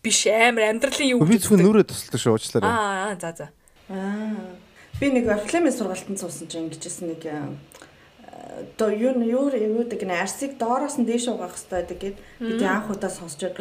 [0.00, 0.24] биш.
[0.30, 2.70] Амар амьдралын юу би зөвхөн нүрээ тусалдаг шүү уучлаарай.
[2.70, 3.46] Аа за за.
[3.90, 4.56] Аа.
[4.98, 7.22] Би нэг орфлемын сургалтанд суусан чинь ингэжсэн нэг
[8.78, 13.10] одоо юу юу юудаг нэ арсыг доороос нь дээш угаах хэрэгтэй гэдэг бид анх удаа
[13.10, 13.58] сонсчод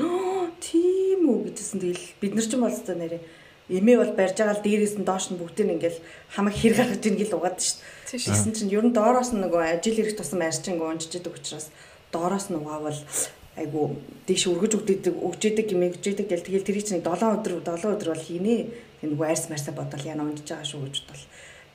[0.61, 1.81] тийм үү гэжсэн.
[1.81, 3.21] Тэгэл бид нар ч юм бол өстой нэрээ.
[3.67, 5.99] Эмээ бол барьж байгаа л дээрээс нь доош нь бүгдийг ингээл
[6.33, 8.25] хамаг хэр гаргаж ийн гэл угаад шүү дээ.
[8.25, 11.67] Тэгсэн чинь ер нь доороос нь нөгөө ажил ирэх тусам арчин гонжиждэг учраас
[12.15, 13.01] доороос нь угаавал
[13.57, 13.97] айгу
[14.29, 18.23] дэш өргөж өгдөг өгчээдэг юм өгчээдэг гэл тэгэл тэр чинь 7 өдөр 7 өдөр бол
[18.23, 18.55] хийнэ.
[19.01, 21.25] Тэр нөгөө арьс марсаа бодвол яна унжиж байгаа шүү гэж бодвол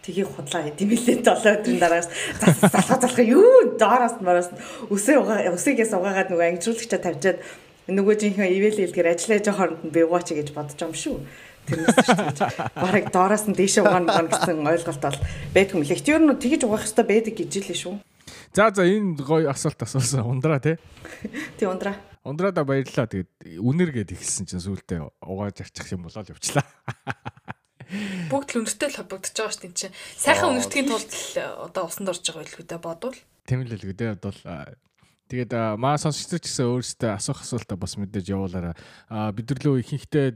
[0.03, 2.11] тгийг худлаа гэдэм билээ 7 өдрийн дараагаас
[2.43, 4.51] залхаа залхаа юу доороос нь мараас
[4.91, 7.39] өсөө угаа өсөөгээс угаагаад нөгөө ангижруулагчаа тавьчаад
[7.87, 11.17] нөгөө жинхэнэ ивэл хэлгээр ажиллаж байгаа хооронд нь би угаач гэж бодож юм шүү.
[11.67, 12.51] Тэрнээс шүү.
[12.75, 15.19] Бараг доороос нь дээшээ угаана гэсэн ойлголт бол
[15.55, 15.99] байдгүй мөлий.
[16.03, 17.95] Чи ер нь тэгж угаах хэрэгтэй байдаг гэж л шүү.
[18.55, 20.27] За за энэ гоё асуулт асуусан.
[20.27, 20.79] Ундраа тий.
[21.59, 21.95] Тий ундраа.
[22.27, 23.07] Ундраада баярлалаа.
[23.07, 26.67] Тэгээд үнэргээд ихсэн чинь сүултээ угааж арчих юм болоо л явчлаа.
[28.33, 29.97] Бүгд л үнэртэй л холбогдож байгаа шүү дээ чинь.
[30.17, 33.19] Сайхан үнэртгийн тулд одоо усанд орж байгаа байлгүй дээ бодвол.
[33.45, 34.41] Тийм л л гэдэг бол
[35.33, 38.77] Тэгээд маа сонсогч гэсэн өөрсдөө асуух асуултаа бас мэдээж явуулаарай.
[39.09, 40.29] А бид нар лөө ихэнхдээ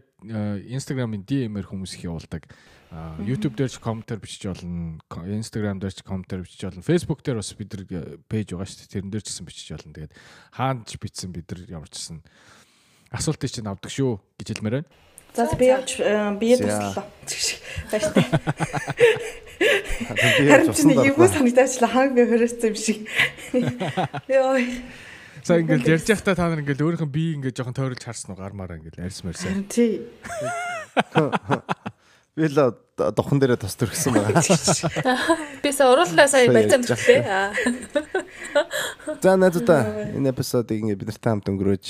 [0.72, 2.48] Instagram-ын DM-ээр хүмүүс их явуулдаг.
[3.20, 4.96] YouTube дээр ч комментар бичиж болно.
[5.28, 6.80] Instagram дээр ч комментар бичиж болно.
[6.80, 7.84] Facebook дээр бас бид нар
[8.24, 8.92] пэйж байгаа шүү дээ.
[8.96, 9.92] Тэрэн дээр ч гэсэн бичиж болно.
[10.00, 10.12] Тэгээд
[10.56, 12.24] хаанд ч бичсэн бид нар ямар ч гэсэн
[13.12, 14.88] асуултыг чинь авдаг шүү гэж хэлмээр байна.
[15.36, 16.00] За би явж
[16.40, 17.04] бие туслаа.
[17.92, 18.24] Баяртай.
[20.48, 23.04] Харин ч нэг юу санагдаачлаа хааг би хөрөөсөн юм шиг.
[24.32, 24.56] Йоо.
[25.44, 28.40] За ингээл ярьж байхдаа та нар ингээл өөрийнх нь бие ингээд жоохон тойролж харсан уу
[28.40, 29.52] гармаараа ингээл арьс марсаа.
[29.68, 30.08] Тий.
[32.40, 32.76] Би л
[33.16, 34.44] духан дээрээ тос төрсөн байгаа.
[35.64, 37.24] Бис уруулгаа сая барьсан мэтлээ.
[39.24, 41.86] За найзуудаа энэ эпизодыг ингээд бид нартай хамт өнгөрөөж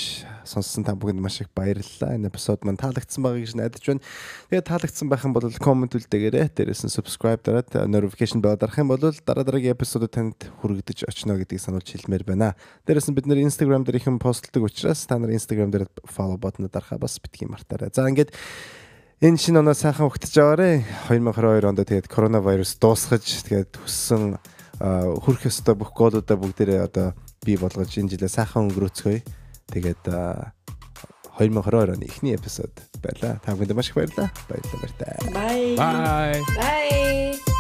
[0.47, 2.15] сонссон та бүхэнд маш их баярлалаа.
[2.15, 4.07] Энэ эпизод мань таалагдсан байгаа гэж найдаж байна.
[4.51, 6.55] Тэгээд таалагдсан байх юм бол коммент үлдээгээрэй.
[6.55, 11.39] Дээрээс нь subscribe дараад notification bell дарах юм бол дараа дараагийн эпизодод танд хүрэгдэж очно
[11.43, 12.55] гэдгийг сануулж хэлмээр байна.
[12.87, 16.39] Дээрээс нь бид нэр Instagram дээр их юм постлдог учраас та нар Instagram дээр follow
[16.39, 17.91] button дарахаа бас битгий мартаарай.
[17.91, 18.31] За ингээд
[19.23, 20.85] энэ шинэ оноо сайхан өгтөж аваарэ.
[21.09, 24.37] 2022 онд тэгээд коронавирус дуусгаж тэгээд хүссэн
[24.77, 29.25] хүрх ёстой бүх гоолуудаа бүгдээрээ одоо бий болгож энэ жилээ сайхан өнгөрөөцгөөе.
[29.73, 30.05] Тэгээд
[31.41, 33.41] 2022 оны эхний эпизод байлаа.
[33.41, 34.29] Та бүхэнд маш их баярлалаа.
[34.53, 35.17] Баярлалаа.
[35.33, 35.81] Bye.
[35.81, 36.41] Bye.
[36.61, 37.56] Bye.